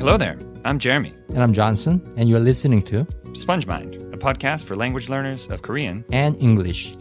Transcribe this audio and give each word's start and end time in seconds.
Hello 0.00 0.16
there. 0.16 0.38
I'm 0.64 0.78
Jeremy. 0.78 1.12
And 1.28 1.42
I'm 1.42 1.52
Johnson, 1.52 2.00
and 2.16 2.26
you're 2.26 2.40
listening 2.40 2.80
to 2.84 3.04
SpongeMind, 3.32 4.14
a 4.14 4.16
podcast 4.16 4.64
for 4.64 4.74
language 4.74 5.10
learners 5.10 5.46
of 5.48 5.60
Korean 5.60 6.06
and 6.10 6.42
English. 6.42 6.96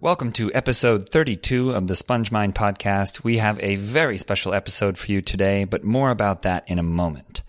Welcome 0.00 0.32
to 0.32 0.50
episode 0.54 1.10
32 1.10 1.72
of 1.72 1.86
the 1.86 1.92
SpongeMind 1.92 2.54
podcast. 2.54 3.22
We 3.22 3.36
have 3.36 3.60
a 3.60 3.76
very 3.76 4.16
special 4.16 4.54
episode 4.54 4.96
for 4.96 5.12
you 5.12 5.20
today, 5.20 5.64
but 5.64 5.84
more 5.84 6.10
about 6.10 6.40
that 6.44 6.66
in 6.66 6.78
a 6.78 6.82
moment. 6.82 7.42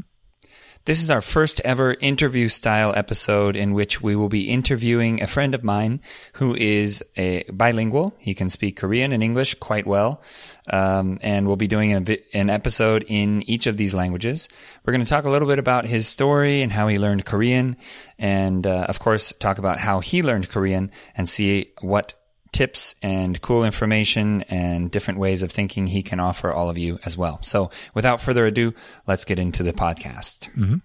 This 0.85 1.01
is 1.01 1.09
our 1.09 1.21
first 1.21 1.61
ever 1.63 1.95
interview 2.01 2.49
style 2.49 2.91
episode 2.93 3.55
in 3.55 3.73
which 3.73 4.01
we 4.01 4.17
will 4.17 4.27
be 4.27 4.49
interviewing 4.49 5.23
a 5.23 5.27
friend 5.27 5.55
of 5.55 5.63
mine 5.63 6.01
who 6.33 6.53
is 6.55 7.01
a 7.15 7.43
bilingual. 7.43 8.13
He 8.17 8.33
can 8.33 8.49
speak 8.49 8.75
Korean 8.75 9.13
and 9.13 9.23
English 9.23 9.53
quite 9.55 9.87
well. 9.87 10.21
Um, 10.69 11.19
and 11.21 11.47
we'll 11.47 11.55
be 11.55 11.67
doing 11.67 11.93
a, 11.93 12.17
an 12.33 12.49
episode 12.49 13.05
in 13.07 13.49
each 13.49 13.65
of 13.65 13.77
these 13.77 13.93
languages. 13.93 14.49
We're 14.83 14.91
going 14.91 15.05
to 15.05 15.09
talk 15.09 15.23
a 15.23 15.29
little 15.29 15.47
bit 15.47 15.57
about 15.57 15.85
his 15.85 16.05
story 16.05 16.61
and 16.61 16.69
how 16.69 16.89
he 16.89 16.99
learned 16.99 17.23
Korean. 17.23 17.77
And, 18.19 18.67
uh, 18.67 18.85
of 18.89 18.99
course, 18.99 19.31
talk 19.39 19.59
about 19.59 19.79
how 19.79 20.01
he 20.01 20.21
learned 20.21 20.49
Korean 20.49 20.91
and 21.15 21.29
see 21.29 21.71
what 21.79 22.13
tips 22.53 22.95
and 23.01 23.41
cool 23.41 23.65
information 23.65 24.43
and 24.43 24.91
different 24.91 25.19
ways 25.19 25.43
of 25.43 25.51
thinking 25.51 25.87
he 25.87 26.03
can 26.03 26.19
offer 26.19 26.51
all 26.51 26.69
of 26.69 26.77
you 26.77 26.99
as 27.05 27.17
well. 27.17 27.39
So 27.41 27.71
without 27.93 28.21
further 28.21 28.45
ado, 28.45 28.73
let's 29.07 29.25
get 29.25 29.39
into 29.39 29.63
the 29.63 29.73
podcast. 29.73 30.49
Mm-hmm. 30.51 30.77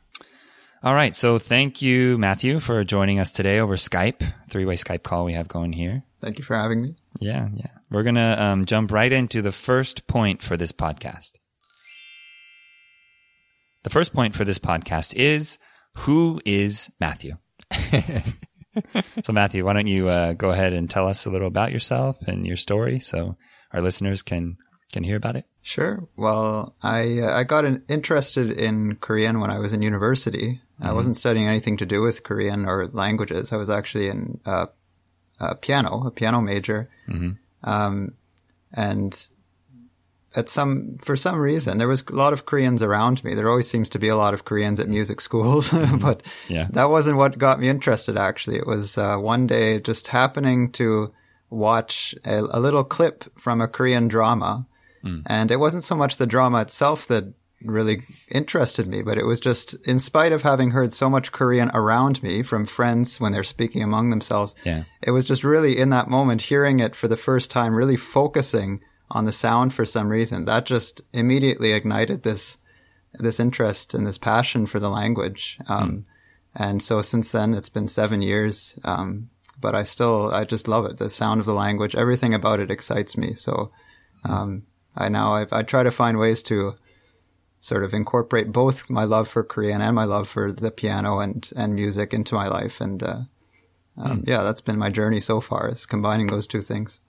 All 0.83 0.94
right. 0.94 1.14
So 1.14 1.39
thank 1.39 1.83
you, 1.83 2.19
Mathieu, 2.19 2.61
for 2.61 2.84
joining 2.84 3.19
us 3.19 3.33
today 3.33 3.58
over 3.58 3.77
Skype, 3.77 4.22
three 4.48 4.64
way 4.64 4.77
Skype 4.77 5.02
call 5.02 5.24
we 5.24 5.33
have 5.34 5.48
going 5.48 5.72
here. 5.72 6.05
Thank 6.20 6.39
you 6.39 6.44
for 6.44 6.56
having 6.56 6.83
me. 6.83 6.94
Yeah. 7.20 7.48
Yeah. 7.55 7.70
We're 7.91 8.02
going 8.02 8.14
to 8.16 8.42
um, 8.42 8.64
jump 8.64 8.92
right 8.92 9.12
into 9.12 9.42
the 9.42 9.52
first 9.52 10.06
point 10.06 10.42
for 10.42 10.56
this 10.56 10.72
podcast. 10.72 11.33
The 13.84 13.91
first 13.91 14.12
point 14.12 14.34
for 14.34 14.44
this 14.44 14.58
podcast 14.58 15.14
is 15.14 15.58
who 15.94 16.41
is 16.44 16.91
Mathieu? 17.00 17.34
so, 19.25 19.33
Mathieu, 19.33 19.65
why 19.65 19.73
don't 19.73 19.87
you 19.87 20.09
uh, 20.09 20.33
go 20.33 20.51
ahead 20.51 20.73
and 20.73 20.89
tell 20.89 21.09
us 21.09 21.27
a 21.27 21.31
little 21.31 21.48
about 21.48 21.73
yourself 21.73 22.21
and 22.23 22.47
your 22.47 22.57
story, 22.57 23.01
so 23.01 23.37
our 23.73 23.81
listeners 23.81 24.23
can 24.23 24.57
can 24.93 25.05
hear 25.05 25.17
about 25.17 25.37
it? 25.37 25.45
Sure. 25.62 26.09
Well, 26.17 26.75
I 26.83 27.20
uh, 27.20 27.39
I 27.39 27.45
got 27.45 27.65
an, 27.65 27.83
interested 27.89 28.51
in 28.53 28.97
Korean 28.97 29.41
when 29.41 29.51
I 29.51 29.59
was 29.59 29.73
in 29.73 29.83
university. 29.83 30.53
Mm-hmm. 30.53 30.86
I 30.86 30.92
wasn't 30.92 31.17
studying 31.17 31.47
anything 31.47 31.77
to 31.79 31.86
do 31.86 32.01
with 32.01 32.23
Korean 32.23 32.67
or 32.67 32.89
languages. 32.89 33.52
I 33.52 33.57
was 33.57 33.70
actually 33.70 34.08
in 34.08 34.41
uh, 34.47 34.67
piano, 35.61 36.07
a 36.07 36.11
piano 36.11 36.41
major, 36.41 36.89
mm-hmm. 37.08 37.33
um, 37.64 38.14
and 38.73 39.29
at 40.39 40.49
some 40.49 40.97
for 40.99 41.17
some 41.17 41.37
reason 41.37 41.79
there 41.79 41.89
was 41.89 42.05
a 42.09 42.15
lot 42.15 42.33
of 42.33 42.47
Koreans 42.47 42.83
around 42.83 43.25
me. 43.25 43.35
There 43.35 43.51
always 43.51 43.69
seems 43.69 43.89
to 43.91 43.99
be 43.99 44.09
a 44.09 44.17
lot 44.17 44.35
of 44.35 44.45
Koreans 44.45 44.79
at 44.79 44.89
music 44.89 45.21
schools, 45.21 45.71
but 46.01 46.25
yeah. 46.49 46.69
that 46.71 46.91
wasn't 46.91 47.17
what 47.17 47.39
got 47.39 47.59
me 47.59 47.69
interested. 47.69 48.17
Actually, 48.17 48.57
it 48.57 48.67
was 48.67 48.97
uh, 48.97 49.17
one 49.17 49.47
day 49.49 49.81
just 49.81 50.07
happening 50.07 50.71
to 50.73 51.09
watch 51.51 52.15
a, 52.25 52.39
a, 52.39 52.61
little 52.61 52.85
clip 52.85 53.25
from 53.39 53.61
a 53.61 53.67
Korean 53.67 54.07
drama, 54.07 54.67
mm. 55.03 55.23
and 55.27 55.51
it 55.51 55.59
wasn't 55.59 55.83
so 55.83 55.97
much 55.97 56.19
the 56.19 56.27
drama 56.27 56.61
itself 56.61 57.09
that 57.09 57.33
really 57.63 58.05
interested 58.31 58.87
me, 58.87 59.03
but 59.03 59.19
it 59.19 59.25
was 59.25 59.41
just 59.41 59.75
in 59.87 59.99
spite 59.99 60.31
of 60.31 60.43
having 60.43 60.70
heard 60.70 60.93
so 60.93 61.11
much 61.11 61.33
Korean 61.33 61.70
around 61.75 62.23
me 62.23 62.45
from 62.45 62.65
friends 62.65 63.19
when 63.19 63.33
they're 63.33 63.43
speaking 63.43 63.83
among 63.83 64.11
themselves. 64.11 64.55
Yeah. 64.65 64.85
It 65.03 65.11
was 65.11 65.25
just 65.25 65.43
really 65.43 65.77
in 65.77 65.91
that 65.91 66.09
moment 66.09 66.43
hearing 66.43 66.79
it 66.79 66.95
for 66.95 67.09
the 67.09 67.17
first 67.17 67.51
time, 67.51 67.75
really 67.75 67.97
focusing 67.97 68.81
on 69.11 69.24
the 69.24 69.33
sound 69.33 69.73
for 69.73 69.85
some 69.85 70.08
reason. 70.08 70.45
That 70.45 70.67
just 70.67 71.02
immediately 71.13 71.73
ignited 71.73 72.23
this 72.23 72.58
this 73.14 73.41
interest 73.41 73.95
and 73.95 74.07
this 74.07 74.19
passion 74.19 74.67
for 74.67 74.79
the 74.79 74.91
language. 74.91 75.58
Um, 75.67 75.91
mm. 75.91 76.05
And 76.55 76.83
so 76.83 77.02
since 77.02 77.30
then, 77.30 77.55
it's 77.55 77.69
been 77.69 77.86
seven 77.86 78.23
years. 78.23 78.79
Um, 78.85 79.30
but 79.61 79.74
I 79.74 79.83
still, 79.83 80.33
I 80.33 80.45
just 80.45 80.69
love 80.69 80.85
it. 80.86 80.98
The 80.98 81.11
sound 81.11 81.41
of 81.41 81.46
the 81.46 81.55
language, 81.55 81.95
everything 81.95 82.35
about 82.35 82.61
it 82.61 82.70
excites 82.70 83.17
me. 83.17 83.35
So, 83.35 83.70
um, 84.24 84.63
I 84.96 85.08
now, 85.08 85.35
I, 85.35 85.46
I, 85.52 85.63
try 85.63 85.83
to 85.83 85.90
find 85.90 86.19
ways 86.19 86.42
to 86.45 86.75
sort 87.61 87.85
of 87.85 87.95
incorporate 87.95 88.52
both 88.52 88.90
my 88.90 89.05
love 89.05 89.29
for 89.29 89.45
Korean 89.45 89.80
and 89.80 89.95
my 89.95 90.05
love 90.05 90.29
for 90.29 90.52
the 90.52 90.70
piano 90.70 91.20
and, 91.20 91.48
and 91.57 91.75
music 91.75 92.13
into 92.13 92.35
my 92.35 92.48
life. 92.48 92.80
And, 92.80 93.02
uh, 93.02 93.20
mm. 93.96 94.25
yeah, 94.27 94.42
that's 94.42 94.61
been 94.61 94.79
my 94.79 94.90
journey 94.90 95.20
so 95.20 95.40
far 95.40 95.70
is 95.70 95.86
combining 95.86 96.29
those 96.29 96.46
two 96.46 96.63
things. 96.63 97.01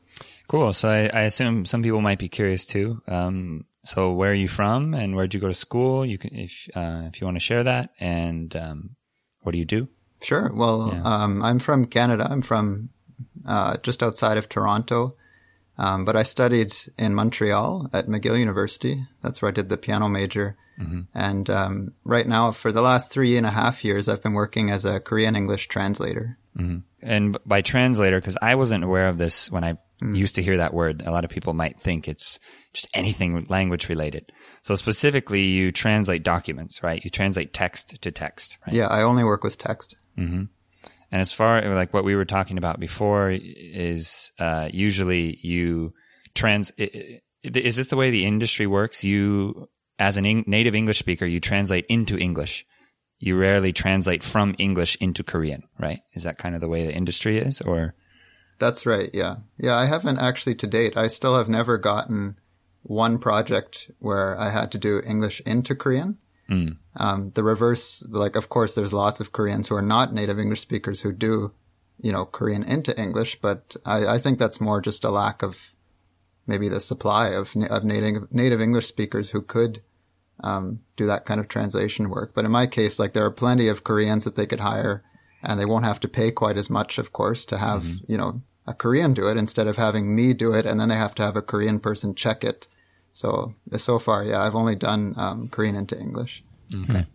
Cool. 0.49 0.73
So 0.73 0.89
I, 0.89 1.09
I, 1.13 1.21
assume 1.21 1.65
some 1.65 1.83
people 1.83 2.01
might 2.01 2.17
be 2.17 2.27
curious 2.27 2.65
too. 2.65 3.03
Um, 3.07 3.65
so 3.83 4.13
where 4.13 4.31
are 4.31 4.35
you 4.35 4.47
from, 4.47 4.95
and 4.95 5.15
where 5.15 5.27
did 5.27 5.35
you 5.35 5.39
go 5.39 5.47
to 5.47 5.53
school? 5.53 6.03
You 6.03 6.17
can, 6.17 6.35
if 6.35 6.67
uh, 6.75 7.03
if 7.05 7.21
you 7.21 7.25
want 7.25 7.35
to 7.35 7.39
share 7.39 7.63
that, 7.63 7.91
and 7.99 8.53
um, 8.55 8.95
what 9.41 9.51
do 9.51 9.59
you 9.59 9.65
do? 9.65 9.87
Sure. 10.23 10.51
Well, 10.51 10.89
yeah. 10.91 11.03
um, 11.03 11.43
I'm 11.43 11.59
from 11.59 11.85
Canada. 11.85 12.27
I'm 12.29 12.41
from 12.41 12.89
uh, 13.47 13.77
just 13.83 14.01
outside 14.01 14.39
of 14.39 14.49
Toronto, 14.49 15.15
um, 15.77 16.03
but 16.03 16.15
I 16.15 16.23
studied 16.23 16.73
in 16.97 17.13
Montreal 17.13 17.87
at 17.93 18.07
McGill 18.07 18.39
University. 18.39 19.05
That's 19.21 19.43
where 19.43 19.49
I 19.49 19.53
did 19.53 19.69
the 19.69 19.77
piano 19.77 20.09
major. 20.09 20.57
Mm-hmm. 20.81 21.01
And 21.13 21.49
um, 21.51 21.93
right 22.03 22.27
now, 22.27 22.51
for 22.53 22.71
the 22.71 22.81
last 22.81 23.11
three 23.11 23.37
and 23.37 23.45
a 23.45 23.51
half 23.51 23.85
years, 23.85 24.09
I've 24.09 24.23
been 24.23 24.33
working 24.33 24.71
as 24.71 24.83
a 24.83 24.99
Korean 24.99 25.35
English 25.35 25.67
translator. 25.67 26.39
Mm-hmm. 26.59 26.77
And 27.01 27.37
by 27.45 27.61
translator, 27.61 28.19
because 28.19 28.37
I 28.41 28.55
wasn't 28.55 28.83
aware 28.83 29.07
of 29.07 29.17
this 29.17 29.49
when 29.49 29.63
I 29.63 29.77
mm. 30.01 30.15
used 30.15 30.35
to 30.35 30.43
hear 30.43 30.57
that 30.57 30.73
word, 30.73 31.01
a 31.05 31.11
lot 31.11 31.23
of 31.23 31.29
people 31.29 31.53
might 31.53 31.79
think 31.79 32.07
it's 32.07 32.39
just 32.73 32.89
anything 32.93 33.45
language 33.45 33.87
related. 33.87 34.31
So 34.61 34.75
specifically, 34.75 35.43
you 35.43 35.71
translate 35.71 36.23
documents, 36.23 36.83
right? 36.83 37.03
You 37.03 37.09
translate 37.09 37.53
text 37.53 38.01
to 38.01 38.11
text, 38.11 38.57
right? 38.67 38.75
Yeah, 38.75 38.87
I 38.87 39.03
only 39.03 39.23
work 39.23 39.43
with 39.43 39.57
text. 39.57 39.95
Mm-hmm. 40.17 40.43
And 41.11 41.21
as 41.21 41.31
far 41.31 41.61
like 41.73 41.93
what 41.93 42.03
we 42.03 42.15
were 42.15 42.25
talking 42.25 42.57
about 42.57 42.79
before 42.79 43.31
is 43.31 44.31
uh, 44.37 44.69
usually 44.71 45.39
you 45.41 45.93
trans. 46.35 46.71
Is 46.77 47.75
this 47.77 47.87
the 47.87 47.95
way 47.95 48.11
the 48.11 48.25
industry 48.25 48.67
works? 48.67 49.03
You, 49.03 49.69
as 49.97 50.17
a 50.17 50.21
native 50.21 50.75
English 50.75 50.99
speaker, 50.99 51.25
you 51.25 51.39
translate 51.39 51.85
into 51.87 52.17
English 52.17 52.65
you 53.19 53.37
rarely 53.37 53.73
translate 53.73 54.23
from 54.23 54.55
English 54.57 54.97
into 55.01 55.23
Korean, 55.23 55.63
right? 55.77 56.01
Is 56.13 56.23
that 56.23 56.37
kind 56.37 56.55
of 56.55 56.61
the 56.61 56.69
way 56.69 56.85
the 56.85 56.95
industry 56.95 57.37
is 57.37 57.61
or? 57.61 57.93
That's 58.59 58.85
right. 58.85 59.09
Yeah. 59.13 59.37
Yeah. 59.57 59.75
I 59.75 59.85
haven't 59.85 60.19
actually 60.19 60.55
to 60.55 60.67
date. 60.67 60.97
I 60.97 61.07
still 61.07 61.37
have 61.37 61.49
never 61.49 61.77
gotten 61.77 62.37
one 62.83 63.19
project 63.19 63.91
where 63.99 64.39
I 64.39 64.51
had 64.51 64.71
to 64.71 64.77
do 64.77 65.01
English 65.05 65.41
into 65.45 65.75
Korean. 65.75 66.17
Mm. 66.49 66.77
Um, 66.95 67.31
the 67.35 67.43
reverse, 67.43 68.03
like, 68.09 68.35
of 68.35 68.49
course, 68.49 68.73
there's 68.73 68.93
lots 68.93 69.19
of 69.19 69.31
Koreans 69.31 69.67
who 69.67 69.75
are 69.75 69.81
not 69.81 70.13
native 70.13 70.39
English 70.39 70.61
speakers 70.61 71.01
who 71.01 71.11
do, 71.11 71.51
you 72.01 72.11
know, 72.11 72.25
Korean 72.25 72.63
into 72.63 72.97
English, 72.99 73.39
but 73.41 73.75
I, 73.85 74.07
I 74.07 74.17
think 74.17 74.39
that's 74.39 74.59
more 74.61 74.81
just 74.81 75.03
a 75.03 75.11
lack 75.11 75.43
of 75.43 75.73
maybe 76.47 76.67
the 76.67 76.79
supply 76.79 77.29
of, 77.29 77.53
of 77.69 77.83
native, 77.83 78.31
native 78.31 78.61
English 78.61 78.87
speakers 78.87 79.29
who 79.29 79.41
could 79.41 79.81
um, 80.41 80.79
do 80.95 81.05
that 81.07 81.25
kind 81.25 81.39
of 81.39 81.47
translation 81.47 82.09
work. 82.09 82.33
But 82.33 82.45
in 82.45 82.51
my 82.51 82.67
case, 82.67 82.99
like 82.99 83.13
there 83.13 83.25
are 83.25 83.31
plenty 83.31 83.67
of 83.67 83.83
Koreans 83.83 84.25
that 84.25 84.35
they 84.35 84.45
could 84.45 84.59
hire 84.59 85.03
and 85.43 85.59
they 85.59 85.65
won't 85.65 85.85
have 85.85 85.99
to 86.01 86.07
pay 86.07 86.31
quite 86.31 86.57
as 86.57 86.69
much, 86.69 86.97
of 86.97 87.13
course, 87.13 87.45
to 87.45 87.57
have, 87.57 87.83
mm-hmm. 87.83 88.11
you 88.11 88.17
know, 88.17 88.41
a 88.67 88.73
Korean 88.73 89.13
do 89.13 89.27
it 89.27 89.37
instead 89.37 89.67
of 89.67 89.77
having 89.77 90.15
me 90.15 90.33
do 90.33 90.53
it. 90.53 90.65
And 90.65 90.79
then 90.79 90.89
they 90.89 90.95
have 90.95 91.15
to 91.15 91.23
have 91.23 91.35
a 91.35 91.41
Korean 91.41 91.79
person 91.79 92.13
check 92.13 92.43
it. 92.43 92.67
So, 93.13 93.55
so 93.77 93.99
far, 93.99 94.23
yeah, 94.23 94.43
I've 94.43 94.55
only 94.55 94.75
done 94.75 95.15
um, 95.17 95.47
Korean 95.47 95.75
into 95.75 95.99
English. 95.99 96.43
Okay. 96.73 97.07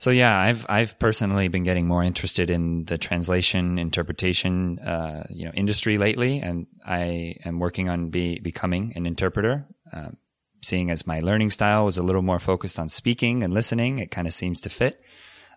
So 0.00 0.10
yeah, 0.10 0.38
I've 0.38 0.64
I've 0.66 0.98
personally 0.98 1.48
been 1.48 1.62
getting 1.62 1.86
more 1.86 2.02
interested 2.02 2.48
in 2.48 2.86
the 2.86 2.96
translation 2.96 3.78
interpretation 3.78 4.78
uh, 4.78 5.24
you 5.28 5.44
know 5.44 5.52
industry 5.52 5.98
lately, 5.98 6.40
and 6.40 6.66
I 6.86 7.34
am 7.44 7.58
working 7.58 7.90
on 7.90 8.08
be 8.08 8.38
becoming 8.38 8.94
an 8.96 9.04
interpreter. 9.04 9.66
Um, 9.92 10.16
seeing 10.62 10.90
as 10.90 11.06
my 11.06 11.20
learning 11.20 11.50
style 11.50 11.84
was 11.84 11.98
a 11.98 12.02
little 12.02 12.22
more 12.22 12.38
focused 12.38 12.78
on 12.78 12.88
speaking 12.88 13.42
and 13.42 13.52
listening, 13.54 13.98
it 13.98 14.10
kind 14.10 14.26
of 14.26 14.34
seems 14.34 14.60
to 14.62 14.68
fit. 14.70 15.00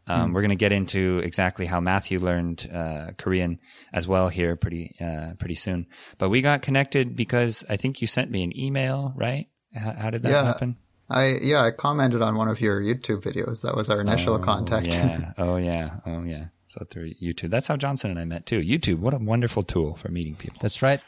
Um, 0.06 0.34
We're 0.34 0.42
going 0.42 0.50
to 0.50 0.56
get 0.58 0.74
into 0.74 1.20
exactly 1.24 1.66
how 1.66 1.80
Mathieu 1.80 2.20
learned 2.20 2.70
uh, 2.74 3.12
Korean 3.18 3.60
as 3.94 4.06
well 4.06 4.28
here 4.28 4.58
pretty 4.58 4.96
uh, 5.00 5.36
pretty 5.40 5.56
soon. 5.56 5.88
But 6.18 6.28
we 6.28 6.42
got 6.42 6.62
connected 6.62 7.16
because 7.16 7.64
I 7.70 7.78
think 7.78 8.02
you 8.02 8.08
sent 8.08 8.30
me 8.30 8.44
an 8.44 8.58
email, 8.58 9.14
right? 9.16 9.48
How, 9.74 9.94
how 9.94 10.10
did 10.10 10.24
that 10.24 10.30
Yeah. 10.32 10.44
happen? 10.44 10.76
I 11.10 11.38
yeah, 11.42 11.64
I 11.64 11.72
commented 11.72 12.22
on 12.22 12.36
one 12.36 12.50
of 12.50 12.60
your 12.60 12.82
YouTube 12.82 13.22
videos. 13.24 13.62
That 13.62 13.76
was 13.78 13.90
our 13.90 14.02
initial 14.02 14.38
contact. 14.40 14.88
Yeah. 14.88 15.32
Oh 15.38 15.56
yeah. 15.56 15.98
Oh 16.06 16.24
yeah. 16.24 16.48
So 16.68 16.86
through 16.90 17.14
YouTube. 17.22 17.50
That's 17.52 17.68
how 17.68 17.78
Johnson 17.78 18.12
and 18.12 18.20
I 18.20 18.26
met 18.26 18.46
too. 18.46 18.60
YouTube. 18.60 19.00
What 19.00 19.14
a 19.14 19.20
wonderful 19.20 19.64
tool 19.64 19.96
for 19.96 20.10
meeting 20.10 20.36
people. 20.36 20.58
That's 20.62 20.82
right. 20.82 21.00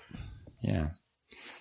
Yeah. 0.62 0.90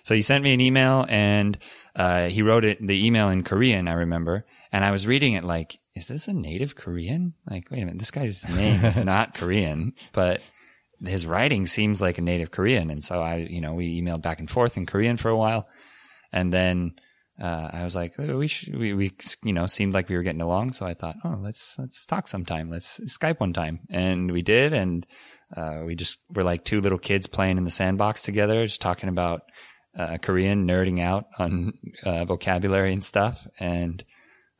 So 0.05 0.13
he 0.13 0.21
sent 0.21 0.43
me 0.43 0.53
an 0.53 0.61
email 0.61 1.03
and 1.09 1.57
uh, 1.95 2.27
he 2.27 2.43
wrote 2.43 2.63
it 2.63 2.77
the 2.79 3.05
email 3.05 3.29
in 3.29 3.43
Korean, 3.43 3.87
I 3.87 3.93
remember. 3.93 4.45
And 4.71 4.85
I 4.85 4.91
was 4.91 5.07
reading 5.07 5.33
it 5.33 5.43
like, 5.43 5.77
is 5.95 6.07
this 6.07 6.27
a 6.27 6.33
native 6.33 6.75
Korean? 6.75 7.33
Like, 7.49 7.71
wait 7.71 7.81
a 7.81 7.85
minute, 7.85 7.97
this 7.97 8.11
guy's 8.11 8.47
name 8.47 8.85
is 8.85 8.97
not 9.03 9.33
Korean, 9.33 9.93
but 10.13 10.41
his 11.03 11.25
writing 11.25 11.65
seems 11.65 12.03
like 12.03 12.19
a 12.19 12.21
native 12.21 12.51
Korean. 12.51 12.91
And 12.91 13.03
so 13.03 13.19
I, 13.19 13.47
you 13.49 13.61
know, 13.61 13.73
we 13.73 13.99
emailed 13.99 14.21
back 14.21 14.39
and 14.39 14.49
forth 14.49 14.77
in 14.77 14.85
Korean 14.85 15.17
for 15.17 15.29
a 15.29 15.37
while. 15.37 15.67
And 16.31 16.53
then 16.53 16.93
uh, 17.41 17.69
I 17.73 17.83
was 17.83 17.95
like, 17.95 18.13
oh, 18.19 18.37
we 18.37 18.45
should, 18.47 18.77
we, 18.77 18.93
we, 18.93 19.11
you 19.43 19.53
know, 19.53 19.65
seemed 19.65 19.95
like 19.95 20.07
we 20.07 20.17
were 20.17 20.23
getting 20.23 20.41
along. 20.41 20.73
So 20.73 20.85
I 20.85 20.93
thought, 20.93 21.15
oh, 21.23 21.39
let's, 21.41 21.77
let's 21.79 22.05
talk 22.05 22.27
sometime. 22.27 22.69
Let's 22.69 22.99
Skype 22.99 23.39
one 23.39 23.53
time. 23.53 23.79
And 23.89 24.31
we 24.31 24.43
did. 24.43 24.71
And, 24.71 25.03
uh, 25.57 25.81
we 25.83 25.95
just 25.95 26.19
were 26.29 26.43
like 26.43 26.63
two 26.63 26.79
little 26.79 26.99
kids 26.99 27.25
playing 27.25 27.57
in 27.57 27.63
the 27.63 27.71
sandbox 27.71 28.21
together, 28.21 28.65
just 28.65 28.81
talking 28.81 29.09
about, 29.09 29.41
uh, 29.97 30.17
Korean, 30.21 30.67
nerding 30.67 30.99
out 30.99 31.25
on, 31.37 31.73
uh, 32.03 32.25
vocabulary 32.25 32.93
and 32.93 33.03
stuff. 33.03 33.47
And, 33.59 34.03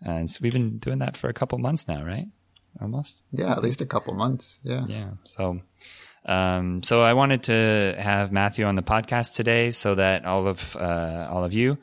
and 0.01 0.29
so 0.29 0.39
we've 0.41 0.53
been 0.53 0.77
doing 0.77 0.99
that 0.99 1.17
for 1.17 1.29
a 1.29 1.33
couple 1.33 1.57
months 1.57 1.87
now, 1.87 2.03
right? 2.03 2.27
Almost. 2.81 3.23
Yeah, 3.31 3.51
at 3.51 3.63
least 3.63 3.81
a 3.81 3.85
couple 3.85 4.13
months. 4.13 4.59
Yeah. 4.63 4.85
Yeah. 4.87 5.11
So, 5.23 5.61
um, 6.25 6.83
so 6.83 7.01
I 7.01 7.13
wanted 7.13 7.43
to 7.43 7.95
have 7.97 8.31
Mathieu 8.31 8.65
on 8.65 8.75
the 8.75 8.83
podcast 8.83 9.35
today 9.35 9.71
so 9.71 9.95
that 9.95 10.25
all 10.25 10.47
of, 10.47 10.75
uh, 10.75 11.27
all 11.31 11.43
of 11.43 11.53
you, 11.53 11.77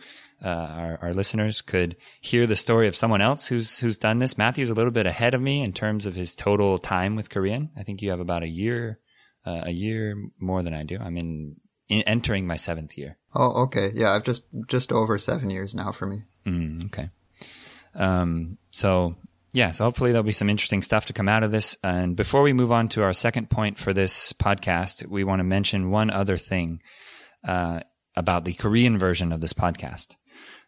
uh, 0.44 0.48
our, 0.48 0.98
our 1.02 1.14
listeners 1.14 1.60
could 1.60 1.96
hear 2.20 2.46
the 2.46 2.56
story 2.56 2.88
of 2.88 2.96
someone 2.96 3.22
else 3.22 3.46
who's, 3.46 3.78
who's 3.78 3.96
done 3.96 4.18
this. 4.18 4.36
Mathieu's 4.36 4.70
a 4.70 4.74
little 4.74 4.90
bit 4.90 5.06
ahead 5.06 5.34
of 5.34 5.40
me 5.40 5.62
in 5.62 5.72
terms 5.72 6.04
of 6.04 6.14
his 6.14 6.34
total 6.34 6.78
time 6.78 7.16
with 7.16 7.30
Korean. 7.30 7.70
I 7.76 7.84
think 7.84 8.02
you 8.02 8.10
have 8.10 8.20
about 8.20 8.42
a 8.42 8.48
year, 8.48 8.98
uh, 9.46 9.62
a 9.64 9.70
year 9.70 10.16
more 10.40 10.62
than 10.62 10.74
I 10.74 10.82
do. 10.82 10.98
I'm 11.00 11.16
in, 11.16 11.56
in 11.88 12.02
entering 12.02 12.46
my 12.46 12.56
seventh 12.56 12.98
year. 12.98 13.18
Oh, 13.34 13.62
okay. 13.62 13.92
Yeah, 13.94 14.12
I've 14.12 14.24
just 14.24 14.42
just 14.66 14.92
over 14.92 15.18
seven 15.18 15.50
years 15.50 15.74
now 15.74 15.92
for 15.92 16.06
me. 16.06 16.22
Mm, 16.46 16.86
okay. 16.86 17.10
Um, 17.94 18.58
so 18.70 19.16
yeah, 19.52 19.70
so 19.70 19.84
hopefully 19.84 20.12
there'll 20.12 20.22
be 20.22 20.32
some 20.32 20.50
interesting 20.50 20.82
stuff 20.82 21.06
to 21.06 21.12
come 21.12 21.28
out 21.28 21.42
of 21.42 21.50
this. 21.50 21.76
And 21.82 22.16
before 22.16 22.42
we 22.42 22.52
move 22.52 22.72
on 22.72 22.88
to 22.90 23.02
our 23.02 23.12
second 23.12 23.50
point 23.50 23.78
for 23.78 23.92
this 23.92 24.32
podcast, 24.32 25.06
we 25.06 25.24
want 25.24 25.40
to 25.40 25.44
mention 25.44 25.90
one 25.90 26.10
other 26.10 26.38
thing 26.38 26.80
uh, 27.46 27.80
about 28.16 28.44
the 28.44 28.54
Korean 28.54 28.98
version 28.98 29.32
of 29.32 29.40
this 29.40 29.52
podcast. 29.52 30.16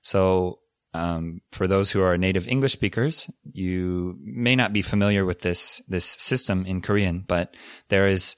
So 0.03 0.59
um, 0.93 1.41
for 1.51 1.67
those 1.67 1.91
who 1.91 2.03
are 2.03 2.19
native 2.19 2.47
English 2.47 2.73
speakers, 2.73 3.31
you 3.53 4.19
may 4.23 4.55
not 4.55 4.73
be 4.73 4.83
familiar 4.83 5.25
with 5.25 5.41
this 5.41 5.83
this 5.89 6.05
system 6.05 6.67
in 6.67 6.83
Korean, 6.83 7.25
but 7.27 7.57
there 7.89 8.07
is 8.07 8.37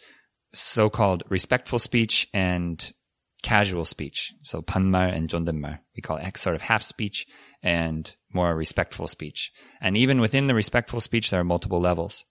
so-called 0.55 1.23
respectful 1.29 1.79
speech 1.79 2.29
and 2.33 2.93
casual 3.47 3.85
speech. 3.85 4.35
So 4.43 4.61
banmal 4.61 5.09
and 5.09 5.29
jondaenmal, 5.29 5.79
we 5.95 6.03
call 6.03 6.17
it 6.17 6.37
sort 6.37 6.57
of 6.57 6.63
half 6.63 6.83
speech 6.83 7.29
and 7.63 8.13
more 8.33 8.57
respectful 8.57 9.07
speech. 9.07 9.53
And 9.81 9.97
even 9.97 10.21
within 10.21 10.49
the 10.49 10.55
respectful 10.55 11.01
speech, 11.01 11.31
there 11.31 11.39
are 11.39 11.45
multiple 11.45 11.81
levels. 11.81 12.25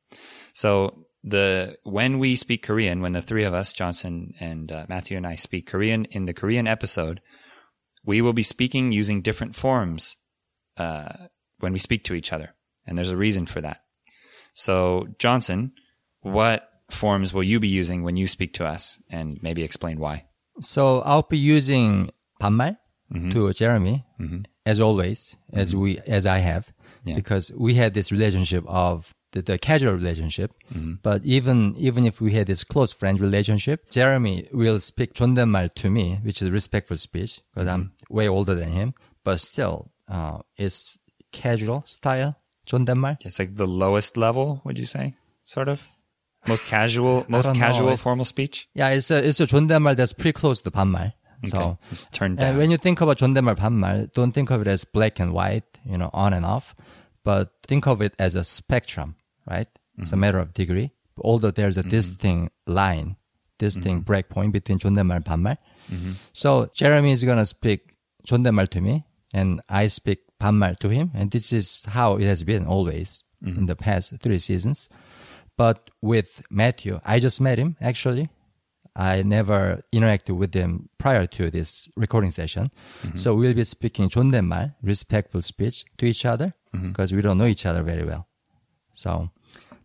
So 0.54 1.06
the 1.24 1.78
when 1.84 2.20
we 2.20 2.36
speak 2.36 2.64
Korean, 2.64 3.02
when 3.02 3.14
the 3.14 3.22
three 3.22 3.46
of 3.46 3.54
us, 3.54 3.72
Johnson 3.72 4.34
and 4.42 4.70
uh, 4.70 4.88
Mathieu 4.90 5.16
and 5.16 5.26
I, 5.26 5.36
speak 5.36 5.68
Korean 5.68 6.04
in 6.12 6.26
the 6.26 6.34
Korean 6.34 6.68
episode, 6.68 7.22
we 8.04 8.22
will 8.22 8.34
be 8.34 8.44
speaking 8.44 8.92
using 8.92 9.22
different 9.22 9.56
forms 9.56 10.18
uh, 10.76 11.28
when 11.60 11.72
we 11.72 11.80
speak 11.80 12.04
to 12.04 12.14
each 12.14 12.34
other, 12.34 12.56
and 12.86 12.98
there's 12.98 13.12
a 13.12 13.18
reason 13.18 13.46
for 13.46 13.62
that. 13.62 13.80
So 14.54 15.08
Johnson, 15.18 15.72
what 16.20 16.68
forms 16.92 17.34
will 17.34 17.44
you 17.44 17.62
be 17.62 17.70
using 17.70 18.04
when 18.04 18.18
you 18.18 18.28
speak 18.28 18.54
to 18.56 18.66
us, 18.66 19.02
and 19.10 19.40
maybe 19.42 19.64
explain 19.64 19.98
why? 19.98 20.26
So 20.61 21.01
I'll 21.03 21.23
be 21.29 21.39
using 21.39 22.11
반말 22.41 22.77
to 23.33 23.53
Jeremy 23.53 24.05
as 24.67 24.79
always, 24.81 25.37
as 25.53 25.75
we 25.75 25.99
as 26.07 26.27
I 26.27 26.39
have, 26.39 26.73
Yeah. 27.05 27.15
because 27.17 27.51
we 27.57 27.75
had 27.75 27.95
this 27.95 28.13
relationship 28.13 28.63
of 28.69 29.15
the, 29.33 29.43
the 29.43 29.59
casual 29.59 29.95
relationship. 29.95 30.53
But 31.03 31.25
even 31.25 31.75
even 31.79 32.05
if 32.05 32.21
we 32.21 32.33
had 32.33 32.47
this 32.47 32.63
close 32.63 32.93
friend 32.93 33.19
relationship, 33.19 33.91
Jeremy 33.91 34.47
will 34.53 34.79
speak 34.79 35.15
존댓말 35.15 35.73
to 35.77 35.89
me, 35.91 36.21
which 36.23 36.43
is 36.43 36.51
respectful 36.51 36.97
speech, 36.97 37.41
because 37.55 37.69
I'm 37.69 37.93
way 38.11 38.29
older 38.29 38.55
than 38.55 38.73
him. 38.73 38.93
But 39.25 39.41
still, 39.41 39.91
uh, 40.09 40.39
it's 40.57 40.99
casual 41.33 41.83
style 41.87 42.37
존댓말. 42.67 43.17
It's 43.25 43.39
like 43.39 43.57
the 43.57 43.67
lowest 43.67 44.17
level, 44.17 44.61
would 44.65 44.79
you 44.79 44.87
say? 44.87 45.15
Sort 45.43 45.69
of 45.69 45.81
most 46.47 46.65
casual, 46.65 47.25
most 47.29 47.45
don't 47.45 47.55
know. 47.55 47.61
casual 47.61 47.89
It's- 47.89 48.03
formal 48.03 48.25
speech. 48.25 48.69
Yeah, 48.75 48.89
it's 48.91 49.11
a 49.11 49.19
it's 49.27 49.41
a 49.41 49.47
존댓말 49.47 49.97
that's 49.97 50.13
pretty 50.13 50.33
close 50.33 50.61
to 50.63 50.71
반말. 50.71 51.13
So. 51.45 51.57
Okay, 51.59 51.77
it's 51.91 52.07
turned 52.09 52.39
And 52.39 52.53
down. 52.53 52.57
when 52.59 52.71
you 52.71 52.77
think 52.77 53.01
about 53.01 53.17
존댓말 53.19 53.57
반말, 53.57 54.13
don't 54.13 54.33
think 54.33 54.51
of 54.51 54.61
it 54.61 54.67
as 54.69 54.85
black 54.85 55.19
and 55.21 55.33
white, 55.33 55.65
you 55.87 55.97
know, 55.97 56.11
on 56.13 56.33
and 56.35 56.45
off, 56.45 56.75
but 57.25 57.51
think 57.67 57.87
of 57.87 58.03
it 58.03 58.13
as 58.19 58.35
a 58.35 58.45
spectrum, 58.45 59.15
right? 59.49 59.69
It's 59.99 60.13
a 60.13 60.17
matter 60.17 60.39
of 60.39 60.53
degree. 60.53 60.93
Although 61.23 61.51
there's 61.51 61.77
a 61.77 61.83
distinct 61.83 62.53
line, 62.67 63.17
distinct 63.59 64.07
breakpoint 64.07 64.53
between 64.53 64.79
존댓말 64.79 65.17
and 65.17 65.25
반말. 65.25 65.57
So 66.33 66.69
Jeremy 66.75 67.13
is 67.13 67.25
gonna 67.25 67.47
speak 67.47 67.97
존댓말 68.27 68.69
to 68.69 68.81
me, 68.81 69.05
and 69.33 69.61
I 69.69 69.87
speak 69.89 70.19
반말 70.41 70.79
to 70.81 70.89
him, 70.89 71.11
and 71.15 71.31
this 71.31 71.53
is 71.53 71.85
how 71.89 72.17
it 72.17 72.25
has 72.25 72.43
been 72.45 72.67
always 72.67 73.25
in 73.45 73.65
the 73.67 73.77
past 73.77 74.13
three 74.21 74.39
seasons. 74.39 74.89
But 75.58 75.90
with 76.02 76.42
Mathieu, 76.50 77.00
I 77.06 77.20
just 77.20 77.40
met 77.40 77.58
him 77.58 77.78
actually. 77.82 78.30
I 78.98 79.24
never 79.24 79.82
interacted 79.94 80.38
with 80.38 80.54
him 80.54 80.88
prior 80.98 81.26
to 81.26 81.52
this 81.52 81.90
recording 81.98 82.32
session. 82.32 82.72
Mm-hmm. 83.04 83.18
So 83.18 83.36
we'll 83.36 83.54
be 83.54 83.66
speaking 83.66 84.08
존댓말, 84.10 84.74
respectful 84.82 85.42
speech 85.42 85.84
to 85.98 86.06
each 86.06 86.26
other 86.26 86.54
because 86.72 87.10
mm-hmm. 87.10 87.18
we 87.18 87.22
don't 87.22 87.38
know 87.38 87.46
each 87.46 87.66
other 87.66 87.84
very 87.84 88.06
well. 88.06 88.28
So 88.94 89.32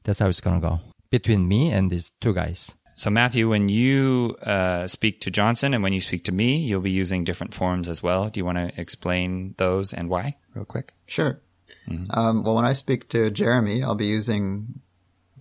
that's 0.04 0.20
how 0.20 0.28
it's 0.28 0.40
going 0.40 0.60
to 0.60 0.68
go 0.68 0.80
between 1.10 1.48
me 1.48 1.72
and 1.72 1.90
these 1.90 2.12
two 2.20 2.32
guys. 2.32 2.74
So, 2.94 3.08
Mathieu, 3.08 3.48
when 3.48 3.70
you 3.70 4.36
uh, 4.42 4.86
speak 4.86 5.22
to 5.22 5.30
Johnson 5.30 5.72
and 5.72 5.82
when 5.82 5.94
you 5.94 6.00
speak 6.00 6.24
to 6.24 6.32
me, 6.32 6.58
you'll 6.58 6.82
be 6.82 6.90
using 6.90 7.24
different 7.24 7.54
forms 7.54 7.88
as 7.88 8.02
well. 8.02 8.28
Do 8.28 8.38
you 8.38 8.44
want 8.44 8.58
to 8.58 8.78
explain 8.78 9.54
those 9.56 9.94
and 9.94 10.10
why, 10.10 10.36
real 10.54 10.66
quick? 10.66 10.92
Sure. 11.06 11.40
Mm-hmm. 11.88 12.10
Um, 12.10 12.44
well, 12.44 12.54
when 12.54 12.66
I 12.66 12.74
speak 12.74 13.08
to 13.10 13.30
Jeremy, 13.30 13.82
I'll 13.82 13.94
be 13.94 14.06
using 14.06 14.80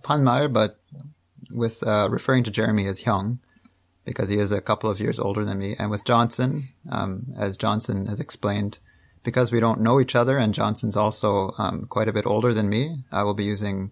Banmal, 0.06 0.48
but 0.48 0.80
with 1.50 1.82
uh, 1.86 2.08
referring 2.10 2.44
to 2.44 2.50
Jeremy 2.50 2.86
as 2.86 3.02
hyung, 3.02 3.38
because 4.04 4.28
he 4.28 4.38
is 4.38 4.52
a 4.52 4.60
couple 4.60 4.90
of 4.90 5.00
years 5.00 5.18
older 5.18 5.44
than 5.44 5.58
me, 5.58 5.76
and 5.78 5.90
with 5.90 6.04
Johnson, 6.04 6.68
um, 6.90 7.26
as 7.36 7.56
Johnson 7.56 8.06
has 8.06 8.20
explained, 8.20 8.78
because 9.22 9.52
we 9.52 9.60
don't 9.60 9.80
know 9.80 10.00
each 10.00 10.14
other, 10.14 10.38
and 10.38 10.54
Johnson's 10.54 10.96
also 10.96 11.52
um, 11.58 11.86
quite 11.88 12.08
a 12.08 12.12
bit 12.12 12.26
older 12.26 12.54
than 12.54 12.68
me, 12.68 13.04
I 13.12 13.22
will 13.22 13.34
be 13.34 13.44
using 13.44 13.90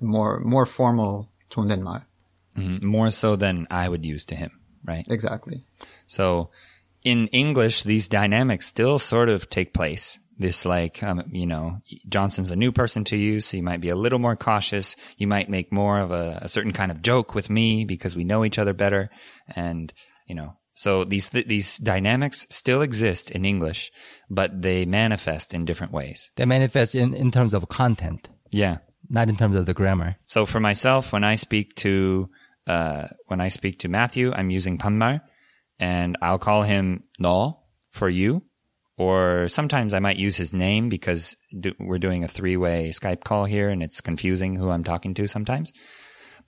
more 0.00 0.40
more 0.40 0.66
formal 0.66 1.28
Jondaenmal. 1.50 2.04
Mm-hmm. 2.56 2.86
More 2.86 3.10
so 3.10 3.36
than 3.36 3.66
I 3.70 3.88
would 3.88 4.04
use 4.06 4.24
to 4.26 4.36
him, 4.36 4.60
right? 4.84 5.04
Exactly. 5.08 5.64
So 6.06 6.50
in 7.02 7.26
English, 7.28 7.82
these 7.82 8.08
dynamics 8.08 8.66
still 8.66 8.98
sort 8.98 9.28
of 9.28 9.50
take 9.50 9.74
place, 9.74 10.18
this 10.38 10.64
like 10.66 11.02
um, 11.02 11.22
you 11.30 11.46
know 11.46 11.78
johnson's 12.08 12.50
a 12.50 12.56
new 12.56 12.72
person 12.72 13.04
to 13.04 13.16
you 13.16 13.40
so 13.40 13.56
you 13.56 13.62
might 13.62 13.80
be 13.80 13.88
a 13.88 13.96
little 13.96 14.18
more 14.18 14.36
cautious. 14.36 14.96
You 15.16 15.26
might 15.26 15.48
make 15.48 15.72
more 15.72 16.00
of 16.00 16.10
a, 16.10 16.38
a 16.42 16.48
certain 16.48 16.72
kind 16.72 16.90
of 16.90 17.02
joke 17.02 17.34
with 17.34 17.50
me 17.50 17.84
because 17.84 18.16
we 18.16 18.24
know 18.24 18.44
each 18.44 18.58
other 18.58 18.72
better. 18.72 19.10
And 19.54 19.92
you 20.26 20.34
know 20.34 20.56
so 20.74 21.04
these 21.04 21.28
th- 21.28 21.46
these 21.46 21.78
dynamics 21.78 22.46
still 22.50 22.82
exist 22.82 23.30
in 23.30 23.44
english 23.44 23.92
but 24.28 24.62
they 24.62 24.84
manifest 24.84 25.54
in 25.54 25.64
different 25.64 25.92
ways. 25.92 26.30
They 26.36 26.46
manifest 26.46 26.94
in, 26.94 27.14
in 27.14 27.30
terms 27.30 27.54
of 27.54 27.68
content. 27.68 28.28
Yeah. 28.50 28.78
Not 29.08 29.28
in 29.28 29.36
terms 29.36 29.56
of 29.56 29.66
the 29.66 29.74
grammar. 29.74 30.16
So 30.26 30.46
for 30.46 30.60
myself 30.60 31.12
when 31.12 31.24
i 31.24 31.34
speak 31.34 31.74
to 31.76 32.28
uh, 32.66 33.08
when 33.26 33.40
i 33.40 33.48
speak 33.48 33.78
to 33.80 33.88
mathieu 33.88 34.32
i'm 34.32 34.50
using 34.50 34.78
banmal 34.78 35.20
and 35.78 36.16
i'll 36.22 36.38
call 36.38 36.62
him 36.62 37.04
no 37.18 37.60
for 37.90 38.08
you 38.08 38.42
or 38.96 39.48
sometimes 39.48 39.94
I 39.94 39.98
might 39.98 40.16
use 40.16 40.36
his 40.36 40.52
name 40.52 40.88
because 40.88 41.36
do, 41.58 41.72
we're 41.78 41.98
doing 41.98 42.24
a 42.24 42.28
three-way 42.28 42.90
Skype 42.90 43.24
call 43.24 43.44
here, 43.44 43.68
and 43.68 43.82
it's 43.82 44.00
confusing 44.00 44.56
who 44.56 44.70
I'm 44.70 44.84
talking 44.84 45.14
to 45.14 45.26
sometimes. 45.26 45.72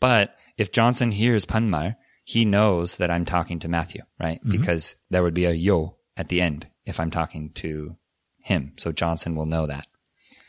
But 0.00 0.34
if 0.56 0.72
Johnson 0.72 1.10
hears 1.10 1.44
반말, 1.44 1.96
he 2.24 2.44
knows 2.44 2.96
that 2.96 3.10
I'm 3.10 3.24
talking 3.24 3.58
to 3.60 3.68
Mathieu, 3.68 4.02
right? 4.20 4.40
Because 4.44 4.96
there 5.10 5.22
would 5.22 5.34
be 5.34 5.44
a 5.44 5.52
yo 5.52 5.96
at 6.16 6.28
the 6.28 6.40
end 6.40 6.66
if 6.84 6.98
I'm 6.98 7.10
talking 7.10 7.50
to 7.54 7.96
him. 8.40 8.72
So 8.76 8.92
Johnson 8.92 9.34
will 9.34 9.46
know 9.46 9.66
that. 9.66 9.86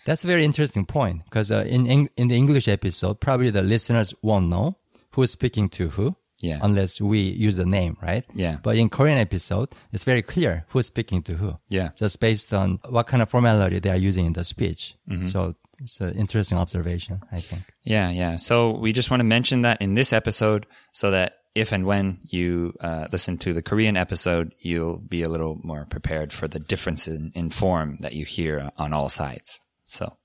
That's 0.06 0.24
a 0.24 0.28
very 0.28 0.46
interesting 0.46 0.86
point 0.86 1.26
because 1.26 1.52
uh, 1.52 1.66
in 1.68 2.10
in 2.16 2.30
the 2.30 2.36
English 2.36 2.68
episode, 2.68 3.20
probably 3.20 3.50
the 3.50 3.62
listeners 3.62 4.14
won't 4.22 4.48
know 4.48 4.78
who's 5.12 5.32
speaking 5.32 5.68
to 5.70 5.90
who. 5.90 6.16
Yeah. 6.40 6.60
Unless 6.62 7.02
we 7.02 7.20
use 7.20 7.56
the 7.56 7.66
name, 7.66 7.98
right? 8.02 8.24
Yeah. 8.34 8.58
But 8.62 8.76
in 8.76 8.90
Korean 8.90 9.18
episode, 9.18 9.70
it's 9.92 10.04
very 10.04 10.22
clear 10.22 10.66
who's 10.70 10.86
speaking 10.86 11.24
to 11.24 11.36
who. 11.36 11.58
Yeah. 11.70 11.90
Just 11.96 12.20
based 12.20 12.54
on 12.54 12.80
what 12.88 13.08
kind 13.08 13.24
of 13.24 13.30
formality 13.30 13.80
they 13.80 13.90
are 13.90 13.96
using 13.96 14.28
in 14.28 14.34
the 14.34 14.44
speech. 14.44 14.96
Mm-hmm. 15.10 15.24
So 15.24 15.56
it's 15.80 16.00
an 16.00 16.14
interesting 16.16 16.58
observation, 16.58 17.22
I 17.32 17.42
think. 17.42 17.64
Yeah, 17.84 18.10
yeah. 18.12 18.38
So 18.38 18.72
we 18.72 18.94
just 18.94 19.10
want 19.10 19.22
to 19.22 19.26
mention 19.26 19.62
that 19.64 19.82
in 19.82 19.96
this 19.96 20.14
episode 20.14 20.68
so 20.92 21.12
that 21.12 21.34
if 21.56 21.72
and 21.72 21.86
when 21.86 22.20
you 22.22 22.74
uh, 22.82 23.08
listen 23.12 23.40
to 23.40 23.54
the 23.54 23.64
Korean 23.64 23.98
episode, 23.98 24.54
you'll 24.62 25.00
be 25.00 25.24
a 25.24 25.30
little 25.30 25.60
more 25.64 25.86
prepared 25.90 26.32
for 26.32 26.48
the 26.48 26.60
difference 26.60 27.08
in, 27.08 27.32
in 27.34 27.50
form 27.50 27.98
that 28.02 28.14
you 28.14 28.26
hear 28.26 28.72
on 28.78 28.94
all 28.94 29.10
sides. 29.10 29.60
So, 29.86 30.18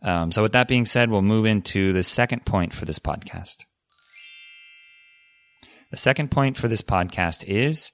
um, 0.00 0.32
so 0.32 0.40
with 0.42 0.52
that 0.52 0.68
being 0.68 0.86
said, 0.86 1.10
we'll 1.10 1.20
move 1.20 1.44
into 1.44 1.92
the 1.92 2.02
second 2.02 2.46
point 2.46 2.72
for 2.72 2.86
this 2.86 2.98
podcast. 2.98 3.66
The 5.92 5.98
second 5.98 6.30
point 6.30 6.56
for 6.56 6.68
this 6.68 6.80
podcast 6.80 7.44
is 7.44 7.92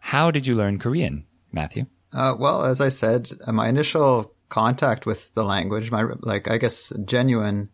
how 0.00 0.32
did 0.32 0.44
you 0.44 0.54
learn 0.54 0.80
Korean, 0.80 1.24
Mathieu? 1.52 1.84
Uh, 2.12 2.34
well, 2.36 2.64
as 2.64 2.80
I 2.80 2.88
said, 2.88 3.30
uh, 3.46 3.52
my 3.52 3.68
initial 3.68 4.34
contact 4.48 5.06
with 5.06 5.32
the 5.34 5.44
language, 5.44 5.92
my 5.92 6.04
like 6.18 6.48
I 6.48 6.58
guess 6.58 6.92
genuine, 7.04 7.68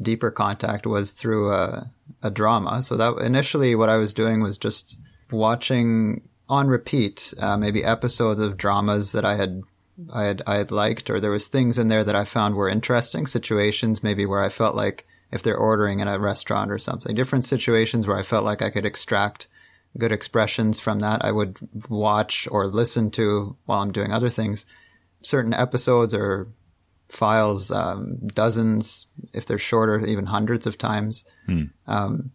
deeper 0.00 0.30
contact 0.30 0.86
was 0.86 1.12
through 1.12 1.52
a, 1.52 1.90
a 2.22 2.30
drama. 2.30 2.80
So 2.80 2.96
that 2.96 3.16
initially, 3.16 3.74
what 3.74 3.88
I 3.88 3.96
was 3.96 4.14
doing 4.14 4.40
was 4.40 4.56
just 4.56 4.96
watching 5.32 6.22
on 6.48 6.68
repeat, 6.68 7.34
uh, 7.40 7.56
maybe 7.56 7.84
episodes 7.84 8.38
of 8.38 8.56
dramas 8.56 9.10
that 9.12 9.24
I 9.24 9.34
had. 9.34 9.62
I 10.12 10.22
had 10.22 10.42
I 10.46 10.54
had 10.58 10.70
liked, 10.70 11.10
or 11.10 11.18
there 11.18 11.32
was 11.32 11.48
things 11.48 11.76
in 11.76 11.88
there 11.88 12.04
that 12.04 12.14
I 12.14 12.24
found 12.24 12.54
were 12.54 12.68
interesting 12.68 13.26
situations, 13.26 14.00
maybe 14.00 14.26
where 14.26 14.44
I 14.44 14.48
felt 14.48 14.76
like 14.76 15.08
if 15.30 15.42
they're 15.42 15.56
ordering 15.56 16.00
in 16.00 16.08
a 16.08 16.18
restaurant 16.18 16.70
or 16.70 16.78
something, 16.78 17.14
different 17.14 17.44
situations 17.44 18.06
where 18.06 18.16
I 18.16 18.22
felt 18.22 18.44
like 18.44 18.62
I 18.62 18.70
could 18.70 18.86
extract 18.86 19.48
good 19.96 20.12
expressions 20.12 20.80
from 20.80 21.00
that. 21.00 21.24
I 21.24 21.32
would 21.32 21.58
watch 21.88 22.48
or 22.50 22.66
listen 22.66 23.10
to 23.12 23.56
while 23.66 23.80
I'm 23.80 23.92
doing 23.92 24.12
other 24.12 24.28
things. 24.28 24.66
Certain 25.22 25.52
episodes 25.54 26.14
or 26.14 26.48
files, 27.08 27.70
um, 27.72 28.18
dozens, 28.28 29.06
if 29.32 29.46
they're 29.46 29.58
shorter, 29.58 30.04
even 30.06 30.26
hundreds 30.26 30.66
of 30.66 30.78
times. 30.78 31.24
Um, 31.86 32.30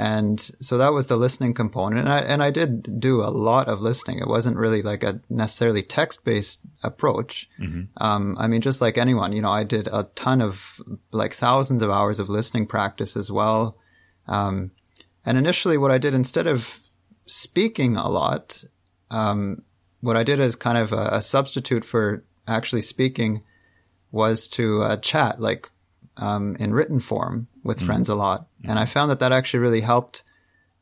and 0.00 0.40
so 0.60 0.78
that 0.78 0.94
was 0.94 1.08
the 1.08 1.18
listening 1.18 1.52
component. 1.52 2.00
And 2.00 2.08
I, 2.08 2.20
and 2.20 2.42
I 2.42 2.50
did 2.50 3.00
do 3.00 3.22
a 3.22 3.28
lot 3.28 3.68
of 3.68 3.82
listening. 3.82 4.18
It 4.18 4.28
wasn't 4.28 4.56
really 4.56 4.80
like 4.80 5.02
a 5.02 5.20
necessarily 5.28 5.82
text 5.82 6.24
based 6.24 6.60
approach. 6.82 7.50
Um, 7.98 8.34
I 8.40 8.46
mean, 8.46 8.62
just 8.62 8.80
like 8.80 8.96
anyone, 8.96 9.32
you 9.32 9.42
know, 9.42 9.50
I 9.50 9.62
did 9.62 9.88
a 9.88 10.04
ton 10.14 10.40
of 10.40 10.80
like 11.12 11.34
thousands 11.34 11.82
of 11.82 11.90
hours 11.90 12.18
of 12.18 12.30
listening 12.30 12.66
practice 12.66 13.14
as 13.14 13.30
well. 13.30 13.76
Um, 14.26 14.70
and 15.26 15.36
initially, 15.36 15.76
what 15.76 15.90
I 15.90 15.98
did 15.98 16.14
instead 16.14 16.46
of 16.46 16.80
speaking 17.26 17.98
a 17.98 18.08
lot, 18.08 18.64
um, 19.10 19.60
what 20.00 20.16
I 20.16 20.22
did 20.22 20.40
as 20.40 20.56
kind 20.56 20.78
of 20.78 20.94
a, 20.94 21.10
a 21.12 21.20
substitute 21.20 21.84
for 21.84 22.24
actually 22.48 22.80
speaking 22.80 23.44
was 24.12 24.48
to 24.48 24.80
uh, 24.80 24.96
chat, 24.96 25.42
like 25.42 25.68
um, 26.16 26.56
in 26.56 26.72
written 26.72 27.00
form 27.00 27.48
with 27.62 27.78
mm-hmm. 27.78 27.86
friends 27.86 28.08
a 28.08 28.14
lot. 28.14 28.46
And 28.64 28.78
I 28.78 28.82
mm-hmm. 28.82 28.92
found 28.92 29.10
that 29.10 29.20
that 29.20 29.32
actually 29.32 29.60
really 29.60 29.80
helped 29.80 30.22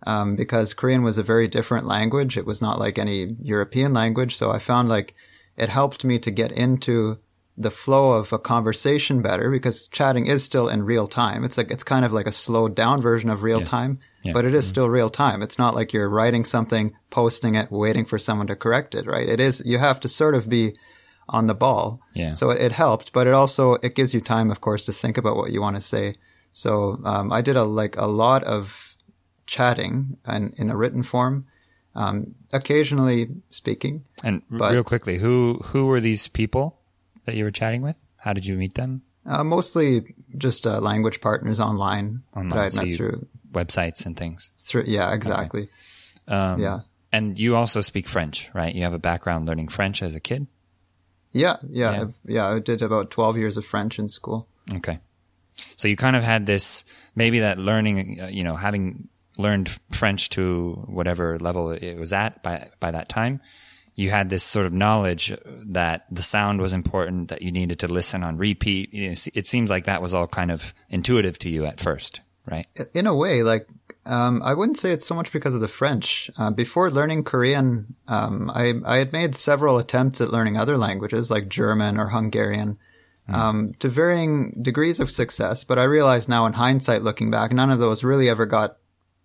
um, 0.07 0.37
because 0.37 0.75
Korean 0.75 1.03
was 1.03 1.19
a 1.19 1.23
very 1.23 1.49
different 1.49 1.87
language. 1.87 2.37
It 2.37 2.47
was 2.47 2.63
not 2.63 2.79
like 2.79 2.99
any 2.99 3.37
European 3.43 3.93
language. 3.93 4.37
So 4.37 4.51
I 4.51 4.59
found 4.59 4.89
like 4.89 5.15
it 5.57 5.69
helped 5.69 6.05
me 6.05 6.19
to 6.21 6.31
get 6.31 6.53
into 6.53 7.19
the 7.57 7.71
flow 7.71 8.13
of 8.13 8.33
a 8.33 8.39
conversation 8.39 9.21
better 9.21 9.51
because 9.51 9.89
chatting 9.89 10.29
is 10.29 10.45
still 10.45 10.69
in 10.69 10.85
real 10.85 11.09
time. 11.09 11.43
It's 11.43 11.59
like, 11.59 11.73
it's 11.73 11.83
kind 11.83 12.05
of 12.05 12.13
like 12.13 12.29
a 12.29 12.33
slowed 12.33 12.77
down 12.77 13.03
version 13.03 13.29
of 13.31 13.43
real 13.43 13.61
time, 13.61 13.99
Yeah. 14.23 14.33
but 14.33 14.45
it 14.45 14.55
is 14.55 14.65
mm-hmm. 14.65 14.71
still 14.71 14.89
real 14.89 15.11
time. 15.11 15.43
It's 15.43 15.59
not 15.59 15.75
like 15.75 15.93
you're 15.93 16.09
writing 16.09 16.45
something, 16.45 16.95
posting 17.11 17.57
it, 17.57 17.73
waiting 17.73 18.05
for 18.05 18.17
someone 18.17 18.47
to 18.47 18.55
correct 18.55 18.95
it, 18.95 19.07
right? 19.07 19.29
It 19.29 19.41
is, 19.41 19.61
you 19.67 19.79
have 19.79 19.99
to 20.01 20.09
sort 20.09 20.37
of 20.37 20.49
be 20.49 20.77
on 21.29 21.49
the 21.49 21.55
ball. 21.55 22.01
Yeah. 22.15 22.33
So 22.35 22.51
it, 22.51 22.63
it 22.63 22.73
helped, 22.73 23.13
but 23.13 23.27
it 23.27 23.35
also, 23.35 23.75
it 23.83 23.97
gives 23.97 24.15
you 24.15 24.21
time, 24.21 24.53
of 24.53 24.61
course, 24.61 24.85
to 24.85 24.93
think 24.93 25.19
about 25.19 25.35
what 25.35 25.51
you 25.51 25.61
want 25.61 25.75
to 25.75 25.83
say. 25.83 26.15
So, 26.53 27.01
um, 27.05 27.33
I 27.33 27.41
did 27.41 27.57
a, 27.57 27.65
like 27.65 27.97
a 27.97 28.07
lot 28.07 28.43
of 28.45 28.95
chatting 29.47 30.17
and 30.25 30.53
in 30.57 30.71
a 30.71 30.77
written 30.77 31.03
form, 31.03 31.47
um, 31.95 32.35
occasionally 32.53 33.29
speaking. 33.51 34.05
And 34.23 34.43
r- 34.53 34.73
real 34.73 34.85
quickly, 34.85 35.19
who 35.19 35.61
who 35.65 35.87
were 35.87 36.01
these 36.01 36.29
people 36.29 36.79
that 37.25 37.35
you 37.35 37.45
were 37.45 37.51
chatting 37.51 37.83
with? 37.83 37.97
How 38.17 38.33
did 38.33 38.45
you 38.47 38.57
meet 38.57 38.75
them? 38.75 39.03
Uh, 39.27 39.45
mostly 39.45 40.15
just 40.37 40.67
uh, 40.67 40.81
language 40.81 41.21
partners 41.21 41.61
online, 41.61 42.23
Online, 42.35 42.51
that 42.51 42.81
I 42.81 42.91
so 42.91 42.97
through. 42.97 43.27
Websites 43.53 44.05
and 44.07 44.17
things. 44.17 44.53
Through 44.59 44.85
yeah, 44.87 45.13
exactly. 45.13 45.69
Um, 46.27 46.61
Yeah. 46.61 46.81
And 47.11 47.39
you 47.39 47.57
also 47.57 47.81
speak 47.81 48.07
French, 48.07 48.51
right? 48.53 48.75
You 48.75 48.83
have 48.83 48.93
a 48.93 48.99
background 48.99 49.47
learning 49.47 49.69
French 49.69 50.03
as 50.03 50.15
a 50.15 50.21
kid. 50.21 50.47
Yeah, 51.33 51.57
yeah, 51.71 51.93
Yeah. 51.93 52.05
Yeah. 52.25 52.49
I 52.49 52.59
did 52.59 52.83
about 52.83 53.11
twelve 53.11 53.37
years 53.39 53.57
of 53.57 53.65
French 53.65 53.99
in 53.99 54.09
school. 54.09 54.47
Okay. 54.73 54.99
So 55.77 55.89
you 55.89 55.97
kind 55.97 56.17
of 56.17 56.23
had 56.23 56.47
this, 56.47 56.85
maybe 57.15 57.41
that 57.41 57.59
learning, 57.59 58.21
uh, 58.23 58.27
you 58.27 58.45
know, 58.45 58.57
having 58.57 59.09
learned 59.37 59.71
French 59.93 60.31
to 60.31 60.85
whatever 60.87 61.39
level 61.39 61.71
it 61.71 61.97
was 61.97 62.13
at 62.13 62.43
by, 62.43 62.69
by 62.81 62.91
that 62.91 63.09
time, 63.09 63.41
you 63.95 64.11
had 64.11 64.31
this 64.31 64.45
sort 64.45 64.65
of 64.65 64.73
knowledge 64.73 65.37
that 65.67 66.07
the 66.11 66.23
sound 66.23 66.61
was 66.61 66.73
important, 66.73 67.29
that 67.29 67.43
you 67.43 67.51
needed 67.51 67.81
to 67.81 67.89
listen 67.89 68.23
on 68.23 68.37
repeat. 68.37 68.91
It 68.93 69.47
seems 69.47 69.71
like 69.71 69.87
that 69.87 70.01
was 70.01 70.15
all 70.15 70.29
kind 70.29 70.53
of 70.53 70.73
intuitive 70.89 71.39
to 71.41 71.51
you 71.51 71.65
at 71.65 71.81
first, 71.81 72.21
right? 72.47 72.67
in 72.95 73.09
a 73.09 73.15
way, 73.15 73.43
like 73.43 73.67
um, 74.09 74.41
I 74.43 74.55
wouldn't 74.55 74.79
say 74.79 74.93
it's 74.93 75.07
so 75.07 75.15
much 75.15 75.33
because 75.33 75.55
of 75.55 75.61
the 75.61 75.69
French. 75.69 76.31
Uh, 76.39 76.51
before 76.51 76.91
learning 76.91 77.25
Korean, 77.25 77.95
um, 78.07 78.51
I 78.55 78.75
I 78.85 78.97
had 78.97 79.13
made 79.13 79.35
several 79.35 79.79
attempts 79.79 80.21
at 80.21 80.31
learning 80.31 80.57
other 80.57 80.79
languages 80.79 81.31
like 81.31 81.49
German 81.49 81.99
or 81.99 82.09
Hungarian, 82.09 82.79
um, 83.29 83.75
to 83.79 83.89
varying 83.89 84.59
degrees 84.63 85.01
of 85.01 85.11
success. 85.11 85.65
But 85.65 85.79
I 85.79 85.85
realize 85.85 86.29
now, 86.29 86.47
in 86.47 86.55
hindsight, 86.55 87.03
looking 87.03 87.31
back, 87.31 87.53
none 87.53 87.71
of 87.71 87.79
those 87.79 88.05
really 88.05 88.29
ever 88.29 88.47
got 88.47 88.79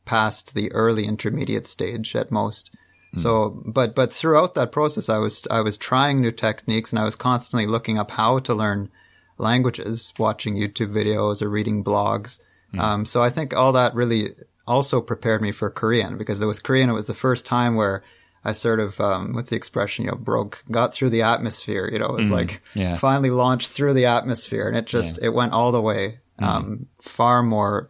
past 0.05 0.53
the 0.53 0.72
early 0.74 1.05
intermediate 1.05 1.67
stage 1.67 2.15
at 2.15 2.31
most. 2.31 2.72
So, 3.15 3.62
but 3.65 3.93
but 3.93 4.12
throughout 4.12 4.55
that 4.55 4.72
process, 4.72 5.07
I 5.07 5.19
was 5.19 5.48
I 5.51 5.62
was 5.62 5.77
trying 5.77 6.19
new 6.19 6.31
techniques 6.31 6.91
and 6.91 7.00
I 7.00 7.03
was 7.03 7.15
constantly 7.15 7.67
looking 7.67 8.00
up 8.00 8.10
how 8.10 8.39
to 8.39 8.55
learn 8.55 8.89
languages, 9.38 10.13
watching 10.17 10.55
YouTube 10.55 10.91
videos 10.91 11.41
or 11.41 11.50
reading 11.50 11.83
blogs. 11.83 12.39
Um, 12.75 13.05
so 13.05 13.22
I 13.22 13.29
think 13.29 13.55
all 13.55 13.74
that 13.74 13.93
really 13.93 14.31
also 14.65 15.00
prepared 15.00 15.43
me 15.43 15.51
for 15.51 15.69
Korean 15.69 16.17
because 16.17 16.43
with 16.43 16.63
Korean 16.63 16.89
it 16.89 16.93
was 16.93 17.05
the 17.05 17.13
first 17.13 17.45
time 17.45 17.75
where 17.75 18.03
I 18.45 18.51
sort 18.51 18.79
of 18.79 19.00
um, 19.00 19.33
what's 19.33 19.51
the 19.51 19.55
expression 19.55 20.05
you 20.05 20.12
know 20.12 20.17
broke 20.17 20.63
got 20.69 20.93
through 20.93 21.12
the 21.12 21.21
atmosphere. 21.21 21.89
You 21.91 22.00
know, 22.00 22.07
it 22.07 22.13
was 22.13 22.31
like 22.31 22.62
yeah. 22.73 22.95
finally 22.95 23.29
launched 23.29 23.69
through 23.69 23.93
the 23.93 24.05
atmosphere 24.05 24.67
and 24.67 24.77
it 24.77 24.85
just 24.85 25.19
it 25.21 25.29
went 25.29 25.53
all 25.53 25.71
the 25.71 25.81
way 25.81 26.19
um, 26.39 26.88
far 27.01 27.43
more 27.43 27.89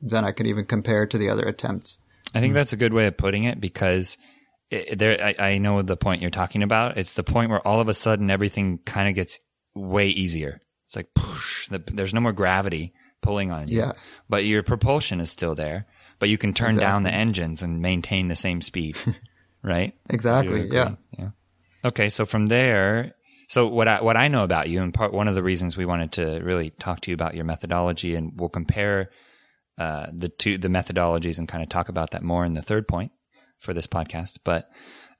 than 0.00 0.24
I 0.24 0.32
could 0.32 0.46
even 0.46 0.64
compare 0.64 1.06
to 1.06 1.18
the 1.18 1.28
other 1.30 1.44
attempts. 1.44 1.98
I 2.34 2.40
think 2.40 2.54
that's 2.54 2.72
a 2.72 2.76
good 2.76 2.92
way 2.92 3.06
of 3.06 3.16
putting 3.16 3.44
it 3.44 3.60
because 3.60 4.18
it, 4.70 4.98
there, 4.98 5.22
I, 5.22 5.52
I 5.52 5.58
know 5.58 5.80
the 5.82 5.96
point 5.96 6.20
you're 6.20 6.30
talking 6.30 6.62
about. 6.62 6.96
It's 6.96 7.14
the 7.14 7.24
point 7.24 7.50
where 7.50 7.66
all 7.66 7.80
of 7.80 7.88
a 7.88 7.94
sudden 7.94 8.30
everything 8.30 8.78
kind 8.84 9.08
of 9.08 9.14
gets 9.14 9.40
way 9.74 10.08
easier. 10.08 10.60
It's 10.86 10.96
like, 10.96 11.12
push, 11.14 11.68
the, 11.68 11.82
there's 11.92 12.14
no 12.14 12.20
more 12.20 12.32
gravity 12.32 12.92
pulling 13.22 13.50
on 13.50 13.68
you. 13.68 13.78
Yeah. 13.78 13.92
But 14.28 14.44
your 14.44 14.62
propulsion 14.62 15.20
is 15.20 15.30
still 15.30 15.54
there, 15.54 15.86
but 16.18 16.28
you 16.28 16.38
can 16.38 16.54
turn 16.54 16.76
down 16.76 17.02
the 17.02 17.12
engines 17.12 17.62
and 17.62 17.80
maintain 17.80 18.28
the 18.28 18.36
same 18.36 18.62
speed, 18.62 18.96
right? 19.68 19.94
Exactly. 20.10 20.68
Yeah. 20.70 20.94
Yeah. 21.18 21.30
Okay. 21.84 22.08
So 22.08 22.26
from 22.26 22.46
there, 22.46 23.14
so 23.48 23.66
what 23.68 23.88
I, 23.88 24.02
what 24.02 24.16
I 24.16 24.28
know 24.28 24.44
about 24.44 24.68
you 24.68 24.82
and 24.82 24.92
part, 24.92 25.12
one 25.12 25.28
of 25.28 25.34
the 25.34 25.42
reasons 25.42 25.76
we 25.76 25.86
wanted 25.86 26.12
to 26.12 26.40
really 26.42 26.70
talk 26.70 27.00
to 27.02 27.10
you 27.10 27.14
about 27.14 27.34
your 27.34 27.44
methodology 27.44 28.14
and 28.14 28.32
we'll 28.34 28.48
compare, 28.48 29.10
uh, 29.78 30.06
the 30.12 30.28
two, 30.28 30.58
the 30.58 30.68
methodologies 30.68 31.38
and 31.38 31.46
kind 31.46 31.62
of 31.62 31.68
talk 31.68 31.88
about 31.88 32.10
that 32.10 32.22
more 32.22 32.44
in 32.44 32.54
the 32.54 32.62
third 32.62 32.88
point 32.88 33.12
for 33.60 33.72
this 33.72 33.86
podcast. 33.86 34.38
But, 34.44 34.64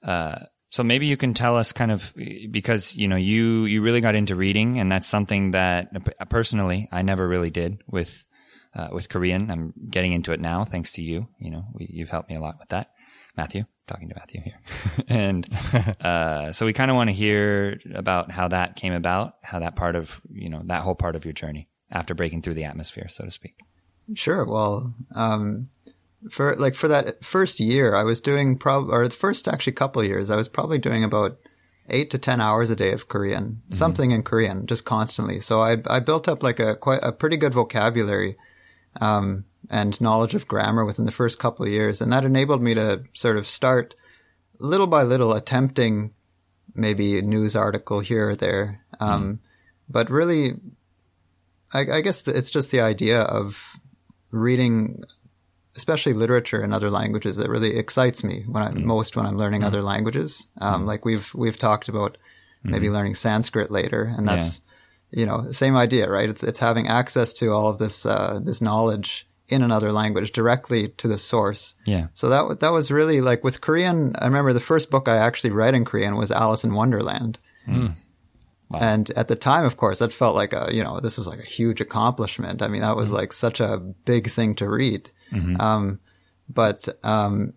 uh, 0.03 0.39
so 0.69 0.83
maybe 0.83 1.07
you 1.07 1.17
can 1.17 1.33
tell 1.33 1.57
us 1.57 1.71
kind 1.71 1.91
of 1.91 2.13
because 2.51 2.95
you 2.95 3.07
know 3.07 3.15
you 3.15 3.65
you 3.65 3.81
really 3.81 4.01
got 4.01 4.15
into 4.15 4.35
reading 4.35 4.79
and 4.79 4.91
that's 4.91 5.07
something 5.07 5.51
that 5.51 5.89
uh, 5.95 6.25
personally 6.25 6.87
I 6.91 7.01
never 7.01 7.27
really 7.27 7.49
did 7.49 7.81
with 7.87 8.25
uh, 8.75 8.89
with 8.91 9.09
Korean. 9.09 9.49
I'm 9.49 9.73
getting 9.89 10.13
into 10.13 10.31
it 10.31 10.39
now 10.39 10.63
thanks 10.65 10.93
to 10.93 11.01
you. 11.01 11.27
You 11.39 11.51
know, 11.51 11.65
we, 11.73 11.87
you've 11.89 12.09
helped 12.09 12.29
me 12.29 12.35
a 12.35 12.39
lot 12.39 12.57
with 12.59 12.69
that. 12.69 12.91
Mathieu, 13.39 13.63
talking 13.87 14.09
to 14.09 14.15
Mathieu 14.15 14.41
here. 14.41 14.59
and 15.07 15.47
uh, 16.01 16.51
so 16.51 16.65
we 16.65 16.73
kind 16.73 16.91
of 16.91 16.95
want 16.95 17.09
to 17.09 17.13
hear 17.13 17.79
about 17.93 18.31
how 18.31 18.49
that 18.49 18.75
came 18.75 18.93
about, 18.93 19.35
how 19.41 19.59
that 19.59 19.75
part 19.75 19.95
of, 19.95 20.19
you 20.31 20.49
know, 20.49 20.61
that 20.65 20.83
whole 20.83 20.95
part 20.95 21.15
of 21.15 21.25
your 21.25 21.33
journey 21.33 21.69
after 21.89 22.13
breaking 22.13 22.41
through 22.41 22.53
the 22.55 22.65
atmosphere, 22.65 23.07
so 23.07 23.23
to 23.23 23.31
speak. 23.31 23.61
Sure. 24.13 24.43
Well, 24.45 24.93
um, 25.15 25.69
for 26.29 26.55
like 26.55 26.75
for 26.75 26.87
that 26.89 27.23
first 27.23 27.59
year, 27.59 27.95
I 27.95 28.03
was 28.03 28.19
doing 28.19 28.57
probably, 28.57 28.93
or 28.93 29.07
the 29.07 29.15
first 29.15 29.47
actually 29.47 29.73
couple 29.73 30.03
years, 30.03 30.29
I 30.29 30.35
was 30.35 30.49
probably 30.49 30.77
doing 30.77 31.03
about 31.03 31.37
eight 31.89 32.11
to 32.11 32.17
10 32.17 32.41
hours 32.41 32.69
a 32.69 32.75
day 32.75 32.91
of 32.91 33.07
Korean, 33.07 33.61
something 33.71 34.11
in 34.11 34.23
Korean, 34.23 34.67
just 34.67 34.85
constantly. 34.85 35.39
So 35.39 35.61
I, 35.61 35.77
I 35.87 35.99
built 35.99 36.27
up 36.27 36.43
like 36.43 36.59
a 36.59 36.75
quite 36.75 36.99
a 37.01 37.11
pretty 37.11 37.37
good 37.37 37.53
vocabulary, 37.53 38.37
um, 38.99 39.45
and 39.69 39.99
knowledge 40.01 40.35
of 40.35 40.47
grammar 40.47 40.85
within 40.85 41.05
the 41.05 41.11
first 41.11 41.39
couple 41.39 41.65
of 41.65 41.71
years. 41.71 42.01
And 42.01 42.11
that 42.11 42.25
enabled 42.25 42.61
me 42.61 42.73
to 42.73 43.03
sort 43.13 43.37
of 43.37 43.47
start 43.47 43.95
little 44.59 44.87
by 44.87 45.03
little 45.03 45.33
attempting 45.33 46.13
maybe 46.75 47.17
a 47.17 47.21
news 47.21 47.55
article 47.55 47.99
here 47.99 48.29
or 48.29 48.35
there. 48.35 48.81
Um, 48.99 49.39
but 49.89 50.09
really, 50.09 50.55
I, 51.73 51.79
I 51.79 52.01
guess 52.01 52.27
it's 52.27 52.49
just 52.49 52.71
the 52.71 52.81
idea 52.81 53.21
of 53.21 53.79
reading, 54.31 55.03
especially 55.75 56.13
literature 56.13 56.63
in 56.63 56.73
other 56.73 56.89
languages, 56.89 57.37
that 57.37 57.49
really 57.49 57.77
excites 57.77 58.23
me 58.23 58.43
when 58.47 58.63
I 58.63 58.71
most 58.71 59.15
when 59.15 59.25
I'm 59.25 59.37
learning 59.37 59.63
other 59.63 59.81
languages. 59.81 60.47
Um, 60.61 60.85
Like 60.85 61.05
we've 61.05 61.33
we've 61.33 61.57
talked 61.57 61.89
about 61.89 62.17
maybe 62.63 62.89
learning 62.89 63.15
Sanskrit 63.15 63.71
later, 63.71 64.03
and 64.17 64.27
that's 64.27 64.61
you 65.11 65.25
know 65.25 65.51
same 65.51 65.75
idea, 65.75 66.09
right? 66.09 66.29
It's 66.29 66.43
it's 66.43 66.59
having 66.59 66.87
access 66.87 67.33
to 67.33 67.51
all 67.51 67.67
of 67.67 67.77
this 67.77 68.05
uh, 68.05 68.39
this 68.43 68.61
knowledge 68.61 69.27
in 69.47 69.63
another 69.63 69.91
language 69.91 70.31
directly 70.31 70.89
to 70.89 71.07
the 71.07 71.17
source. 71.17 71.75
Yeah. 71.85 72.07
So 72.13 72.29
that 72.29 72.59
that 72.59 72.71
was 72.71 72.91
really 72.91 73.21
like 73.21 73.43
with 73.43 73.61
Korean. 73.61 74.15
I 74.19 74.25
remember 74.25 74.53
the 74.53 74.59
first 74.59 74.89
book 74.89 75.07
I 75.07 75.17
actually 75.17 75.51
read 75.51 75.73
in 75.73 75.85
Korean 75.85 76.15
was 76.15 76.31
Alice 76.31 76.63
in 76.63 76.73
Wonderland. 76.73 77.39
Wow. 78.69 78.79
And 78.81 79.09
at 79.15 79.27
the 79.27 79.35
time, 79.35 79.65
of 79.65 79.77
course, 79.77 79.97
that 79.97 80.13
felt 80.13 80.35
like 80.35 80.53
a, 80.53 80.69
you 80.71 80.83
know, 80.83 80.99
this 80.99 81.17
was 81.17 81.27
like 81.27 81.39
a 81.39 81.43
huge 81.43 81.81
accomplishment. 81.81 82.61
I 82.61 82.67
mean, 82.67 82.81
that 82.81 82.95
was 82.95 83.11
like 83.11 83.33
such 83.33 83.59
a 83.59 83.79
big 83.79 84.29
thing 84.29 84.53
to 84.55 84.69
read. 84.69 85.09
Um, 85.59 85.99
but, 86.47 86.87
um, 87.03 87.53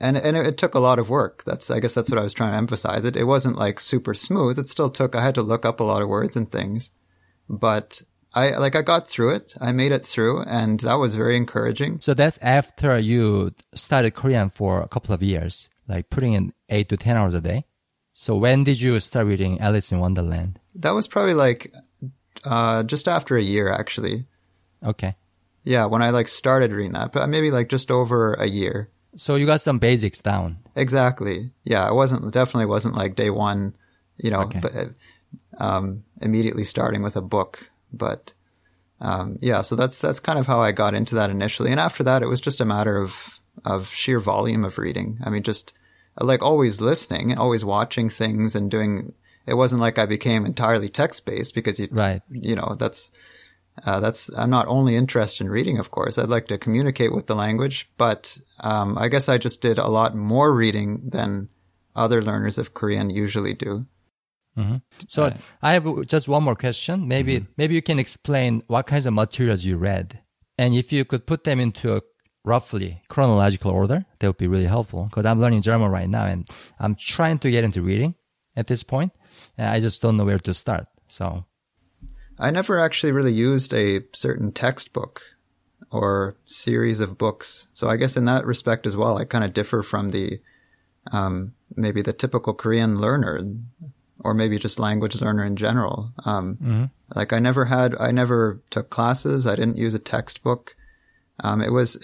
and, 0.00 0.16
and 0.16 0.36
it, 0.36 0.46
it 0.46 0.58
took 0.58 0.74
a 0.74 0.80
lot 0.80 0.98
of 0.98 1.10
work. 1.10 1.44
That's, 1.44 1.70
I 1.70 1.78
guess 1.78 1.94
that's 1.94 2.10
what 2.10 2.18
I 2.18 2.22
was 2.22 2.32
trying 2.32 2.52
to 2.52 2.56
emphasize. 2.56 3.04
It, 3.04 3.16
it 3.16 3.24
wasn't 3.24 3.56
like 3.56 3.78
super 3.80 4.14
smooth. 4.14 4.58
It 4.58 4.68
still 4.68 4.90
took, 4.90 5.14
I 5.14 5.22
had 5.22 5.34
to 5.36 5.42
look 5.42 5.64
up 5.64 5.80
a 5.80 5.84
lot 5.84 6.02
of 6.02 6.08
words 6.08 6.36
and 6.36 6.50
things, 6.50 6.90
but 7.48 8.02
I, 8.32 8.56
like, 8.56 8.74
I 8.76 8.82
got 8.82 9.08
through 9.08 9.30
it. 9.30 9.54
I 9.60 9.72
made 9.72 9.92
it 9.92 10.06
through 10.06 10.42
and 10.42 10.80
that 10.80 10.94
was 10.94 11.14
very 11.14 11.36
encouraging. 11.36 12.00
So 12.00 12.14
that's 12.14 12.38
after 12.38 12.98
you 12.98 13.52
studied 13.74 14.14
Korean 14.14 14.50
for 14.50 14.80
a 14.80 14.88
couple 14.88 15.14
of 15.14 15.22
years, 15.22 15.68
like 15.86 16.10
putting 16.10 16.32
in 16.32 16.52
eight 16.68 16.88
to 16.88 16.96
10 16.96 17.16
hours 17.16 17.34
a 17.34 17.40
day. 17.40 17.66
So 18.12 18.36
when 18.36 18.64
did 18.64 18.80
you 18.80 18.98
start 19.00 19.26
reading 19.26 19.60
Alice 19.60 19.92
in 19.92 19.98
Wonderland? 19.98 20.60
That 20.74 20.94
was 20.94 21.06
probably 21.06 21.34
like, 21.34 21.72
uh, 22.44 22.82
just 22.84 23.08
after 23.08 23.36
a 23.36 23.42
year, 23.42 23.70
actually. 23.70 24.26
Okay. 24.82 25.16
Yeah, 25.64 25.86
when 25.86 26.02
I 26.02 26.10
like 26.10 26.28
started 26.28 26.72
reading 26.72 26.92
that, 26.92 27.12
but 27.12 27.28
maybe 27.28 27.50
like 27.50 27.68
just 27.68 27.90
over 27.90 28.34
a 28.34 28.48
year. 28.48 28.90
So 29.16 29.34
you 29.34 29.46
got 29.46 29.60
some 29.60 29.78
basics 29.78 30.20
down. 30.20 30.58
Exactly. 30.76 31.50
Yeah, 31.64 31.88
it 31.88 31.94
wasn't 31.94 32.32
definitely 32.32 32.66
wasn't 32.66 32.94
like 32.96 33.16
day 33.16 33.30
one, 33.30 33.74
you 34.16 34.30
know, 34.30 34.42
Okay. 34.42 34.60
but 34.60 34.74
um, 35.58 36.04
immediately 36.20 36.64
starting 36.64 37.02
with 37.02 37.16
a 37.16 37.20
book. 37.20 37.70
But 37.92 38.32
um, 39.00 39.38
yeah, 39.40 39.62
so 39.62 39.76
that's 39.76 40.00
that's 40.00 40.20
kind 40.20 40.38
of 40.38 40.46
how 40.46 40.60
I 40.60 40.72
got 40.72 40.94
into 40.94 41.14
that 41.16 41.30
initially, 41.30 41.70
and 41.70 41.80
after 41.80 42.02
that, 42.04 42.22
it 42.22 42.26
was 42.28 42.40
just 42.40 42.60
a 42.60 42.64
matter 42.64 42.96
of 42.98 43.40
of 43.64 43.88
sheer 43.88 44.20
volume 44.20 44.64
of 44.64 44.78
reading. 44.78 45.18
I 45.24 45.30
mean, 45.30 45.42
just 45.42 45.74
like 46.20 46.42
always 46.42 46.80
listening, 46.80 47.36
always 47.36 47.64
watching 47.64 48.08
things, 48.08 48.54
and 48.54 48.70
doing. 48.70 49.14
It 49.46 49.54
wasn't 49.54 49.80
like 49.80 49.98
I 49.98 50.06
became 50.06 50.46
entirely 50.46 50.88
text 50.88 51.24
based 51.24 51.54
because 51.54 51.80
you 51.80 51.88
Right. 51.90 52.22
you 52.30 52.54
know 52.54 52.76
that's 52.78 53.10
uh, 53.84 54.00
that's 54.00 54.30
I'm 54.36 54.50
not 54.50 54.68
only 54.68 54.96
interested 54.96 55.44
in 55.44 55.50
reading, 55.50 55.78
of 55.78 55.90
course. 55.90 56.18
I'd 56.18 56.28
like 56.28 56.46
to 56.48 56.58
communicate 56.58 57.14
with 57.14 57.26
the 57.26 57.34
language, 57.34 57.90
but 57.96 58.38
um, 58.60 58.98
I 58.98 59.08
guess 59.08 59.28
I 59.28 59.38
just 59.38 59.62
did 59.62 59.78
a 59.78 59.88
lot 59.88 60.14
more 60.14 60.54
reading 60.54 61.10
than 61.10 61.48
other 61.94 62.22
learners 62.22 62.58
of 62.58 62.74
Korean 62.74 63.10
usually 63.10 63.54
do. 63.54 63.86
So 65.06 65.32
I 65.62 65.72
have 65.74 66.06
just 66.06 66.28
one 66.28 66.42
more 66.42 66.56
question. 66.56 67.08
Maybe 67.08 67.46
maybe 67.56 67.74
you 67.74 67.82
can 67.82 67.98
explain 67.98 68.62
what 68.66 68.86
kinds 68.86 69.06
of 69.06 69.14
materials 69.14 69.64
you 69.64 69.76
read, 69.76 70.20
and 70.58 70.74
if 70.74 70.92
you 70.92 71.04
could 71.04 71.26
put 71.26 71.44
them 71.44 71.60
into 71.60 71.96
a 71.96 72.02
roughly 72.44 73.02
chronological 73.08 73.70
order, 73.70 74.04
that 74.18 74.26
would 74.26 74.36
be 74.36 74.48
really 74.48 74.66
helpful. 74.66 75.04
Because 75.04 75.24
I'm 75.24 75.40
learning 75.40 75.62
German 75.62 75.90
right 75.90 76.08
now, 76.08 76.26
and 76.26 76.48
I'm 76.78 76.94
trying 76.94 77.38
to 77.40 77.50
get 77.50 77.64
into 77.64 77.82
reading 77.82 78.14
at 78.56 78.66
this 78.66 78.82
point. 78.82 79.12
point, 79.14 79.24
and 79.56 79.68
I 79.68 79.80
just 79.80 80.02
don't 80.02 80.16
know 80.16 80.24
where 80.24 80.38
to 80.38 80.54
start. 80.54 80.86
So 81.08 81.44
I 82.40 82.50
never 82.50 82.78
actually 82.78 83.12
really 83.12 83.32
used 83.32 83.74
a 83.74 84.02
certain 84.12 84.50
textbook 84.52 85.22
or 85.92 86.36
series 86.46 87.00
of 87.00 87.18
books, 87.18 87.68
so 87.74 87.88
I 87.88 87.96
guess 87.96 88.16
in 88.16 88.24
that 88.24 88.46
respect 88.46 88.86
as 88.86 88.96
well, 88.96 89.18
I 89.18 89.24
kind 89.24 89.44
of 89.44 89.52
differ 89.52 89.82
from 89.82 90.10
the 90.10 90.40
um, 91.12 91.52
maybe 91.76 92.02
the 92.02 92.12
typical 92.12 92.54
Korean 92.54 93.00
learner, 93.00 93.40
or 94.20 94.34
maybe 94.34 94.58
just 94.58 94.78
language 94.78 95.20
learner 95.20 95.44
in 95.44 95.56
general. 95.56 96.12
Um, 96.24 96.90
Like 97.14 97.32
I 97.32 97.40
never 97.40 97.64
had, 97.64 97.96
I 97.98 98.12
never 98.12 98.60
took 98.70 98.88
classes. 98.90 99.46
I 99.46 99.56
didn't 99.56 99.78
use 99.78 99.94
a 99.94 99.98
textbook. 99.98 100.76
Um, 101.42 101.60
it 101.60 101.72
was 101.72 101.98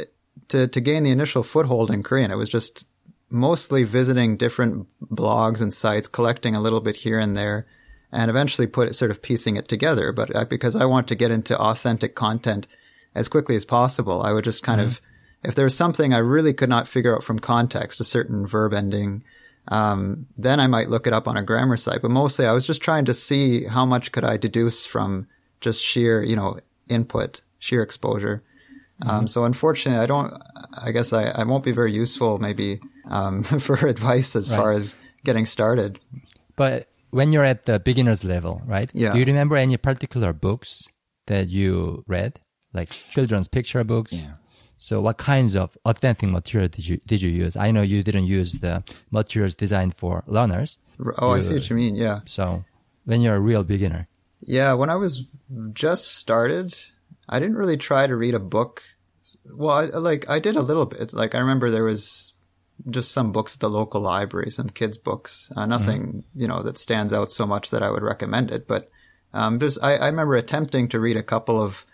to 0.49 0.66
to 0.68 0.81
gain 0.81 1.03
the 1.05 1.11
initial 1.11 1.42
foothold 1.42 1.90
in 1.90 2.03
Korean. 2.03 2.31
It 2.31 2.37
was 2.37 2.49
just 2.49 2.87
mostly 3.31 3.85
visiting 3.85 4.37
different 4.37 4.87
blogs 5.03 5.61
and 5.61 5.72
sites, 5.72 6.09
collecting 6.09 6.55
a 6.57 6.61
little 6.61 6.81
bit 6.81 6.96
here 6.96 7.18
and 7.18 7.37
there, 7.37 7.66
and 8.12 8.31
eventually 8.31 8.66
put 8.66 8.88
it 8.88 8.95
sort 8.95 9.11
of 9.11 9.23
piecing 9.23 9.57
it 9.57 9.69
together. 9.69 10.12
But 10.12 10.35
uh, 10.35 10.45
because 10.45 10.77
I 10.77 10.85
want 10.85 11.09
to 11.09 11.14
get 11.14 11.31
into 11.31 11.59
authentic 11.59 12.14
content 12.14 12.66
as 13.14 13.29
quickly 13.29 13.57
as 13.57 13.64
possible, 13.64 14.23
I 14.23 14.33
would 14.33 14.45
just 14.45 14.62
kind 14.62 14.81
of, 14.81 15.01
if 15.42 15.55
there 15.55 15.64
was 15.64 15.77
something 15.77 16.12
I 16.12 16.19
really 16.19 16.53
could 16.53 16.69
not 16.69 16.88
figure 16.88 17.14
out 17.14 17.25
from 17.25 17.38
context, 17.38 18.01
a 18.01 18.05
certain 18.05 18.47
verb 18.47 18.75
ending, 18.75 19.25
um, 19.69 20.27
then 20.37 20.61
I 20.61 20.66
might 20.66 20.90
look 20.90 21.07
it 21.07 21.12
up 21.12 21.27
on 21.27 21.37
a 21.37 21.42
grammar 21.42 21.77
site. 21.77 22.03
But 22.03 22.11
mostly 22.11 22.47
I 22.47 22.53
was 22.53 22.66
just 22.66 22.83
trying 22.83 23.05
to 23.07 23.14
see 23.14 23.64
how 23.64 23.85
much 23.85 24.12
could 24.12 24.25
I 24.25 24.37
deduce 24.37 24.87
from 24.87 25.27
just 25.61 25.83
sheer, 25.83 26.23
you 26.23 26.37
know, 26.37 26.61
input, 26.88 27.40
sheer 27.59 27.83
exposure. 27.83 28.42
Um, 29.03 29.27
so 29.29 29.45
unfortunately, 29.45 30.03
I 30.03 30.07
don't, 30.07 30.33
I 30.79 30.90
guess 30.90 31.12
I, 31.12 31.25
I 31.25 31.45
won't 31.45 31.64
be 31.64 31.73
very 31.73 31.92
useful 31.92 32.38
maybe, 32.38 32.81
um, 33.11 33.42
for 33.61 33.87
advice 33.87 34.37
as 34.37 34.51
far 34.51 34.73
as 34.73 34.97
getting 35.25 35.45
started. 35.45 35.99
But 36.55 36.88
when 37.16 37.33
you're 37.33 37.44
at 37.44 37.64
the 37.64 37.81
beginner's 37.81 38.24
level, 38.24 38.61
right? 38.66 38.90
Yeah. 38.94 39.12
Do 39.12 39.18
you 39.18 39.24
remember 39.24 39.57
any 39.57 39.76
particular 39.79 40.33
books 40.33 40.87
that 41.26 41.48
you 41.48 42.05
read, 42.07 42.40
like 42.74 42.90
children's 42.90 43.48
picture 43.48 43.83
books? 43.85 44.24
Yeah. 44.24 44.35
So, 44.79 45.00
what 45.00 45.16
kinds 45.16 45.57
of 45.57 45.76
authentic 45.87 46.29
material 46.29 46.68
did 46.68 46.87
you 46.87 47.00
did 47.07 47.22
you 47.22 47.31
use? 47.31 47.57
I 47.57 47.70
know 47.70 47.81
you 47.81 48.02
didn't 48.02 48.26
use 48.26 48.52
the 48.61 48.85
materials 49.11 49.55
designed 49.55 49.94
for 49.94 50.22
learners. 50.26 50.79
Oh, 51.18 51.33
I 51.33 51.40
see 51.40 51.55
what 51.55 51.70
you 51.70 51.76
mean. 51.76 51.96
Yeah. 51.96 52.18
So, 52.26 52.64
when 53.07 53.22
you're 53.22 53.37
a 53.37 53.40
real 53.40 53.64
beginner, 53.64 54.09
Yeah, 54.42 54.74
when 54.74 54.90
I 54.90 54.96
was 54.96 55.24
just 55.72 56.16
started, 56.16 56.76
I 57.29 57.40
didn't 57.40 57.57
really 57.57 57.79
try 57.79 58.07
to 58.07 58.14
read 58.14 58.35
a 58.35 58.38
book. 58.57 58.83
Well, 59.46 59.74
I, 59.74 59.85
like 59.87 60.29
I 60.29 60.38
did 60.38 60.57
a 60.57 60.62
little 60.62 60.85
bit. 60.85 61.14
Like 61.14 61.35
I 61.35 61.38
remember 61.38 61.70
there 61.70 61.88
was 61.92 62.35
just 62.91 63.12
some 63.12 63.33
books 63.33 63.55
at 63.55 63.61
the 63.61 63.71
local 63.71 64.01
library, 64.01 64.51
some 64.51 64.69
kids' 64.69 64.99
books. 64.99 65.51
Uh, 65.57 65.67
nothing, 65.67 66.25
you 66.35 66.47
know, 66.47 66.62
that 66.62 66.79
stands 66.79 67.12
out 67.12 67.33
so 67.33 67.47
much 67.47 67.71
that 67.71 67.83
I 67.83 67.91
would 67.91 68.03
recommend 68.03 68.51
it. 68.51 68.69
But 68.69 68.91
um, 69.33 69.59
just 69.59 69.79
I, 69.83 69.97
I 69.97 70.07
remember 70.07 70.35
attempting 70.35 70.89
to 70.89 71.01
read 71.01 71.17
a 71.17 71.23
couple 71.23 71.61
of 71.61 71.87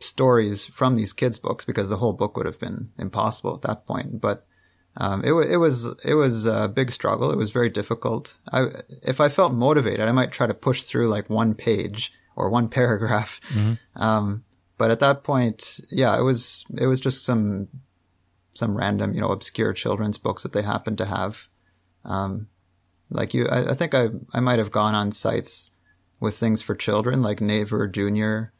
stories 0.00 0.64
from 0.64 0.96
these 0.96 1.12
kids' 1.12 1.38
books 1.38 1.64
because 1.64 1.88
the 1.88 1.96
whole 1.96 2.12
book 2.12 2.36
would 2.36 2.46
have 2.46 2.58
been 2.58 2.90
impossible 2.98 3.54
at 3.54 3.62
that 3.62 3.86
point. 3.86 4.20
But 4.20 4.46
um, 4.96 5.24
it, 5.24 5.32
it 5.32 5.56
was 5.56 5.86
it 6.04 6.14
was 6.14 6.46
a 6.46 6.68
big 6.68 6.90
struggle. 6.90 7.30
It 7.30 7.38
was 7.38 7.50
very 7.50 7.68
difficult. 7.68 8.38
I, 8.52 8.66
if 9.02 9.20
I 9.20 9.28
felt 9.28 9.52
motivated, 9.52 10.08
I 10.08 10.12
might 10.12 10.32
try 10.32 10.46
to 10.46 10.54
push 10.54 10.82
through 10.82 11.08
like 11.08 11.30
one 11.30 11.54
page 11.54 12.12
or 12.36 12.50
one 12.50 12.68
paragraph. 12.78 13.40
Um, 13.96 14.44
but 14.78 14.90
at 14.90 15.00
that 15.00 15.24
point, 15.24 15.80
yeah, 15.90 16.18
it 16.18 16.22
was 16.22 16.64
it 16.76 16.86
was 16.86 17.00
just 17.00 17.24
some 17.24 17.68
some 18.54 18.76
random, 18.76 19.14
you 19.14 19.20
know, 19.20 19.30
obscure 19.30 19.72
children's 19.72 20.18
books 20.18 20.42
that 20.42 20.52
they 20.52 20.62
happened 20.62 20.98
to 20.98 21.06
have. 21.06 21.46
Um, 22.04 22.48
like 23.10 23.34
you, 23.34 23.46
I, 23.46 23.70
I 23.70 23.74
think 23.74 23.94
I 23.94 24.08
I 24.32 24.40
might 24.40 24.58
have 24.58 24.70
gone 24.70 24.94
on 24.94 25.12
sites 25.12 25.70
with 26.20 26.36
things 26.36 26.62
for 26.62 26.74
children 26.74 27.22
like 27.22 27.40
Naver 27.40 27.88
Junior 27.88 28.52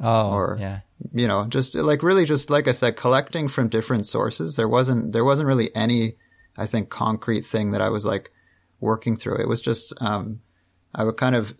oh, 0.00 0.30
Or- 0.30 0.58
yeah, 0.60 0.80
you 1.12 1.26
know, 1.26 1.46
just 1.46 1.74
like 1.74 2.02
really 2.02 2.24
just 2.24 2.50
like 2.50 2.68
I 2.68 2.72
said, 2.72 2.96
collecting 2.96 3.48
from 3.48 3.68
different 3.68 4.06
sources. 4.06 4.56
There 4.56 4.68
wasn't 4.68 5.12
there 5.12 5.24
wasn't 5.24 5.48
really 5.48 5.74
any, 5.74 6.16
I 6.56 6.66
think, 6.66 6.90
concrete 6.90 7.46
thing 7.46 7.72
that 7.72 7.80
I 7.80 7.88
was 7.88 8.04
like 8.04 8.30
working 8.80 9.16
through. 9.16 9.40
It 9.40 9.48
was 9.48 9.60
just 9.60 9.94
um, 10.00 10.40
I 10.94 11.04
would 11.04 11.16
kind 11.16 11.34
of 11.34 11.54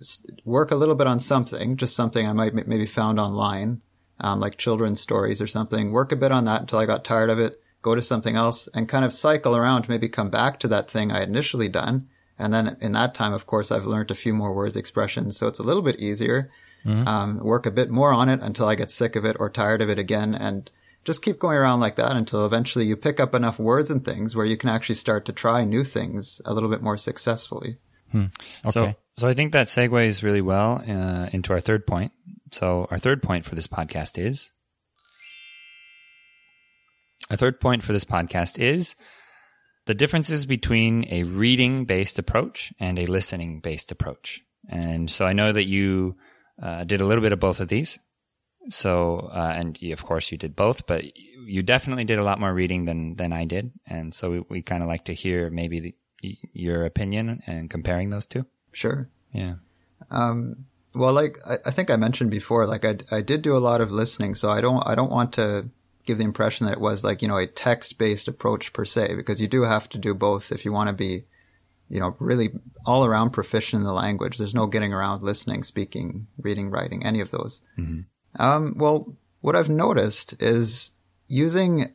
work 0.44 0.70
a 0.70 0.76
little 0.76 0.94
bit 0.94 1.06
on 1.06 1.18
something, 1.18 1.76
just 1.76 1.96
something 1.96 2.26
I 2.26 2.32
might 2.32 2.54
maybe 2.54 2.86
found 2.86 3.18
online, 3.18 3.80
um, 4.20 4.38
like 4.40 4.58
children's 4.58 5.00
stories 5.00 5.40
or 5.40 5.46
something. 5.46 5.90
Work 5.90 6.12
a 6.12 6.16
bit 6.16 6.30
on 6.30 6.44
that 6.44 6.62
until 6.62 6.78
I 6.78 6.86
got 6.86 7.04
tired 7.04 7.30
of 7.30 7.38
it. 7.38 7.60
Go 7.84 7.94
to 7.94 8.02
something 8.02 8.34
else 8.34 8.68
and 8.74 8.88
kind 8.88 9.04
of 9.04 9.12
cycle 9.12 9.54
around. 9.54 9.88
Maybe 9.88 10.08
come 10.08 10.30
back 10.30 10.58
to 10.60 10.68
that 10.68 10.90
thing 10.90 11.12
I 11.12 11.20
had 11.20 11.28
initially 11.28 11.68
done. 11.68 12.08
And 12.36 12.52
then 12.52 12.76
in 12.80 12.90
that 12.92 13.14
time, 13.14 13.32
of 13.32 13.46
course, 13.46 13.70
I've 13.70 13.86
learned 13.86 14.10
a 14.10 14.16
few 14.16 14.34
more 14.34 14.52
words, 14.52 14.76
expressions, 14.76 15.36
so 15.36 15.46
it's 15.46 15.60
a 15.60 15.62
little 15.62 15.82
bit 15.82 16.00
easier 16.00 16.50
um, 16.84 17.38
work 17.38 17.66
a 17.66 17.70
bit 17.70 17.90
more 17.90 18.12
on 18.12 18.28
it 18.28 18.40
until 18.42 18.68
I 18.68 18.74
get 18.74 18.90
sick 18.90 19.16
of 19.16 19.24
it 19.24 19.36
or 19.40 19.48
tired 19.48 19.80
of 19.80 19.88
it 19.88 19.98
again, 19.98 20.34
and 20.34 20.70
just 21.04 21.22
keep 21.22 21.38
going 21.38 21.56
around 21.56 21.80
like 21.80 21.96
that 21.96 22.16
until 22.16 22.46
eventually 22.46 22.86
you 22.86 22.96
pick 22.96 23.20
up 23.20 23.34
enough 23.34 23.58
words 23.58 23.90
and 23.90 24.04
things 24.04 24.36
where 24.36 24.46
you 24.46 24.56
can 24.56 24.68
actually 24.68 24.94
start 24.96 25.24
to 25.26 25.32
try 25.32 25.64
new 25.64 25.84
things 25.84 26.40
a 26.44 26.52
little 26.52 26.70
bit 26.70 26.82
more 26.82 26.96
successfully. 26.96 27.78
Okay. 28.66 28.70
So, 28.70 28.94
so 29.16 29.28
I 29.28 29.34
think 29.34 29.52
that 29.52 29.66
segues 29.66 30.22
really 30.22 30.40
well 30.40 30.82
uh, 30.86 31.28
into 31.32 31.52
our 31.52 31.60
third 31.60 31.86
point. 31.86 32.12
So, 32.52 32.86
our 32.90 32.98
third 32.98 33.22
point 33.22 33.44
for 33.44 33.54
this 33.54 33.66
podcast 33.66 34.18
is 34.18 34.52
our 37.30 37.36
third 37.36 37.60
point 37.60 37.82
for 37.82 37.92
this 37.92 38.04
podcast 38.04 38.58
is 38.58 38.96
the 39.86 39.94
differences 39.94 40.46
between 40.46 41.06
a 41.10 41.24
reading 41.24 41.84
based 41.84 42.18
approach 42.18 42.72
and 42.78 42.98
a 42.98 43.06
listening 43.06 43.60
based 43.60 43.92
approach. 43.92 44.42
And 44.68 45.10
so, 45.10 45.26
I 45.26 45.34
know 45.34 45.52
that 45.52 45.64
you 45.64 46.16
uh, 46.62 46.84
did 46.84 47.00
a 47.00 47.06
little 47.06 47.22
bit 47.22 47.32
of 47.32 47.40
both 47.40 47.60
of 47.60 47.68
these. 47.68 47.98
So, 48.70 49.30
uh, 49.30 49.52
and 49.54 49.80
you, 49.82 49.92
of 49.92 50.04
course, 50.04 50.32
you 50.32 50.38
did 50.38 50.56
both, 50.56 50.86
but 50.86 51.04
you 51.46 51.62
definitely 51.62 52.04
did 52.04 52.18
a 52.18 52.24
lot 52.24 52.40
more 52.40 52.52
reading 52.54 52.86
than 52.86 53.16
than 53.16 53.32
I 53.32 53.44
did. 53.44 53.72
And 53.86 54.14
so, 54.14 54.30
we, 54.30 54.40
we 54.48 54.62
kind 54.62 54.82
of 54.82 54.88
like 54.88 55.04
to 55.06 55.12
hear 55.12 55.50
maybe 55.50 55.80
the, 56.22 56.36
your 56.52 56.86
opinion 56.86 57.42
and 57.46 57.68
comparing 57.68 58.08
those 58.08 58.26
two. 58.26 58.46
Sure. 58.72 59.10
Yeah. 59.32 59.56
Um, 60.10 60.64
well, 60.94 61.12
like 61.12 61.38
I, 61.46 61.58
I 61.66 61.70
think 61.70 61.90
I 61.90 61.96
mentioned 61.96 62.30
before, 62.30 62.66
like 62.66 62.84
I, 62.84 62.96
I 63.10 63.20
did 63.20 63.42
do 63.42 63.56
a 63.56 63.58
lot 63.58 63.80
of 63.80 63.92
listening, 63.92 64.34
so 64.34 64.50
I 64.50 64.60
don't 64.60 64.82
I 64.86 64.94
don't 64.94 65.10
want 65.10 65.34
to 65.34 65.68
give 66.04 66.18
the 66.18 66.24
impression 66.24 66.66
that 66.66 66.74
it 66.74 66.80
was 66.80 67.04
like 67.04 67.22
you 67.22 67.28
know 67.28 67.38
a 67.38 67.46
text 67.46 67.98
based 67.98 68.28
approach 68.28 68.72
per 68.72 68.84
se, 68.84 69.14
because 69.14 69.40
you 69.40 69.48
do 69.48 69.62
have 69.62 69.88
to 69.90 69.98
do 69.98 70.14
both 70.14 70.52
if 70.52 70.64
you 70.64 70.72
want 70.72 70.88
to 70.88 70.92
be, 70.92 71.24
you 71.88 72.00
know, 72.00 72.16
really 72.18 72.50
all 72.86 73.04
around 73.04 73.30
proficient 73.30 73.80
in 73.80 73.84
the 73.84 73.92
language. 73.92 74.38
There's 74.38 74.54
no 74.54 74.66
getting 74.66 74.92
around 74.92 75.22
listening, 75.22 75.62
speaking, 75.62 76.26
reading, 76.38 76.70
writing, 76.70 77.04
any 77.04 77.20
of 77.20 77.30
those. 77.30 77.62
Um, 78.38 78.74
well, 78.76 79.16
what 79.40 79.56
I've 79.56 79.70
noticed 79.70 80.42
is 80.42 80.92
using, 81.28 81.92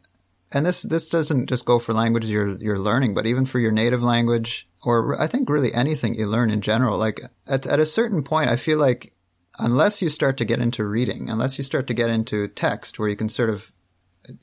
and 0.51 0.65
this 0.65 0.83
this 0.83 1.09
doesn't 1.09 1.47
just 1.47 1.65
go 1.65 1.79
for 1.79 1.93
languages 1.93 2.31
you're 2.31 2.57
you're 2.57 2.79
learning, 2.79 3.13
but 3.13 3.25
even 3.25 3.45
for 3.45 3.59
your 3.59 3.71
native 3.71 4.03
language, 4.03 4.67
or 4.83 5.19
I 5.21 5.27
think 5.27 5.49
really 5.49 5.73
anything 5.73 6.15
you 6.15 6.27
learn 6.27 6.51
in 6.51 6.61
general. 6.61 6.97
Like 6.97 7.21
at 7.47 7.65
at 7.67 7.79
a 7.79 7.85
certain 7.85 8.23
point, 8.23 8.49
I 8.49 8.55
feel 8.55 8.77
like 8.77 9.13
unless 9.59 10.01
you 10.01 10.09
start 10.09 10.37
to 10.37 10.45
get 10.45 10.59
into 10.59 10.85
reading, 10.85 11.29
unless 11.29 11.57
you 11.57 11.63
start 11.63 11.87
to 11.87 11.93
get 11.93 12.09
into 12.09 12.47
text, 12.47 12.97
where 12.97 13.09
you 13.09 13.15
can 13.15 13.29
sort 13.29 13.49
of 13.49 13.71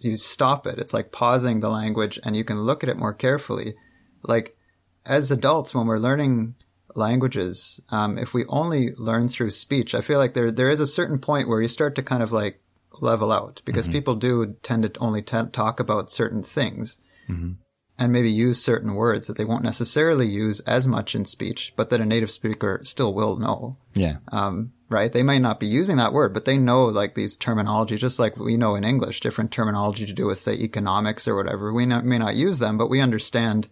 you 0.00 0.16
stop 0.16 0.66
it. 0.66 0.78
It's 0.78 0.94
like 0.94 1.12
pausing 1.12 1.60
the 1.60 1.70
language, 1.70 2.18
and 2.22 2.36
you 2.36 2.44
can 2.44 2.60
look 2.60 2.82
at 2.82 2.90
it 2.90 2.96
more 2.96 3.14
carefully. 3.14 3.74
Like 4.22 4.56
as 5.04 5.30
adults, 5.30 5.74
when 5.74 5.86
we're 5.86 5.98
learning 5.98 6.54
languages, 6.94 7.80
um, 7.90 8.18
if 8.18 8.34
we 8.34 8.44
only 8.46 8.92
learn 8.94 9.28
through 9.28 9.50
speech, 9.50 9.94
I 9.94 10.00
feel 10.00 10.18
like 10.18 10.34
there 10.34 10.50
there 10.50 10.70
is 10.70 10.80
a 10.80 10.86
certain 10.86 11.18
point 11.18 11.48
where 11.48 11.60
you 11.60 11.68
start 11.68 11.94
to 11.96 12.02
kind 12.02 12.22
of 12.22 12.32
like 12.32 12.60
level 13.00 13.30
out 13.30 13.60
because 13.64 13.86
people 13.88 14.14
do 14.14 14.56
tend 14.62 14.82
to 14.82 15.00
only 15.00 15.20
t- 15.22 15.36
talk 15.52 15.80
about 15.80 16.10
certain 16.10 16.42
things 16.42 16.98
and 17.98 18.12
maybe 18.12 18.30
use 18.30 18.62
certain 18.62 18.94
words 18.94 19.26
that 19.26 19.36
they 19.36 19.44
won't 19.44 19.64
necessarily 19.64 20.26
use 20.26 20.60
as 20.60 20.86
much 20.86 21.14
in 21.14 21.24
speech, 21.24 21.72
but 21.76 21.90
that 21.90 22.00
a 22.00 22.06
native 22.06 22.30
speaker 22.30 22.80
still 22.84 23.14
will 23.14 23.36
know. 23.36 23.74
Yeah. 23.94 24.16
Um, 24.32 24.72
right? 24.88 25.12
They 25.12 25.22
may 25.22 25.38
not 25.38 25.60
be 25.60 25.66
using 25.66 25.96
that 25.96 26.12
word, 26.12 26.32
but 26.32 26.44
they 26.44 26.56
know 26.56 26.86
like 26.86 27.14
these 27.14 27.36
terminology, 27.36 27.96
just 27.96 28.18
like 28.18 28.36
we 28.36 28.56
know 28.56 28.74
in 28.74 28.84
English, 28.84 29.20
different 29.20 29.50
terminology 29.50 30.06
to 30.06 30.12
do 30.12 30.26
with 30.26 30.38
say 30.38 30.54
economics 30.54 31.26
or 31.26 31.34
whatever. 31.36 31.72
We 31.72 31.86
not, 31.86 32.04
may 32.04 32.18
not 32.18 32.36
use 32.36 32.58
them, 32.58 32.78
but 32.78 32.90
we 32.90 33.00
understand 33.00 33.68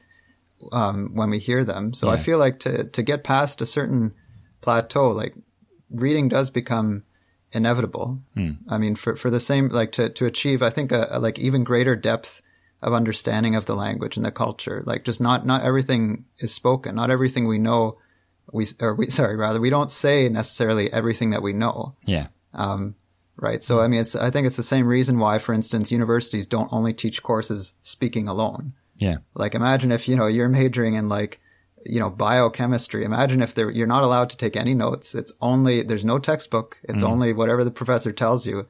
um, 0.73 1.11
when 1.15 1.31
we 1.31 1.39
hear 1.39 1.65
them. 1.65 1.95
So 1.95 2.09
I 2.09 2.17
feel 2.17 2.39
like 2.39 2.61
to 2.61 2.85
to 2.85 3.03
get 3.03 3.25
past 3.25 3.61
a 3.61 3.67
certain 3.67 4.15
plateau, 4.61 5.11
like 5.11 5.35
reading 5.91 6.29
does 6.29 6.51
become 6.51 7.05
inevitable. 7.53 8.21
I 8.69 8.79
mean, 8.79 8.95
for 8.95 9.17
for 9.17 9.31
the 9.31 9.41
same 9.41 9.69
like 9.69 9.93
to 9.93 10.09
to 10.11 10.27
achieve, 10.27 10.63
I 10.63 10.71
think 10.71 10.93
a, 10.93 11.09
a 11.11 11.19
like 11.19 11.39
even 11.39 11.65
greater 11.65 11.97
depth 11.97 12.41
of 12.83 12.93
understanding 12.93 13.55
of 13.55 13.67
the 13.67 13.77
language 13.77 14.17
and 14.17 14.27
the 14.27 14.31
culture. 14.31 14.83
Like 14.87 15.05
just 15.05 15.21
not 15.21 15.47
not 15.47 15.63
everything 15.63 16.25
is 16.39 16.53
spoken, 16.53 16.95
not 16.95 17.11
everything 17.11 17.47
we 17.47 17.59
know. 17.59 17.99
We 18.53 18.67
or 18.81 18.95
we 18.95 19.11
sorry 19.11 19.37
rather 19.37 19.61
we 19.61 19.71
don't 19.71 19.91
say 19.91 20.29
necessarily 20.29 20.93
everything 20.93 21.31
that 21.31 21.43
we 21.43 21.53
know 21.53 21.95
Yeah. 22.05 22.29
Um, 22.53 22.95
right? 23.37 23.63
So 23.63 23.81
I 23.81 23.89
mean, 23.89 24.01
it's 24.01 24.17
I 24.17 24.31
think 24.31 24.47
it's 24.47 24.57
the 24.57 24.63
same 24.63 24.87
reason 24.87 25.19
why, 25.19 25.39
for 25.39 25.53
instance, 25.53 25.93
universities 25.93 26.47
don't 26.47 26.73
only 26.73 26.93
teach 26.93 27.23
courses 27.23 27.75
speaking 27.83 28.29
alone. 28.29 28.75
Yeah. 28.97 29.19
Like 29.35 29.55
imagine 29.55 29.93
if 29.93 30.09
you 30.09 30.17
know 30.17 30.27
you're 30.27 30.49
majoring 30.49 30.95
in 30.95 31.09
like 31.09 31.41
you 31.85 32.01
know 32.01 32.11
biochemistry. 32.11 33.05
Imagine 33.05 33.43
if 33.43 33.55
there, 33.55 33.71
you're 33.71 33.87
not 33.87 34.05
allowed 34.05 34.31
to 34.31 34.37
take 34.37 34.57
any 34.57 34.75
notes. 34.75 35.15
It's 35.15 35.33
only 35.41 35.83
there's 35.83 36.05
no 36.05 36.19
textbook. 36.19 36.79
It's 36.85 37.03
only 37.03 37.33
whatever 37.33 37.65
the 37.65 37.71
professor 37.71 38.13
tells 38.13 38.47
you. 38.47 38.67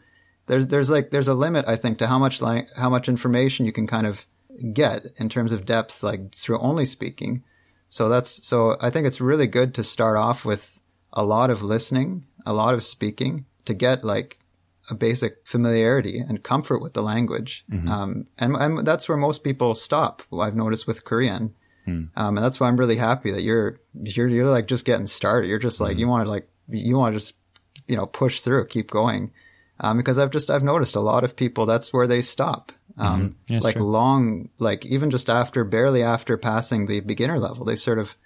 There's 0.46 0.66
there's 0.68 0.90
like 0.90 1.10
there's 1.10 1.28
a 1.28 1.34
limit 1.34 1.66
I 1.68 1.76
think 1.76 1.98
to 1.98 2.06
how 2.06 2.18
much 2.18 2.42
like 2.42 2.68
how 2.76 2.90
much 2.90 3.08
information 3.08 3.66
you 3.66 3.72
can 3.72 3.87
kind 3.87 4.06
of 4.06 4.26
get 4.72 5.06
in 5.16 5.28
terms 5.28 5.52
of 5.52 5.64
depth 5.64 6.02
like 6.02 6.34
through 6.34 6.60
only 6.60 6.84
speaking. 6.84 7.44
So 7.94 8.09
that's 8.09 8.44
so 8.44 8.76
I 8.80 8.90
think 8.90 9.07
it's 9.07 9.20
really 9.20 9.46
good 9.46 9.74
to 9.74 9.85
start 9.85 10.16
off 10.16 10.44
with 10.44 10.80
a 11.12 11.24
lot 11.24 11.48
of 11.48 11.62
listening, 11.62 12.26
a 12.44 12.52
lot 12.52 12.74
of 12.74 12.83
speaking 12.83 13.44
to 13.66 13.72
get 13.72 14.02
like 14.02 14.40
a 14.90 14.96
basic 14.96 15.46
familiarity 15.46 16.18
and 16.18 16.42
comfort 16.42 16.83
with 16.83 16.94
the 16.94 17.02
language. 17.02 17.64
Um, 17.88 18.26
and, 18.37 18.57
and 18.57 18.85
that's 18.85 19.09
where 19.09 19.16
most 19.16 19.44
people 19.44 19.76
stop. 19.76 20.24
I've 20.33 20.57
noticed 20.57 20.88
with 20.88 21.04
Korean. 21.04 21.54
Um, 22.16 22.37
and 22.37 22.44
that's 22.44 22.59
why 22.59 22.66
I'm 22.66 22.76
really 22.76 22.96
happy 22.96 23.30
that 23.30 23.42
you're, 23.42 23.78
you're, 24.02 24.26
you're 24.28 24.50
like 24.50 24.66
just 24.66 24.85
getting 24.85 25.07
started. 25.07 25.46
You're 25.46 25.61
just 25.61 25.80
like, 25.80 25.96
you 25.96 26.09
want 26.09 26.24
to 26.24 26.30
like, 26.30 26.48
you 26.68 26.98
want 26.98 27.14
to 27.14 27.20
just, 27.20 27.35
you 27.87 27.94
know, 27.94 28.07
push 28.07 28.40
through, 28.40 28.66
keep 28.66 28.90
going. 28.90 29.30
Um, 29.78 29.98
because 29.98 30.18
I've 30.18 30.33
just, 30.33 30.50
I've 30.50 30.64
noticed 30.64 30.96
a 30.96 31.00
lot 31.00 31.22
of 31.22 31.37
people, 31.37 31.64
that's 31.64 31.92
where 31.92 32.09
they 32.09 32.22
stop. 32.22 32.72
Um, 32.96 33.37
it's 33.50 33.64
like 33.64 33.76
true. 33.76 33.87
long, 33.90 34.48
like 34.59 34.87
even 34.87 35.11
just 35.11 35.28
after, 35.28 35.64
barely 35.64 36.02
after 36.02 36.37
passing 36.37 36.87
the 36.87 37.00
beginner 37.00 37.38
level, 37.40 37.64
they 37.64 37.76
sort 37.76 37.98
of, 37.98 38.16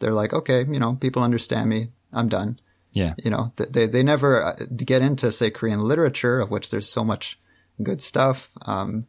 they're 0.00 0.14
like, 0.14 0.32
okay, 0.32 0.64
you 0.64 0.80
know, 0.80 0.94
people 0.94 1.22
understand 1.22 1.68
me. 1.68 1.90
I'm 2.12 2.28
done 2.28 2.58
Yeah. 2.92 3.14
you 3.22 3.30
know 3.30 3.52
they 3.56 3.86
they 3.86 4.02
never 4.02 4.44
uh, 4.44 4.56
get 4.84 5.00
into 5.00 5.30
say 5.30 5.48
Korean 5.50 5.80
literature 5.80 6.40
of 6.40 6.50
which 6.50 6.70
there's 6.70 6.88
so 6.88 7.04
much 7.04 7.38
good 7.80 8.00
stuff 8.02 8.50
um 8.62 9.06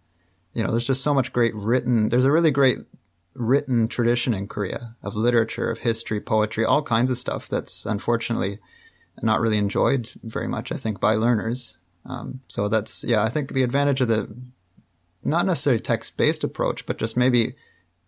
you 0.53 0.63
know 0.63 0.69
there's 0.69 0.85
just 0.85 1.01
so 1.03 1.15
much 1.15 1.33
great 1.33 1.55
written 1.55 2.09
there's 2.09 2.25
a 2.25 2.31
really 2.31 2.51
great 2.51 2.77
written 3.33 3.87
tradition 3.87 4.35
in 4.35 4.47
Korea 4.47 4.95
of 5.01 5.15
literature 5.15 5.71
of 5.71 5.79
history 5.79 6.21
poetry 6.21 6.63
all 6.63 6.83
kinds 6.83 7.09
of 7.09 7.17
stuff 7.17 7.49
that's 7.49 7.87
unfortunately 7.87 8.59
not 9.23 9.41
really 9.41 9.57
enjoyed 9.57 10.11
very 10.21 10.47
much 10.47 10.71
I 10.71 10.77
think 10.77 10.99
by 10.99 11.15
learners 11.15 11.79
um 12.05 12.41
so 12.47 12.67
that's 12.67 13.03
yeah 13.03 13.23
I 13.23 13.29
think 13.29 13.51
the 13.53 13.63
advantage 13.63 14.01
of 14.01 14.09
the 14.09 14.29
not 15.23 15.45
necessarily 15.45 15.79
text 15.79 16.17
based 16.17 16.43
approach 16.43 16.85
but 16.85 16.97
just 16.97 17.17
maybe 17.17 17.55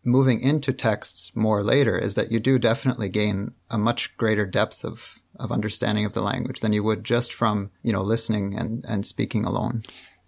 moving 0.05 0.41
into 0.41 0.73
texts 0.73 1.31
more 1.35 1.63
later 1.63 1.97
is 1.97 2.15
that 2.15 2.31
you 2.31 2.39
do 2.39 2.59
definitely 2.59 3.09
gain 3.09 3.53
a 3.69 3.77
much 3.77 4.15
greater 4.17 4.45
depth 4.45 4.83
of, 4.83 5.19
of 5.39 5.51
understanding 5.51 6.05
of 6.05 6.13
the 6.13 6.21
language 6.21 6.59
than 6.59 6.73
you 6.73 6.83
would 6.83 7.03
just 7.03 7.33
from, 7.33 7.71
you 7.83 7.93
know, 7.93 8.01
listening 8.01 8.57
and, 8.57 8.83
and 8.87 9.05
speaking 9.05 9.45
alone. 9.45 9.81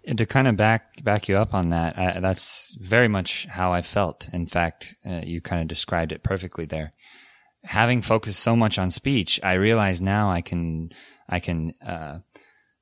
And 0.06 0.18
to 0.18 0.26
kind 0.26 0.46
of 0.46 0.56
back 0.56 1.02
back 1.02 1.28
you 1.28 1.36
up 1.36 1.52
on 1.52 1.70
that, 1.70 1.96
that's 2.22 2.76
very 2.80 3.08
much 3.08 3.46
how 3.46 3.72
I 3.72 3.82
felt. 3.82 4.28
In 4.32 4.46
fact, 4.46 4.94
uh, 5.04 5.22
you 5.24 5.40
kind 5.40 5.60
of 5.60 5.68
described 5.68 6.12
it 6.12 6.22
perfectly 6.22 6.64
there. 6.64 6.92
Having 7.64 8.02
focused 8.02 8.38
so 8.38 8.54
much 8.54 8.78
on 8.78 8.92
speech, 8.92 9.40
I 9.42 9.54
realize 9.54 10.00
now 10.00 10.30
I 10.30 10.42
can 10.42 10.90
I 11.28 11.40
can 11.40 11.74
uh, 11.84 12.18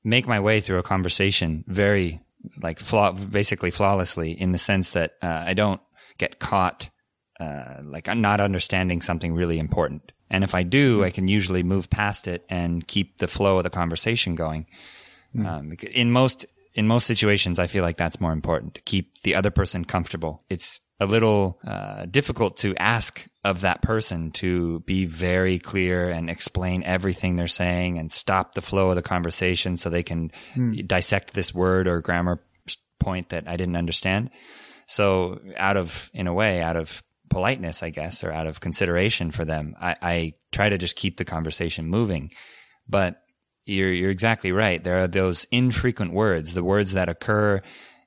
make 0.05 0.27
my 0.27 0.39
way 0.39 0.61
through 0.61 0.79
a 0.79 0.83
conversation 0.83 1.65
very 1.67 2.21
like 2.61 2.79
flaw, 2.79 3.13
basically 3.13 3.71
flawlessly 3.71 4.33
in 4.33 4.53
the 4.53 4.59
sense 4.59 4.91
that 4.91 5.13
uh, 5.23 5.45
I 5.47 5.55
don't 5.55 5.81
get 6.19 6.39
caught 6.39 6.91
uh, 7.41 7.81
like 7.83 8.09
I'm 8.09 8.21
not 8.21 8.41
understanding 8.41 9.01
something 9.01 9.35
really 9.35 9.59
important. 9.59 10.13
And 10.31 10.45
if 10.45 10.55
I 10.55 10.63
do, 10.63 11.05
I 11.05 11.11
can 11.11 11.29
usually 11.29 11.63
move 11.63 11.91
past 11.91 12.29
it 12.29 12.45
and 12.49 12.87
keep 12.87 13.19
the 13.19 13.27
flow 13.27 13.59
of 13.59 13.65
the 13.65 13.71
conversation 13.71 14.35
going. 14.35 14.67
Um, 15.37 15.73
in 15.93 16.13
most 16.13 16.47
in 16.75 16.87
most 16.87 17.07
situations, 17.07 17.59
I 17.59 17.67
feel 17.67 17.83
like 17.83 17.97
that's 17.97 18.21
more 18.21 18.33
important 18.33 18.75
to 18.75 18.83
keep 18.83 19.23
the 19.23 19.35
other 19.35 19.51
person 19.51 19.85
comfortable. 19.85 20.43
It's 20.51 20.81
a 21.01 21.07
little 21.07 21.61
uh, 21.67 22.07
difficult 22.07 22.57
to 22.59 22.75
ask 22.77 23.27
of 23.45 23.61
that 23.61 23.83
person 23.83 24.31
to 24.33 24.81
be 24.81 25.05
very 25.05 25.59
clear 25.59 26.09
and 26.09 26.31
explain 26.31 26.83
everything 26.83 27.37
they're 27.37 27.49
saying 27.49 27.99
and 27.99 28.13
stop 28.13 28.55
the 28.55 28.63
flow 28.63 28.91
of 28.91 28.97
the 28.97 29.03
conversation 29.03 29.77
so 29.77 29.91
they 29.91 30.03
can 30.03 30.31
dissect 30.87 31.35
this 31.35 31.55
word 31.55 31.87
or 31.87 32.01
grammar 32.01 32.41
point 33.01 33.31
that 33.31 33.49
I 33.49 33.57
didn't 33.57 33.77
understand. 33.77 34.31
So 34.87 35.41
out 35.57 35.77
of, 35.77 36.11
in 36.15 36.27
a 36.27 36.35
way, 36.35 36.63
out 36.63 36.77
of 36.77 37.03
politeness, 37.29 37.83
I 37.83 37.91
guess, 37.91 38.23
or 38.23 38.33
out 38.33 38.47
of 38.47 38.61
consideration 38.61 39.31
for 39.31 39.45
them, 39.45 39.75
I, 39.81 39.97
I 40.01 40.33
try 40.53 40.69
to 40.69 40.79
just 40.79 40.97
keep 40.97 41.17
the 41.17 41.25
conversation 41.25 41.87
moving. 41.89 42.31
But 42.89 43.21
you're, 43.67 43.93
you're 43.93 44.11
exactly 44.11 44.53
right. 44.53 44.83
There 44.83 45.03
are 45.03 45.09
those 45.09 45.47
infrequent 45.51 46.13
words, 46.13 46.55
the 46.55 46.65
words 46.65 46.93
that 46.93 47.09
occur, 47.09 47.63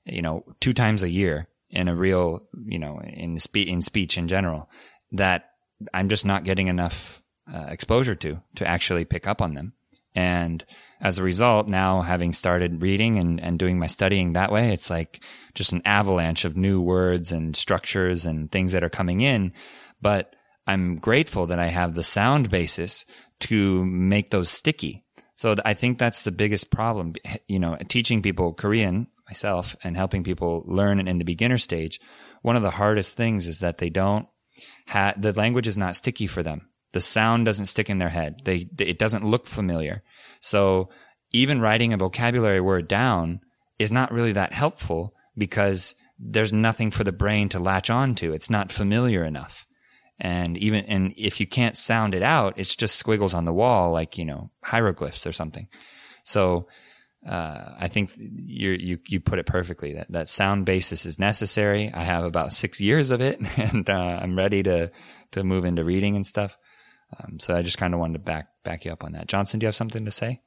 you 0.06 0.22
know, 0.22 0.43
two 0.60 0.74
times 0.74 1.04
a 1.04 1.10
year 1.10 1.48
in 1.70 1.88
a 1.88 1.96
real, 1.96 2.48
you 2.65 2.80
know, 2.80 3.00
in 3.02 3.39
spe- 3.39 3.58
in 3.67 3.82
speech 3.82 4.17
in 4.17 4.28
general 4.28 4.70
that 5.12 5.52
I'm 5.93 6.10
just 6.10 6.26
not 6.26 6.43
getting 6.43 6.67
enough 6.67 7.22
uh, 7.54 7.65
exposure 7.70 8.15
to, 8.15 8.41
to 8.56 8.67
actually 8.67 9.06
pick 9.06 9.28
up 9.28 9.41
on 9.41 9.54
them. 9.54 9.74
And 10.15 10.65
as 11.00 11.20
a 11.20 11.24
result, 11.24 11.67
now 11.67 12.02
having 12.02 12.34
started 12.34 12.82
reading 12.82 13.17
and, 13.17 13.39
and 13.39 13.60
doing 13.60 13.78
my 13.78 13.88
studying 13.88 14.34
that 14.34 14.52
way, 14.52 14.74
it's 14.74 14.89
like 14.89 15.22
just 15.54 15.74
an 15.74 15.84
avalanche 15.86 16.43
of 16.43 16.58
new 16.58 16.82
words 16.82 17.32
and 17.32 17.56
structures 17.56 18.26
and 18.26 18.52
things 18.52 18.72
that 18.72 18.84
are 18.84 18.89
coming 18.89 19.22
in. 19.22 19.54
But 20.02 20.36
I'm 20.65 20.98
grateful 20.98 21.48
that 21.48 21.60
I 21.60 21.67
have 21.67 21.93
the 21.93 22.04
sound 22.04 22.50
basis 22.50 23.06
to 23.41 23.86
make 23.86 24.32
those 24.32 24.50
sticky. 24.50 25.06
So 25.38 25.56
I 25.63 25.73
think 25.73 25.97
that's 25.97 26.23
the 26.23 26.32
biggest 26.32 26.71
problem. 26.71 27.13
Eh, 27.23 27.38
you 27.47 27.60
know, 27.60 27.78
teaching 27.88 28.21
people 28.21 28.54
Korean 28.54 29.08
myself 29.26 29.76
and 29.84 29.95
helping 29.95 30.23
people 30.23 30.63
learn 30.67 31.08
in 31.08 31.17
the 31.17 31.23
beginner 31.23 31.58
stage. 31.58 32.02
One 32.41 32.58
of 32.58 32.63
the 32.63 32.71
hardest 32.71 33.15
things 33.15 33.47
is 33.47 33.60
that 33.60 33.78
they 33.78 33.89
don't 33.89 34.28
the 35.17 35.34
language 35.36 35.67
is 35.67 35.78
not 35.78 35.95
sticky 35.95 36.28
for 36.28 36.43
them. 36.43 36.69
The 36.93 37.02
sound 37.02 37.45
doesn't 37.45 37.65
stick 37.65 37.89
in 37.89 38.00
their 38.00 38.10
head. 38.10 38.41
They, 38.45 38.67
it 38.80 38.97
doesn't 38.97 39.26
look 39.26 39.45
familiar. 39.45 40.04
So 40.39 40.89
even 41.32 41.62
writing 41.62 41.93
a 41.93 41.97
vocabulary 41.97 42.62
word 42.62 42.88
down 42.88 43.41
is 43.78 43.91
not 43.91 44.12
really 44.12 44.32
that 44.32 44.54
helpful 44.54 45.13
because 45.38 45.95
there's 46.17 46.54
nothing 46.54 46.89
for 46.89 47.04
the 47.04 47.12
brain 47.12 47.50
to 47.50 47.60
latch 47.60 47.89
on 47.89 48.15
to. 48.15 48.34
It's 48.34 48.50
not 48.50 48.71
familiar 48.71 49.23
enough. 49.23 49.67
And 50.20 50.58
even, 50.58 50.86
and 50.86 51.14
if 51.16 51.40
you 51.40 51.46
can't 51.46 51.78
sound 51.78 52.16
it 52.16 52.24
out, 52.24 52.58
it's 52.58 52.76
just 52.76 52.96
squiggles 52.96 53.34
on 53.34 53.46
the 53.46 53.54
wall, 53.54 53.92
like, 53.92 54.18
you 54.18 54.26
know, 54.26 54.50
hieroglyphs 54.64 55.28
or 55.28 55.32
something. 55.32 55.68
So, 56.24 56.68
uh, 57.28 57.76
I 57.78 57.88
think 57.88 58.12
you 58.18 58.72
you 58.72 59.00
you 59.08 59.20
put 59.20 59.40
it 59.40 59.46
perfectly. 59.46 59.94
That 59.94 60.12
that 60.12 60.30
sound 60.30 60.66
basis 60.66 61.06
is 61.06 61.20
necessary. 61.20 61.92
I 61.94 62.04
have 62.04 62.24
about 62.24 62.54
six 62.54 62.80
years 62.80 63.12
of 63.12 63.22
it, 63.22 63.40
and 63.58 63.90
uh, 63.90 64.20
I'm 64.22 64.38
ready 64.38 64.64
to 64.64 64.92
to 65.32 65.44
move 65.44 65.66
into 65.66 65.84
reading 65.84 66.16
and 66.16 66.26
stuff. 66.26 66.58
Um, 67.20 67.40
so 67.40 67.56
I 67.56 67.62
just 67.62 67.78
kind 67.78 67.94
of 67.94 68.00
wanted 68.00 68.14
to 68.14 68.20
back 68.20 68.48
back 68.64 68.86
you 68.86 68.92
up 68.92 69.04
on 69.04 69.14
that. 69.14 69.28
Johnson, 69.28 69.60
do 69.60 69.66
you 69.66 69.68
have 69.68 69.76
something 69.76 70.06
to 70.06 70.12
say? 70.12 70.42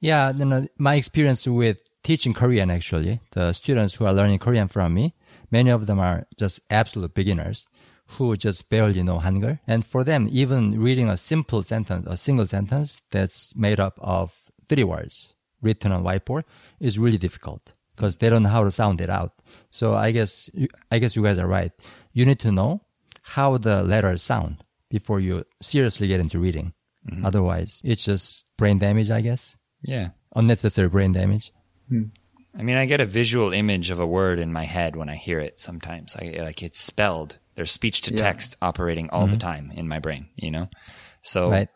Yeah, 0.00 0.32
you 0.32 0.44
know, 0.46 0.66
my 0.78 0.94
experience 0.94 1.46
with 1.46 1.78
teaching 2.02 2.32
Korean 2.32 2.70
actually, 2.70 3.20
the 3.32 3.52
students 3.52 3.94
who 3.94 4.06
are 4.06 4.14
learning 4.14 4.38
Korean 4.38 4.66
from 4.66 4.94
me, 4.94 5.14
many 5.50 5.70
of 5.70 5.86
them 5.86 6.00
are 6.00 6.26
just 6.38 6.60
absolute 6.70 7.14
beginners 7.14 7.66
who 8.16 8.36
just 8.36 8.68
barely 8.68 9.02
know 9.02 9.18
Hangul. 9.20 9.58
And 9.66 9.84
for 9.84 10.04
them, 10.04 10.28
even 10.30 10.80
reading 10.80 11.08
a 11.08 11.16
simple 11.16 11.62
sentence, 11.62 12.06
a 12.08 12.16
single 12.16 12.46
sentence 12.46 13.02
that's 13.10 13.54
made 13.56 13.80
up 13.80 13.98
of 14.00 14.32
three 14.66 14.84
words 14.84 15.34
written 15.62 15.92
on 15.92 16.02
whiteboard 16.02 16.44
is 16.80 16.98
really 16.98 17.18
difficult 17.18 17.74
because 17.94 18.16
they 18.16 18.30
don't 18.30 18.42
know 18.42 18.48
how 18.48 18.64
to 18.64 18.70
sound 18.70 19.00
it 19.00 19.10
out. 19.10 19.32
So 19.70 19.94
I 19.94 20.10
guess, 20.10 20.50
I 20.90 20.98
guess 20.98 21.14
you 21.14 21.22
guys 21.22 21.38
are 21.38 21.46
right. 21.46 21.72
You 22.12 22.24
need 22.24 22.40
to 22.40 22.52
know 22.52 22.82
how 23.22 23.58
the 23.58 23.82
letters 23.82 24.22
sound 24.22 24.64
before 24.88 25.20
you 25.20 25.44
seriously 25.60 26.08
get 26.08 26.20
into 26.20 26.38
reading. 26.38 26.72
Mm-hmm. 27.08 27.24
Otherwise, 27.24 27.80
it's 27.84 28.04
just 28.04 28.50
brain 28.56 28.78
damage, 28.78 29.10
I 29.10 29.20
guess. 29.20 29.56
Yeah. 29.82 30.10
Unnecessary 30.34 30.88
brain 30.88 31.12
damage. 31.12 31.52
Hmm. 31.88 32.04
I 32.58 32.62
mean, 32.62 32.76
I 32.76 32.86
get 32.86 33.00
a 33.00 33.06
visual 33.06 33.52
image 33.52 33.90
of 33.90 34.00
a 34.00 34.06
word 34.06 34.38
in 34.38 34.52
my 34.52 34.64
head 34.64 34.96
when 34.96 35.08
I 35.08 35.14
hear 35.14 35.38
it 35.38 35.60
sometimes. 35.60 36.16
I 36.16 36.36
like 36.40 36.62
it's 36.62 36.80
spelled. 36.80 37.38
There's 37.54 37.70
speech 37.70 38.02
to 38.02 38.14
text 38.14 38.56
yeah. 38.60 38.68
operating 38.68 39.10
all 39.10 39.24
mm-hmm. 39.24 39.32
the 39.32 39.38
time 39.38 39.70
in 39.74 39.86
my 39.86 39.98
brain, 39.98 40.28
you 40.34 40.50
know? 40.50 40.68
So, 41.22 41.50
right. 41.50 41.68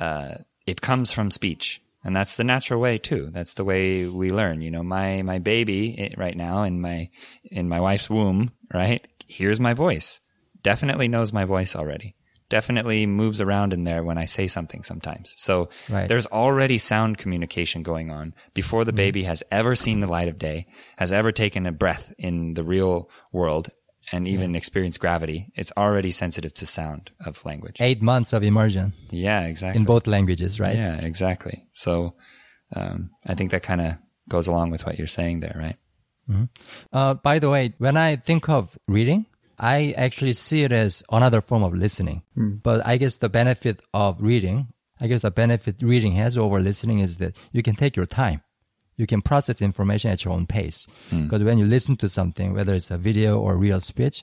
uh, 0.00 0.34
it 0.66 0.80
comes 0.80 1.12
from 1.12 1.30
speech. 1.30 1.80
And 2.02 2.14
that's 2.14 2.36
the 2.36 2.44
natural 2.44 2.80
way 2.80 2.98
too. 2.98 3.30
That's 3.32 3.54
the 3.54 3.64
way 3.64 4.06
we 4.06 4.30
learn. 4.30 4.62
You 4.62 4.70
know, 4.70 4.82
my, 4.82 5.22
my 5.22 5.38
baby 5.38 6.12
right 6.16 6.36
now 6.36 6.62
in 6.62 6.80
my, 6.80 7.10
in 7.44 7.68
my 7.68 7.80
wife's 7.80 8.08
womb, 8.08 8.52
right? 8.72 9.06
Hears 9.26 9.58
my 9.60 9.74
voice. 9.74 10.20
Definitely 10.62 11.08
knows 11.08 11.32
my 11.32 11.44
voice 11.44 11.74
already 11.74 12.16
definitely 12.48 13.06
moves 13.06 13.40
around 13.40 13.72
in 13.72 13.84
there 13.84 14.02
when 14.02 14.18
I 14.18 14.26
say 14.26 14.46
something 14.46 14.82
sometimes. 14.82 15.34
So 15.36 15.68
right. 15.88 16.08
there's 16.08 16.26
already 16.26 16.78
sound 16.78 17.18
communication 17.18 17.82
going 17.82 18.10
on 18.10 18.34
before 18.54 18.84
the 18.84 18.92
mm-hmm. 18.92 18.96
baby 18.96 19.22
has 19.24 19.42
ever 19.50 19.76
seen 19.76 20.00
the 20.00 20.06
light 20.06 20.28
of 20.28 20.38
day, 20.38 20.66
has 20.96 21.12
ever 21.12 21.32
taken 21.32 21.66
a 21.66 21.72
breath 21.72 22.12
in 22.18 22.54
the 22.54 22.64
real 22.64 23.10
world 23.32 23.70
and 24.12 24.28
even 24.28 24.52
yeah. 24.52 24.58
experienced 24.58 25.00
gravity. 25.00 25.52
It's 25.54 25.72
already 25.76 26.10
sensitive 26.12 26.54
to 26.54 26.66
sound 26.66 27.10
of 27.24 27.44
language. 27.44 27.76
Eight 27.80 28.02
months 28.02 28.32
of 28.32 28.42
immersion. 28.42 28.92
Yeah, 29.10 29.42
exactly. 29.42 29.80
In 29.80 29.84
both 29.84 30.06
languages, 30.06 30.60
right? 30.60 30.76
Yeah, 30.76 30.96
exactly. 30.96 31.66
So, 31.72 32.14
um, 32.74 33.10
I 33.26 33.34
think 33.34 33.50
that 33.50 33.62
kind 33.62 33.80
of 33.80 33.94
goes 34.28 34.46
along 34.46 34.70
with 34.70 34.86
what 34.86 34.98
you're 34.98 35.06
saying 35.06 35.40
there, 35.40 35.56
right? 35.58 35.76
Mm-hmm. 36.28 36.44
Uh, 36.92 37.14
by 37.14 37.38
the 37.38 37.50
way, 37.50 37.74
when 37.78 37.96
I 37.96 38.16
think 38.16 38.48
of 38.48 38.76
reading, 38.88 39.26
I 39.58 39.94
actually 39.96 40.34
see 40.34 40.62
it 40.64 40.72
as 40.72 41.02
another 41.10 41.40
form 41.40 41.62
of 41.62 41.74
listening. 41.74 42.22
Mm. 42.36 42.62
But 42.62 42.86
I 42.86 42.96
guess 42.96 43.16
the 43.16 43.28
benefit 43.28 43.80
of 43.94 44.20
reading, 44.20 44.68
I 45.00 45.06
guess 45.06 45.22
the 45.22 45.30
benefit 45.30 45.76
reading 45.80 46.12
has 46.12 46.36
over 46.36 46.60
listening 46.60 46.98
is 47.00 47.16
that 47.18 47.36
you 47.52 47.62
can 47.62 47.76
take 47.76 47.96
your 47.96 48.06
time. 48.06 48.42
You 48.96 49.06
can 49.06 49.20
process 49.22 49.60
information 49.60 50.10
at 50.10 50.24
your 50.24 50.32
own 50.32 50.46
pace. 50.46 50.86
Because 51.10 51.42
mm. 51.42 51.46
when 51.46 51.58
you 51.58 51.66
listen 51.66 51.96
to 51.96 52.08
something, 52.08 52.54
whether 52.54 52.74
it's 52.74 52.90
a 52.90 52.98
video 52.98 53.38
or 53.38 53.56
real 53.56 53.80
speech, 53.80 54.22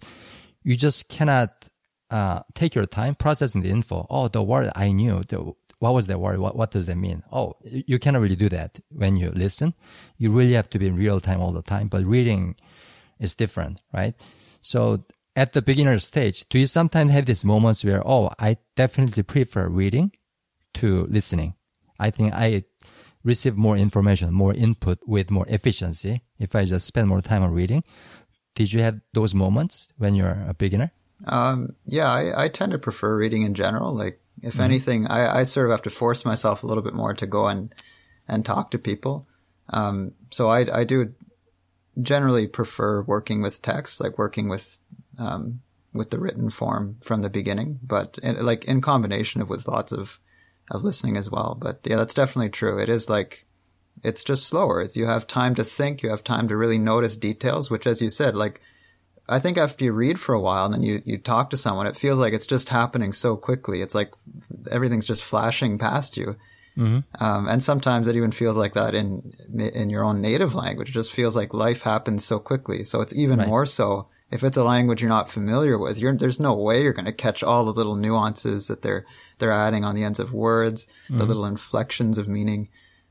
you 0.63 0.75
just 0.75 1.09
cannot 1.09 1.65
uh, 2.09 2.41
take 2.53 2.75
your 2.75 2.85
time 2.85 3.15
processing 3.15 3.61
the 3.61 3.69
info. 3.69 4.05
Oh, 4.09 4.27
the 4.27 4.41
word 4.41 4.71
I 4.75 4.91
knew. 4.91 5.23
The, 5.27 5.53
what 5.79 5.93
was 5.93 6.07
that 6.07 6.19
word? 6.19 6.39
What, 6.39 6.55
what 6.55 6.71
does 6.71 6.85
that 6.85 6.95
mean? 6.95 7.23
Oh, 7.31 7.55
you 7.63 7.99
cannot 7.99 8.21
really 8.21 8.35
do 8.35 8.49
that 8.49 8.79
when 8.89 9.17
you 9.17 9.31
listen. 9.31 9.73
You 10.17 10.31
really 10.31 10.53
have 10.53 10.69
to 10.71 10.79
be 10.79 10.87
in 10.87 10.95
real 10.95 11.19
time 11.19 11.41
all 11.41 11.51
the 11.51 11.61
time. 11.61 11.87
But 11.87 12.05
reading 12.05 12.55
is 13.19 13.35
different, 13.35 13.81
right? 13.91 14.15
So 14.61 15.05
at 15.35 15.53
the 15.53 15.61
beginner 15.61 15.97
stage, 15.99 16.47
do 16.49 16.59
you 16.59 16.67
sometimes 16.67 17.11
have 17.11 17.25
these 17.25 17.43
moments 17.43 17.83
where, 17.83 18.05
oh, 18.07 18.31
I 18.39 18.57
definitely 18.75 19.23
prefer 19.23 19.67
reading 19.67 20.11
to 20.75 21.07
listening? 21.09 21.55
I 21.99 22.09
think 22.11 22.33
I 22.33 22.65
receive 23.23 23.55
more 23.55 23.77
information, 23.77 24.33
more 24.33 24.53
input 24.53 24.99
with 25.05 25.31
more 25.31 25.45
efficiency 25.47 26.21
if 26.39 26.55
I 26.55 26.65
just 26.65 26.85
spend 26.85 27.07
more 27.07 27.21
time 27.21 27.41
on 27.41 27.51
reading. 27.51 27.83
Did 28.55 28.71
you 28.73 28.81
have 28.81 28.99
those 29.13 29.33
moments 29.33 29.91
when 29.97 30.13
you're 30.13 30.45
a 30.47 30.53
beginner? 30.53 30.91
Um, 31.25 31.75
yeah, 31.85 32.11
I, 32.11 32.45
I, 32.45 32.47
tend 32.49 32.73
to 32.73 32.77
prefer 32.77 33.15
reading 33.15 33.43
in 33.43 33.53
general. 33.53 33.93
Like, 33.93 34.19
if 34.41 34.55
mm-hmm. 34.55 34.63
anything, 34.63 35.07
I, 35.07 35.39
I, 35.39 35.43
sort 35.43 35.67
of 35.67 35.71
have 35.71 35.81
to 35.83 35.89
force 35.89 36.25
myself 36.25 36.63
a 36.63 36.67
little 36.67 36.83
bit 36.83 36.93
more 36.93 37.13
to 37.13 37.25
go 37.25 37.47
and, 37.47 37.73
and 38.27 38.43
talk 38.43 38.71
to 38.71 38.77
people. 38.77 39.25
Um, 39.69 40.11
so 40.31 40.49
I, 40.49 40.79
I 40.79 40.83
do 40.83 41.13
generally 42.01 42.47
prefer 42.47 43.03
working 43.03 43.41
with 43.41 43.61
text, 43.61 44.01
like 44.01 44.17
working 44.17 44.49
with 44.49 44.79
um, 45.17 45.62
with 45.93 46.10
the 46.10 46.19
written 46.19 46.49
form 46.49 46.97
from 47.02 47.21
the 47.21 47.30
beginning, 47.30 47.80
but 47.84 48.17
in, 48.23 48.43
like 48.43 48.65
in 48.65 48.82
combination 48.82 49.41
of 49.41 49.49
with 49.49 49.67
lots 49.67 49.91
of 49.91 50.19
of 50.71 50.84
listening 50.84 51.17
as 51.17 51.30
well. 51.30 51.58
But 51.60 51.80
yeah, 51.86 51.97
that's 51.97 52.13
definitely 52.13 52.49
true. 52.49 52.80
It 52.80 52.89
is 52.89 53.10
like 53.10 53.45
it's 54.04 54.23
just 54.23 54.47
slower. 54.47 54.82
It's, 54.82 54.95
you 54.95 55.06
have 55.06 55.28
time 55.28 55.56
to 55.56 55.63
think. 55.63 56.02
You 56.02 56.10
have 56.10 56.23
time 56.23 56.47
to 56.47 56.58
really 56.58 56.78
notice 56.78 57.15
details. 57.17 57.69
Which, 57.69 57.88
as 57.88 58.02
you 58.02 58.10
said, 58.10 58.36
like 58.36 58.62
I 59.30 59.39
think 59.39 59.58
after 59.58 59.86
you 59.86 59.93
read 59.93 60.19
for 60.19 60.34
a 60.34 60.41
while 60.41 60.65
and 60.65 60.73
then 60.73 60.84
you 60.84 61.02
you 61.06 61.17
talk 61.17 61.49
to 61.52 61.58
someone, 61.58 61.88
it 61.88 61.97
feels 61.97 62.19
like 62.19 62.34
it's 62.34 62.45
just 62.45 62.69
happening 62.69 63.13
so 63.13 63.36
quickly. 63.36 63.82
It's 63.82 63.95
like 63.95 64.13
everything's 64.69 65.06
just 65.06 65.23
flashing 65.23 65.78
past 65.78 66.17
you. 66.17 66.36
Mm-hmm. 66.78 67.23
Um, 67.23 67.47
and 67.47 67.62
sometimes 67.62 68.08
it 68.08 68.15
even 68.15 68.32
feels 68.32 68.58
like 68.58 68.73
that 68.73 68.95
in 68.95 69.34
in 69.58 69.89
your 69.89 70.04
own 70.04 70.21
native 70.21 70.56
language. 70.56 70.89
It 70.89 70.93
just 70.93 71.13
feels 71.13 71.36
like 71.36 71.54
life 71.54 71.82
happens 71.82 72.26
so 72.26 72.39
quickly. 72.39 72.84
So 72.84 72.99
it's 73.02 73.15
even 73.15 73.39
right. 73.39 73.47
more 73.47 73.65
so 73.65 74.10
if 74.33 74.43
it's 74.43 74.57
a 74.57 74.63
language 74.63 74.99
you're 74.99 75.09
not 75.09 75.29
familiar 75.29 75.77
with, 75.77 75.99
there's 76.17 76.39
no 76.39 76.55
way 76.55 76.81
you're 76.81 76.91
going 76.91 77.05
to 77.05 77.13
catch 77.13 77.43
all 77.43 77.65
the 77.65 77.71
little 77.71 77.95
nuances 77.95 78.65
that 78.67 78.81
they're 78.81 79.05
they're 79.37 79.51
adding 79.51 79.83
on 79.83 79.93
the 79.93 80.03
ends 80.03 80.19
of 80.19 80.33
words, 80.33 80.87
mm-hmm. 81.03 81.19
the 81.19 81.25
little 81.25 81.45
inflections 81.45 82.17
of 82.17 82.27
meaning. 82.27 82.67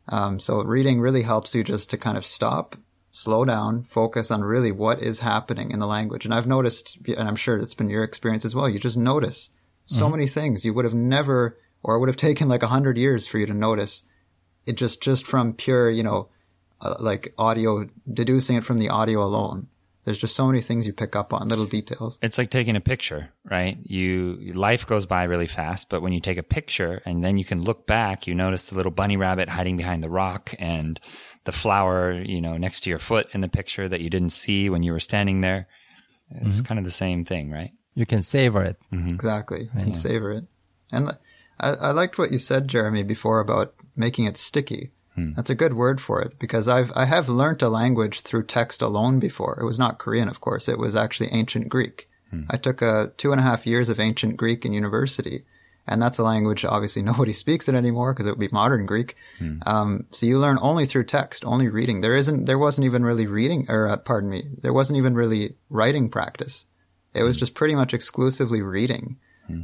Um, 0.08 0.40
so 0.40 0.60
reading 0.62 1.00
really 1.00 1.22
helps 1.22 1.54
you 1.54 1.62
just 1.62 1.90
to 1.90 1.96
kind 1.96 2.18
of 2.18 2.26
stop, 2.26 2.74
slow 3.12 3.44
down, 3.44 3.84
focus 3.84 4.32
on 4.32 4.42
really 4.42 4.72
what 4.72 5.00
is 5.00 5.20
happening 5.20 5.70
in 5.70 5.78
the 5.78 5.86
language. 5.86 6.24
And 6.24 6.34
I've 6.34 6.48
noticed, 6.48 6.98
and 7.06 7.28
I'm 7.28 7.36
sure 7.36 7.56
it's 7.56 7.74
been 7.74 7.88
your 7.88 8.02
experience 8.02 8.44
as 8.44 8.56
well. 8.56 8.68
You 8.68 8.80
just 8.80 8.96
notice 8.96 9.50
so 9.86 10.06
mm-hmm. 10.06 10.12
many 10.12 10.26
things 10.26 10.64
you 10.64 10.74
would 10.74 10.84
have 10.84 10.94
never, 10.94 11.56
or 11.84 11.94
it 11.94 12.00
would 12.00 12.08
have 12.08 12.16
taken 12.16 12.48
like 12.48 12.64
a 12.64 12.68
hundred 12.68 12.98
years 12.98 13.28
for 13.28 13.38
you 13.38 13.46
to 13.46 13.54
notice. 13.54 14.02
It 14.66 14.72
just 14.72 15.00
just 15.00 15.24
from 15.24 15.54
pure, 15.54 15.88
you 15.88 16.02
know, 16.02 16.30
uh, 16.80 16.96
like 16.98 17.32
audio, 17.38 17.88
deducing 18.12 18.56
it 18.56 18.64
from 18.64 18.78
the 18.78 18.88
audio 18.88 19.22
alone. 19.22 19.68
There's 20.04 20.18
just 20.18 20.34
so 20.34 20.46
many 20.46 20.60
things 20.60 20.86
you 20.86 20.92
pick 20.92 21.14
up 21.14 21.32
on, 21.32 21.48
little 21.48 21.66
details. 21.66 22.18
It's 22.22 22.36
like 22.36 22.50
taking 22.50 22.74
a 22.74 22.80
picture, 22.80 23.30
right? 23.44 23.78
You 23.82 24.52
life 24.52 24.84
goes 24.84 25.06
by 25.06 25.22
really 25.24 25.46
fast, 25.46 25.88
but 25.88 26.02
when 26.02 26.12
you 26.12 26.18
take 26.18 26.38
a 26.38 26.42
picture 26.42 27.00
and 27.04 27.24
then 27.24 27.38
you 27.38 27.44
can 27.44 27.62
look 27.62 27.86
back, 27.86 28.26
you 28.26 28.34
notice 28.34 28.68
the 28.68 28.74
little 28.74 28.90
bunny 28.90 29.16
rabbit 29.16 29.48
hiding 29.48 29.76
behind 29.76 30.02
the 30.02 30.10
rock 30.10 30.54
and 30.58 30.98
the 31.44 31.52
flower, 31.52 32.12
you 32.12 32.40
know, 32.40 32.56
next 32.56 32.80
to 32.80 32.90
your 32.90 32.98
foot 32.98 33.28
in 33.32 33.42
the 33.42 33.48
picture 33.48 33.88
that 33.88 34.00
you 34.00 34.10
didn't 34.10 34.30
see 34.30 34.68
when 34.68 34.82
you 34.82 34.92
were 34.92 35.00
standing 35.00 35.40
there. 35.40 35.68
It's 36.30 36.56
mm-hmm. 36.56 36.64
kind 36.64 36.78
of 36.78 36.84
the 36.84 36.90
same 36.90 37.24
thing, 37.24 37.50
right? 37.50 37.70
You 37.94 38.06
can 38.06 38.22
savor 38.22 38.64
it. 38.64 38.78
Mm-hmm. 38.92 39.14
Exactly. 39.14 39.62
You 39.74 39.78
can 39.78 39.88
yeah. 39.88 39.94
savor 39.94 40.32
it. 40.32 40.44
And 40.90 41.16
I, 41.60 41.70
I 41.70 41.90
liked 41.92 42.18
what 42.18 42.32
you 42.32 42.38
said, 42.38 42.68
Jeremy, 42.68 43.02
before 43.02 43.40
about 43.40 43.74
making 43.94 44.24
it 44.24 44.36
sticky. 44.36 44.90
Hmm. 45.14 45.32
That's 45.34 45.50
a 45.50 45.54
good 45.54 45.74
word 45.74 46.00
for 46.00 46.20
it 46.22 46.38
because 46.38 46.68
I've 46.68 46.92
I 46.94 47.04
have 47.04 47.28
learnt 47.28 47.62
a 47.62 47.68
language 47.68 48.20
through 48.22 48.44
text 48.44 48.80
alone 48.80 49.18
before. 49.18 49.58
It 49.60 49.64
was 49.64 49.78
not 49.78 49.98
Korean, 49.98 50.28
of 50.28 50.40
course. 50.40 50.68
It 50.68 50.78
was 50.78 50.96
actually 50.96 51.32
ancient 51.32 51.68
Greek. 51.68 52.08
Hmm. 52.30 52.44
I 52.48 52.56
took 52.56 52.80
a 52.80 53.12
two 53.16 53.32
and 53.32 53.40
a 53.40 53.44
half 53.44 53.66
years 53.66 53.88
of 53.88 54.00
ancient 54.00 54.36
Greek 54.36 54.64
in 54.64 54.72
university, 54.72 55.44
and 55.86 56.00
that's 56.00 56.18
a 56.18 56.22
language 56.22 56.64
obviously 56.64 57.02
nobody 57.12 57.32
speaks 57.32 57.68
it 57.68 57.74
anymore 57.74 58.12
because 58.12 58.26
it 58.26 58.30
would 58.30 58.38
be 58.38 58.48
modern 58.52 58.86
Greek. 58.86 59.16
Hmm. 59.38 59.58
Um, 59.66 60.06
so 60.12 60.24
you 60.26 60.38
learn 60.38 60.58
only 60.62 60.86
through 60.86 61.04
text, 61.04 61.44
only 61.44 61.68
reading. 61.68 62.00
There 62.00 62.16
isn't, 62.16 62.46
there 62.46 62.58
wasn't 62.58 62.86
even 62.86 63.04
really 63.04 63.26
reading, 63.26 63.66
or 63.68 63.88
uh, 63.88 63.96
pardon 63.98 64.30
me, 64.30 64.44
there 64.62 64.72
wasn't 64.72 64.96
even 64.96 65.14
really 65.14 65.56
writing 65.68 66.08
practice. 66.08 66.66
It 67.14 67.22
was 67.22 67.36
just 67.36 67.54
pretty 67.54 67.74
much 67.74 67.92
exclusively 67.92 68.62
reading. 68.62 69.18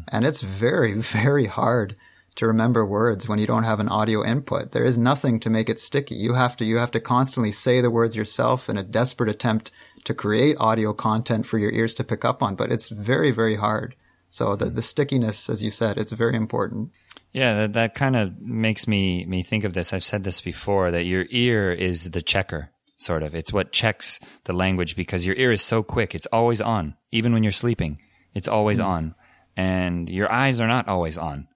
And 0.09 0.27
it's 0.27 0.41
very, 0.41 0.95
very 1.01 1.47
hard 1.47 1.97
to 2.39 2.47
remember 2.47 2.87
words 2.87 3.29
when 3.29 3.41
you 3.41 3.47
don't 3.49 3.65
have 3.65 3.81
an 3.81 3.89
audio 3.89 4.25
input. 4.25 4.71
There 4.71 4.85
is 4.85 4.97
nothing 4.97 5.41
to 5.41 5.51
make 5.51 5.69
it 5.69 5.81
sticky. 5.81 6.15
You 6.15 6.35
have 6.35 6.57
to, 6.57 6.65
you 6.65 6.77
have 6.77 6.93
to 6.93 7.01
constantly 7.01 7.51
say 7.51 7.81
the 7.81 7.91
words 7.91 8.15
yourself 8.15 8.69
in 8.69 8.79
a 8.79 8.85
desperate 8.85 9.29
attempt 9.29 9.73
to 10.05 10.15
create 10.15 10.57
audio 10.61 10.93
content 10.93 11.47
for 11.47 11.59
your 11.59 11.73
ears 11.73 11.95
to 11.95 12.05
pick 12.05 12.25
up 12.25 12.41
on. 12.41 12.55
But 12.55 12.71
it's 12.71 12.89
very, 12.91 13.33
very 13.33 13.57
hard. 13.57 13.97
So 14.31 14.55
the, 14.55 14.67
the 14.67 14.83
stickiness, 14.83 15.51
as 15.51 15.65
you 15.65 15.71
said, 15.71 15.99
it's 15.99 16.13
very 16.13 16.37
important. 16.37 16.93
Yeah, 17.33 17.55
that, 17.55 17.73
that 17.73 17.95
kind 17.97 18.15
of 18.15 18.41
makes 18.41 18.87
me 18.87 19.25
me 19.27 19.43
think 19.43 19.65
of 19.65 19.73
this. 19.73 19.93
I've 19.93 20.05
said 20.05 20.23
this 20.23 20.41
before 20.41 20.93
that 20.93 21.05
your 21.05 21.27
ear 21.31 21.73
is 21.73 22.11
the 22.11 22.23
checker, 22.23 22.71
sort 22.99 23.25
of. 23.25 23.35
It's 23.35 23.53
what 23.53 23.73
checks 23.73 24.21
the 24.45 24.53
language 24.53 24.95
because 24.95 25.27
your 25.27 25.35
ear 25.37 25.51
is 25.51 25.63
so 25.63 25.83
quick. 25.83 26.15
It's 26.15 26.27
always 26.27 26.61
on, 26.61 26.95
even 27.11 27.33
when 27.33 27.43
you're 27.43 27.53
sleeping. 27.53 27.99
It's 28.33 28.49
always 28.49 28.79
hmm. 28.79 28.85
on, 28.85 29.15
and 29.57 30.09
your 30.09 30.31
eyes 30.31 30.61
are 30.61 30.69
not 30.69 30.87
always 30.87 31.19
on, 31.19 31.49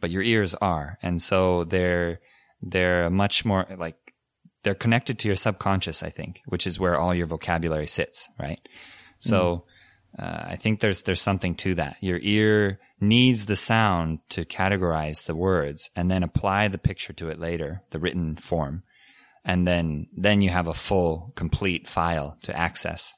but 0.00 0.10
your 0.10 0.22
ears 0.22 0.54
are, 0.56 0.98
and 1.02 1.20
so 1.22 1.64
they're 1.64 2.20
they're 2.62 3.10
much 3.10 3.44
more 3.44 3.66
like 3.76 3.96
they're 4.62 4.74
connected 4.74 5.18
to 5.20 5.28
your 5.28 5.36
subconscious. 5.36 6.02
I 6.02 6.10
think, 6.10 6.42
which 6.46 6.66
is 6.66 6.80
where 6.80 6.98
all 6.98 7.14
your 7.14 7.26
vocabulary 7.26 7.86
sits, 7.86 8.28
right? 8.38 8.60
So. 9.18 9.64
Uh, 10.18 10.46
I 10.48 10.56
think 10.56 10.80
there's 10.80 11.02
there's 11.02 11.20
something 11.20 11.54
to 11.56 11.74
that. 11.74 11.96
Your 12.00 12.18
ear 12.22 12.80
needs 12.98 13.44
the 13.44 13.56
sound 13.56 14.20
to 14.30 14.44
categorize 14.44 15.26
the 15.26 15.36
words 15.36 15.90
and 15.94 16.10
then 16.10 16.22
apply 16.22 16.68
the 16.68 16.78
picture 16.78 17.12
to 17.12 17.28
it 17.28 17.38
later, 17.38 17.82
the 17.90 17.98
written 17.98 18.36
form, 18.36 18.82
and 19.44 19.66
then 19.66 20.06
then 20.16 20.42
you 20.42 20.50
have 20.50 20.66
a 20.66 20.74
full, 20.74 21.32
complete 21.36 21.88
file 21.88 22.38
to 22.42 22.56
access. 22.56 23.14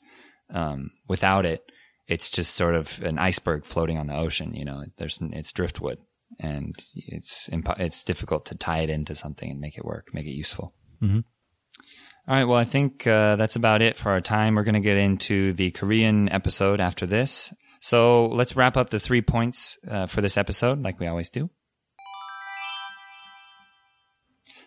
Um, 0.52 0.90
without 1.08 1.46
it, 1.46 1.62
it's 2.08 2.28
just 2.28 2.54
sort 2.54 2.74
of 2.74 3.00
an 3.02 3.18
iceberg 3.18 3.64
floating 3.64 3.96
on 3.96 4.08
the 4.08 4.16
ocean. 4.16 4.54
You 4.54 4.64
know, 4.64 4.84
there's 4.98 5.18
it's 5.22 5.52
driftwood, 5.52 5.98
and 6.38 6.74
it's 6.94 7.48
impo- 7.50 7.78
it's 7.78 8.04
difficult 8.04 8.46
to 8.46 8.54
tie 8.54 8.80
it 8.80 8.90
into 8.90 9.14
something 9.14 9.50
and 9.50 9.60
make 9.60 9.76
it 9.76 9.84
work, 9.84 10.14
make 10.14 10.26
it 10.26 10.36
useful. 10.36 10.74
All 12.28 12.36
right. 12.36 12.44
Well, 12.44 12.58
I 12.58 12.64
think 12.64 13.06
uh, 13.06 13.36
that's 13.36 13.56
about 13.56 13.82
it 13.82 13.96
for 13.96 14.10
our 14.12 14.20
time. 14.20 14.54
We're 14.54 14.62
going 14.62 14.74
to 14.74 14.80
get 14.80 14.98
into 14.98 15.52
the 15.52 15.70
Korean 15.70 16.28
episode 16.28 16.80
after 16.80 17.06
this. 17.06 17.52
So 17.80 18.26
let's 18.26 18.54
wrap 18.54 18.76
up 18.76 18.90
the 18.90 19.00
three 19.00 19.22
points 19.22 19.78
uh, 19.88 20.06
for 20.06 20.20
this 20.20 20.36
episode, 20.36 20.82
like 20.82 21.00
we 21.00 21.06
always 21.06 21.30
do. 21.30 21.50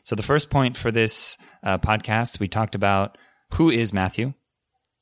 So 0.04 0.16
the 0.16 0.24
first 0.24 0.50
point 0.50 0.76
for 0.76 0.92
this 0.92 1.38
uh, 1.64 1.78
podcast, 1.78 2.40
we 2.40 2.48
talked 2.48 2.76
about 2.76 3.18
who 3.54 3.70
is 3.70 3.94
Mathieu, 3.94 4.34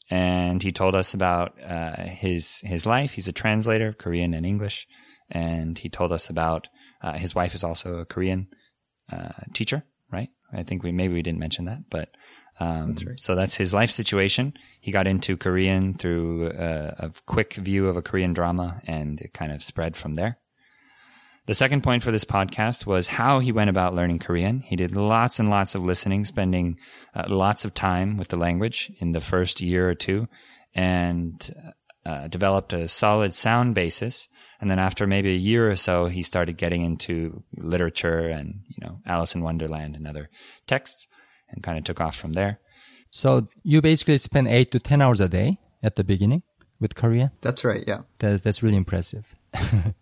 and 0.10 0.62
he 0.62 0.72
told 0.72 0.94
us 0.94 1.14
about 1.14 1.56
uh, 1.64 2.04
his 2.04 2.60
his 2.64 2.86
life. 2.86 3.14
He's 3.14 3.28
a 3.28 3.34
translator 3.34 3.88
of 3.88 3.98
Korean 3.98 4.34
and 4.34 4.46
English, 4.46 4.88
and 5.32 5.78
he 5.78 5.90
told 5.90 6.12
us 6.12 6.30
about 6.30 6.68
uh, 7.02 7.14
his 7.14 7.34
wife 7.34 7.56
is 7.56 7.64
also 7.64 7.96
a 7.96 8.06
Korean 8.06 8.48
uh, 9.12 9.30
teacher, 9.54 9.84
right? 10.12 10.30
I 10.54 10.64
think 10.64 10.84
we 10.84 10.92
maybe 10.92 11.14
we 11.14 11.22
didn't 11.22 11.40
mention 11.40 11.66
that, 11.66 11.90
but 11.90 12.10
um, 12.60 12.96
so 13.16 13.34
that's 13.34 13.56
his 13.56 13.74
life 13.74 13.90
situation. 13.90 14.54
He 14.80 14.92
got 14.92 15.08
into 15.08 15.38
Korean 15.38 15.96
through 15.96 16.50
uh, 16.50 16.92
a 17.00 17.12
quick 17.26 17.54
view 17.54 17.88
of 17.88 17.98
a 17.98 18.02
Korean 18.02 18.34
drama, 18.34 18.82
and 18.86 19.20
it 19.22 19.34
kind 19.34 19.52
of 19.52 19.64
spread 19.64 19.96
from 19.96 20.14
there. 20.14 20.38
The 21.48 21.56
second 21.56 21.82
point 21.82 22.04
for 22.04 22.12
this 22.12 22.24
podcast 22.24 22.86
was 22.86 23.08
how 23.08 23.40
he 23.40 23.52
went 23.52 23.72
about 23.72 23.96
learning 23.96 24.20
Korean. 24.20 24.60
He 24.60 24.76
did 24.76 24.96
lots 24.96 25.40
and 25.40 25.50
lots 25.50 25.74
of 25.74 25.82
listening, 25.82 26.24
spending 26.24 26.78
uh, 27.16 27.24
lots 27.28 27.66
of 27.66 27.74
time 27.74 28.18
with 28.18 28.28
the 28.28 28.38
language 28.38 28.92
in 29.00 29.14
the 29.14 29.22
first 29.22 29.60
year 29.60 29.90
or 29.90 29.96
two, 29.96 30.28
and 30.76 31.52
uh, 32.06 32.28
developed 32.28 32.74
a 32.74 32.88
solid 32.88 33.34
sound 33.34 33.76
basis. 33.76 34.28
And 34.60 34.70
then 34.70 34.80
after 34.80 35.08
maybe 35.08 35.32
a 35.32 35.38
year 35.38 35.70
or 35.70 35.76
so, 35.76 36.06
he 36.06 36.24
started 36.24 36.58
getting 36.58 36.84
into 36.84 37.44
literature 37.58 38.28
and, 38.28 38.62
you 38.68 38.86
know, 38.86 39.00
Alice 39.06 39.34
in 39.36 39.42
Wonderland 39.42 39.96
and 39.96 40.08
other 40.08 40.30
texts 40.68 41.08
and 41.50 41.64
kind 41.64 41.78
of 41.78 41.84
took 41.84 42.00
off 42.00 42.16
from 42.16 42.34
there. 42.34 42.60
So 43.12 43.48
you 43.64 43.82
basically 43.82 44.18
spend 44.18 44.48
eight 44.48 44.72
to 44.72 44.80
10 44.80 45.02
hours 45.02 45.20
a 45.20 45.28
day 45.28 45.58
at 45.84 45.96
the 45.96 46.04
beginning 46.04 46.44
with 46.80 46.96
Korean. 46.96 47.32
That's 47.42 47.64
right. 47.64 47.84
Yeah. 47.88 48.02
That, 48.20 48.44
that's 48.44 48.64
really 48.64 48.78
impressive. 48.78 49.36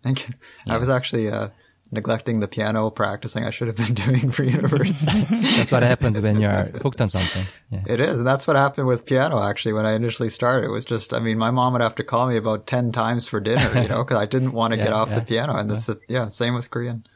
Thank 0.02 0.28
you. 0.28 0.34
I 0.66 0.76
was 0.76 0.88
actually 0.88 1.28
uh, 1.28 1.48
neglecting 1.92 2.40
the 2.40 2.46
piano 2.48 2.88
practicing 2.90 3.44
I 3.44 3.50
should 3.50 3.66
have 3.68 3.76
been 3.76 3.94
doing 4.06 4.30
for 4.30 4.44
university. 4.44 5.22
That's 5.56 5.72
what 5.72 5.82
happens 5.82 6.18
when 6.20 6.40
you're 6.40 6.64
hooked 6.82 7.00
on 7.00 7.08
something. 7.08 7.44
Yeah. 7.70 7.82
it 7.86 8.00
is. 8.00 8.20
And 8.20 8.26
that's 8.26 8.46
what 8.46 8.56
happened 8.56 8.86
with 8.86 9.04
piano 9.06 9.42
actually 9.42 9.72
when 9.72 9.86
I 9.86 9.94
initially 9.94 10.28
started. 10.28 10.66
It 10.66 10.70
was 10.70 10.84
just, 10.84 11.12
I 11.12 11.18
mean, 11.18 11.36
my 11.38 11.50
mom 11.50 11.72
would 11.72 11.82
have 11.82 11.96
to 11.96 12.04
call 12.04 12.28
me 12.28 12.36
about 12.36 12.66
10 12.66 12.92
times 12.92 13.26
for 13.26 13.40
dinner, 13.40 13.82
you 13.82 13.88
know, 13.88 14.04
because 14.04 14.18
I 14.18 14.26
didn't 14.26 14.52
want 14.52 14.72
to 14.72 14.78
Yeah, 14.78 14.84
get 14.84 14.92
off 14.92 15.08
yeah, 15.10 15.18
the 15.18 15.24
piano. 15.24 15.56
And 15.56 15.70
that's, 15.70 15.88
it. 15.88 15.98
yeah, 16.08 16.28
same 16.28 16.54
with 16.54 16.70
Korean. 16.70 17.06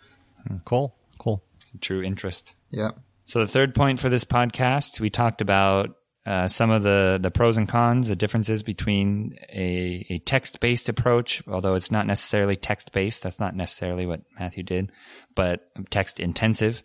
Hmm, 0.47 0.57
cool. 0.65 0.95
Cool. 1.19 1.43
True 1.81 2.03
interest. 2.03 2.55
Yeah. 2.71 2.91
So 3.27 3.39
the 3.41 3.49
third 3.51 3.75
point 3.75 4.01
for 4.01 4.09
this 4.09 4.25
podcast, 4.25 5.01
we 5.01 5.09
talked 5.09 5.41
about 5.41 5.97
uh, 6.27 6.49
some 6.49 6.71
of 6.71 6.83
the, 6.83 7.19
the 7.21 7.31
pros 7.31 7.57
and 7.57 7.69
cons, 7.69 8.09
the 8.09 8.17
differences 8.17 8.63
between 8.63 9.37
a, 9.51 10.07
a 10.09 10.19
text 10.21 10.61
based 10.61 10.89
approach, 10.89 11.43
although 11.47 11.75
it's 11.75 11.91
not 11.91 12.07
necessarily 12.07 12.57
text 12.57 12.93
based. 12.93 13.23
That's 13.23 13.41
not 13.41 13.55
necessarily 13.55 14.07
what 14.07 14.23
Mathieu 14.39 14.63
did, 14.63 14.91
but 15.35 15.69
text 15.91 16.21
intensive 16.21 16.83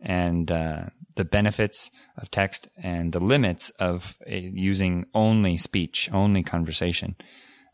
and 0.00 0.50
uh, 0.50 0.84
the 1.14 1.24
benefits 1.24 1.90
of 2.18 2.30
text 2.30 2.68
and 2.82 3.12
the 3.12 3.20
limits 3.20 3.70
of 3.80 4.18
uh, 4.30 4.34
using 4.34 5.06
only 5.14 5.56
speech, 5.56 6.10
only 6.12 6.42
conversation, 6.42 7.16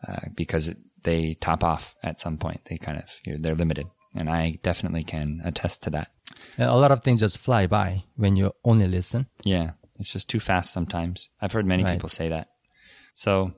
uh, 0.07 0.21
because 0.37 0.69
it, 0.69 0.79
they 1.03 1.35
top 1.35 1.65
off 1.65 1.97
at 2.03 2.21
some 2.21 2.39
point. 2.39 2.61
They 2.67 2.79
kind 2.79 2.99
of, 2.99 3.11
you're, 3.25 3.39
they're 3.39 3.57
limited. 3.57 3.89
And 4.15 4.31
I 4.31 4.59
definitely 4.63 5.05
can 5.05 5.41
attest 5.45 5.83
to 5.85 5.91
that. 5.91 6.09
A 6.59 6.77
lot 6.77 6.93
of 6.93 7.03
things 7.03 7.21
just 7.21 7.39
fly 7.39 7.67
by 7.67 8.05
when 8.17 8.37
you 8.37 8.53
only 8.63 8.87
listen. 8.87 9.27
Yeah, 9.43 9.73
it's 10.03 10.13
just 10.13 10.29
too 10.29 10.41
fast 10.41 10.73
sometimes. 10.73 11.31
I've 11.41 11.53
heard 11.53 11.67
many 11.67 11.83
Right. 11.85 11.95
people 11.95 12.09
say 12.11 12.29
that. 12.29 12.49
So 13.15 13.53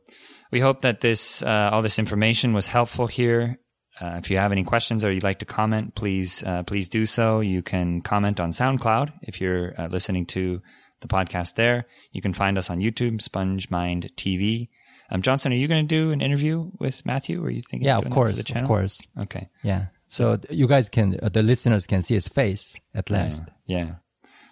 we 0.53 0.61
hope 0.61 0.83
that 0.83 1.01
this 1.01 1.43
uh, 1.43 1.71
all 1.73 1.83
this 1.83 1.99
information 1.99 2.53
was 2.55 2.67
helpful 2.69 3.07
here. 3.09 3.59
Uh, 4.01 4.17
if 4.23 4.31
you 4.31 4.37
have 4.39 4.51
any 4.53 4.65
questions 4.65 5.05
or 5.05 5.13
you'd 5.13 5.23
like 5.23 5.39
to 5.41 5.45
comment, 5.45 5.95
please 5.95 6.43
uh, 6.45 6.63
please 6.65 6.89
do 6.89 7.07
so. 7.07 7.41
You 7.41 7.63
can 7.63 8.01
comment 8.03 8.41
on 8.41 8.51
SoundCloud 8.51 9.13
if 9.23 9.41
you're 9.41 9.75
uh, 9.79 9.87
listening 9.89 10.27
to 10.27 10.61
the 11.01 11.09
podcast 11.09 11.55
there. 11.55 11.87
You 12.13 12.21
can 12.23 12.33
find 12.33 12.59
us 12.59 12.71
on 12.71 12.79
YouTube, 12.81 13.21
SpongeMind 13.23 14.15
TV. 14.17 14.69
Um, 15.11 15.23
Johnson, 15.23 15.53
are 15.53 15.57
you 15.57 15.69
going 15.69 15.87
to 15.87 15.95
do 15.95 16.11
an 16.13 16.21
interview 16.21 16.71
with 16.81 17.05
Mathieu? 17.07 17.43
Or 17.43 17.47
are 17.47 17.51
you 17.51 17.61
thinking? 17.61 17.87
Yeah, 17.87 17.99
of 17.99 18.07
of 18.07 18.13
doing 18.13 18.27
that 18.33 18.49
for 18.49 18.55
course. 18.61 18.63
Of 18.63 18.67
course. 18.67 19.01
Okay. 19.21 19.49
Yeah. 19.63 19.87
So 20.09 20.39
you 20.51 20.67
guys 20.67 20.89
can, 20.89 21.19
uh, 21.23 21.29
the 21.29 21.43
listeners 21.43 21.87
can 21.87 22.03
see 22.03 22.15
his 22.15 22.29
face 22.29 22.75
at 22.95 23.11
last. 23.11 23.43
Yeah. 23.67 23.97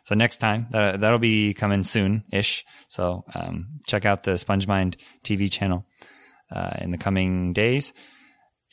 So 0.05 0.15
next 0.15 0.39
time 0.39 0.67
that 0.73 1.01
that'll 1.01 1.19
be 1.19 1.55
coming 1.55 1.85
soon 1.85 2.25
ish. 2.33 2.65
So 2.89 3.25
um, 3.35 3.81
check 3.87 4.05
out 4.05 4.25
the 4.25 4.33
SpongeMind 4.33 4.97
TV 5.25 5.51
channel 5.51 5.87
uh, 6.51 6.73
in 6.81 6.91
the 6.91 6.99
coming 6.99 7.53
days, 7.53 7.93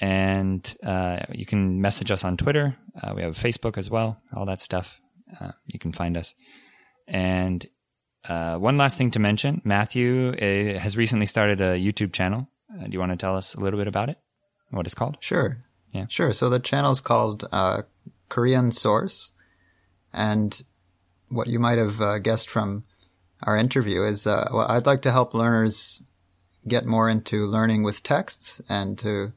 and 0.01 0.75
uh, 0.83 1.19
you 1.31 1.45
can 1.45 1.81
message 1.81 2.11
us 2.11 2.23
on 2.23 2.37
Twitter. 2.37 2.75
Uh, 3.01 3.13
we 3.15 3.21
have 3.21 3.35
Facebook 3.35 3.77
as 3.77 3.89
well. 3.89 4.21
All 4.35 4.45
that 4.45 4.61
stuff. 4.61 4.99
Uh, 5.39 5.51
you 5.71 5.79
can 5.79 5.91
find 5.91 6.17
us. 6.17 6.33
And 7.07 7.65
uh, 8.27 8.57
one 8.57 8.77
last 8.77 8.97
thing 8.97 9.11
to 9.11 9.19
mention: 9.19 9.61
Mathieu 9.63 10.33
uh, 10.33 10.79
has 10.79 10.97
recently 10.97 11.25
started 11.25 11.61
a 11.61 11.77
YouTube 11.77 12.11
channel. 12.13 12.49
Uh, 12.73 12.85
do 12.85 12.91
you 12.91 12.99
want 12.99 13.11
to 13.11 13.17
tell 13.17 13.35
us 13.35 13.55
a 13.55 13.59
little 13.59 13.79
bit 13.79 13.87
about 13.87 14.09
it? 14.09 14.17
What 14.71 14.85
it's 14.85 14.95
called? 14.95 15.17
Sure. 15.19 15.59
Yeah. 15.91 16.05
Sure. 16.09 16.33
So 16.33 16.49
the 16.49 16.59
channel 16.59 16.91
is 16.91 17.01
called 17.01 17.47
uh, 17.51 17.83
Korean 18.29 18.71
Source, 18.71 19.31
and 20.13 20.61
what 21.29 21.47
you 21.47 21.59
might 21.59 21.77
have 21.77 22.01
uh, 22.01 22.17
guessed 22.19 22.49
from 22.49 22.83
our 23.43 23.57
interview 23.57 24.03
is, 24.03 24.27
uh, 24.27 24.49
well, 24.53 24.67
I'd 24.69 24.85
like 24.85 25.03
to 25.03 25.11
help 25.11 25.33
learners 25.33 26.03
get 26.67 26.85
more 26.85 27.09
into 27.09 27.45
learning 27.45 27.83
with 27.83 28.03
texts 28.03 28.61
and 28.67 28.97
to 28.99 29.31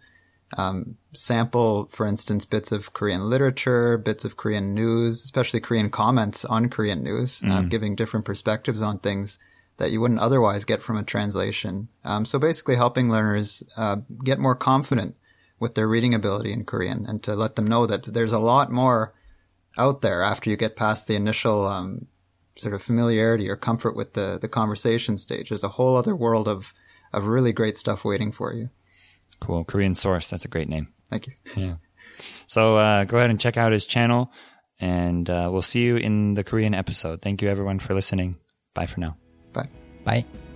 um, 0.57 0.97
sample, 1.13 1.87
for 1.87 2.07
instance, 2.07 2.45
bits 2.45 2.73
of 2.73 2.93
Korean 2.93 3.31
literature, 3.31 3.97
bits 3.97 4.25
of 4.25 4.37
Korean 4.37 4.75
news, 4.75 5.25
especially 5.25 5.61
Korean 5.61 5.89
comments 5.89 6.45
on 6.45 6.69
Korean 6.69 7.03
news, 7.03 7.43
uh, 7.45 7.63
giving 7.63 7.95
different 7.95 8.27
perspectives 8.27 8.83
on 8.83 8.99
things 8.99 9.39
that 9.79 9.91
you 9.91 10.01
wouldn't 10.01 10.21
otherwise 10.21 10.65
get 10.65 10.83
from 10.83 10.99
a 10.99 11.03
translation. 11.03 11.89
Um, 12.05 12.25
so 12.25 12.39
basically, 12.39 12.77
helping 12.77 13.11
learners 13.11 13.63
uh, 13.77 13.97
get 14.23 14.39
more 14.39 14.55
confident 14.55 15.17
with 15.59 15.75
their 15.75 15.89
reading 15.89 16.13
ability 16.13 16.53
in 16.53 16.65
Korean 16.65 17.07
and 17.07 17.23
to 17.23 17.35
let 17.35 17.57
them 17.57 17.67
know 17.67 17.87
that 17.87 18.03
there's 18.05 18.33
a 18.33 18.39
lot 18.39 18.71
more 18.71 19.15
out 19.79 20.01
there 20.01 20.23
after 20.23 20.51
you 20.51 20.57
get 20.57 20.77
past 20.77 21.07
the 21.07 21.15
initial 21.15 21.67
um, 21.67 22.07
sort 22.57 22.75
of 22.75 22.83
familiarity 22.83 23.49
or 23.49 23.57
comfort 23.57 23.97
with 23.97 24.13
the, 24.15 24.39
the 24.41 24.49
conversation 24.49 25.17
stage. 25.19 25.49
There's 25.49 25.65
a 25.65 25.69
whole 25.69 25.97
other 25.97 26.15
world 26.15 26.49
of, 26.49 26.73
of 27.13 27.25
really 27.25 27.53
great 27.53 27.77
stuff 27.77 28.05
waiting 28.05 28.33
for 28.33 28.53
you. 28.53 28.71
Cool. 29.41 29.65
Korean 29.65 29.95
Source. 29.95 30.31
That's 30.31 30.45
a 30.45 30.49
great 30.49 30.69
name. 30.69 30.93
Thank 31.11 31.27
you. 31.27 31.33
Yeah. 31.57 31.77
So 32.47 32.77
uh, 32.77 33.05
go 33.05 33.19
ahead 33.19 33.31
and 33.31 33.41
check 33.41 33.57
out 33.57 33.73
his 33.73 33.87
channel, 33.87 34.33
and 34.79 35.29
uh, 35.29 35.49
we'll 35.51 35.63
see 35.63 35.83
you 35.83 35.97
in 35.97 36.35
the 36.35 36.45
Korean 36.45 36.75
episode. 36.75 37.23
Thank 37.23 37.43
you, 37.43 37.49
everyone, 37.49 37.79
for 37.79 37.95
listening. 37.95 38.37
Bye 38.75 38.87
for 38.87 39.01
now. 39.01 39.17
Bye. 39.53 39.69
Bye. 40.05 40.52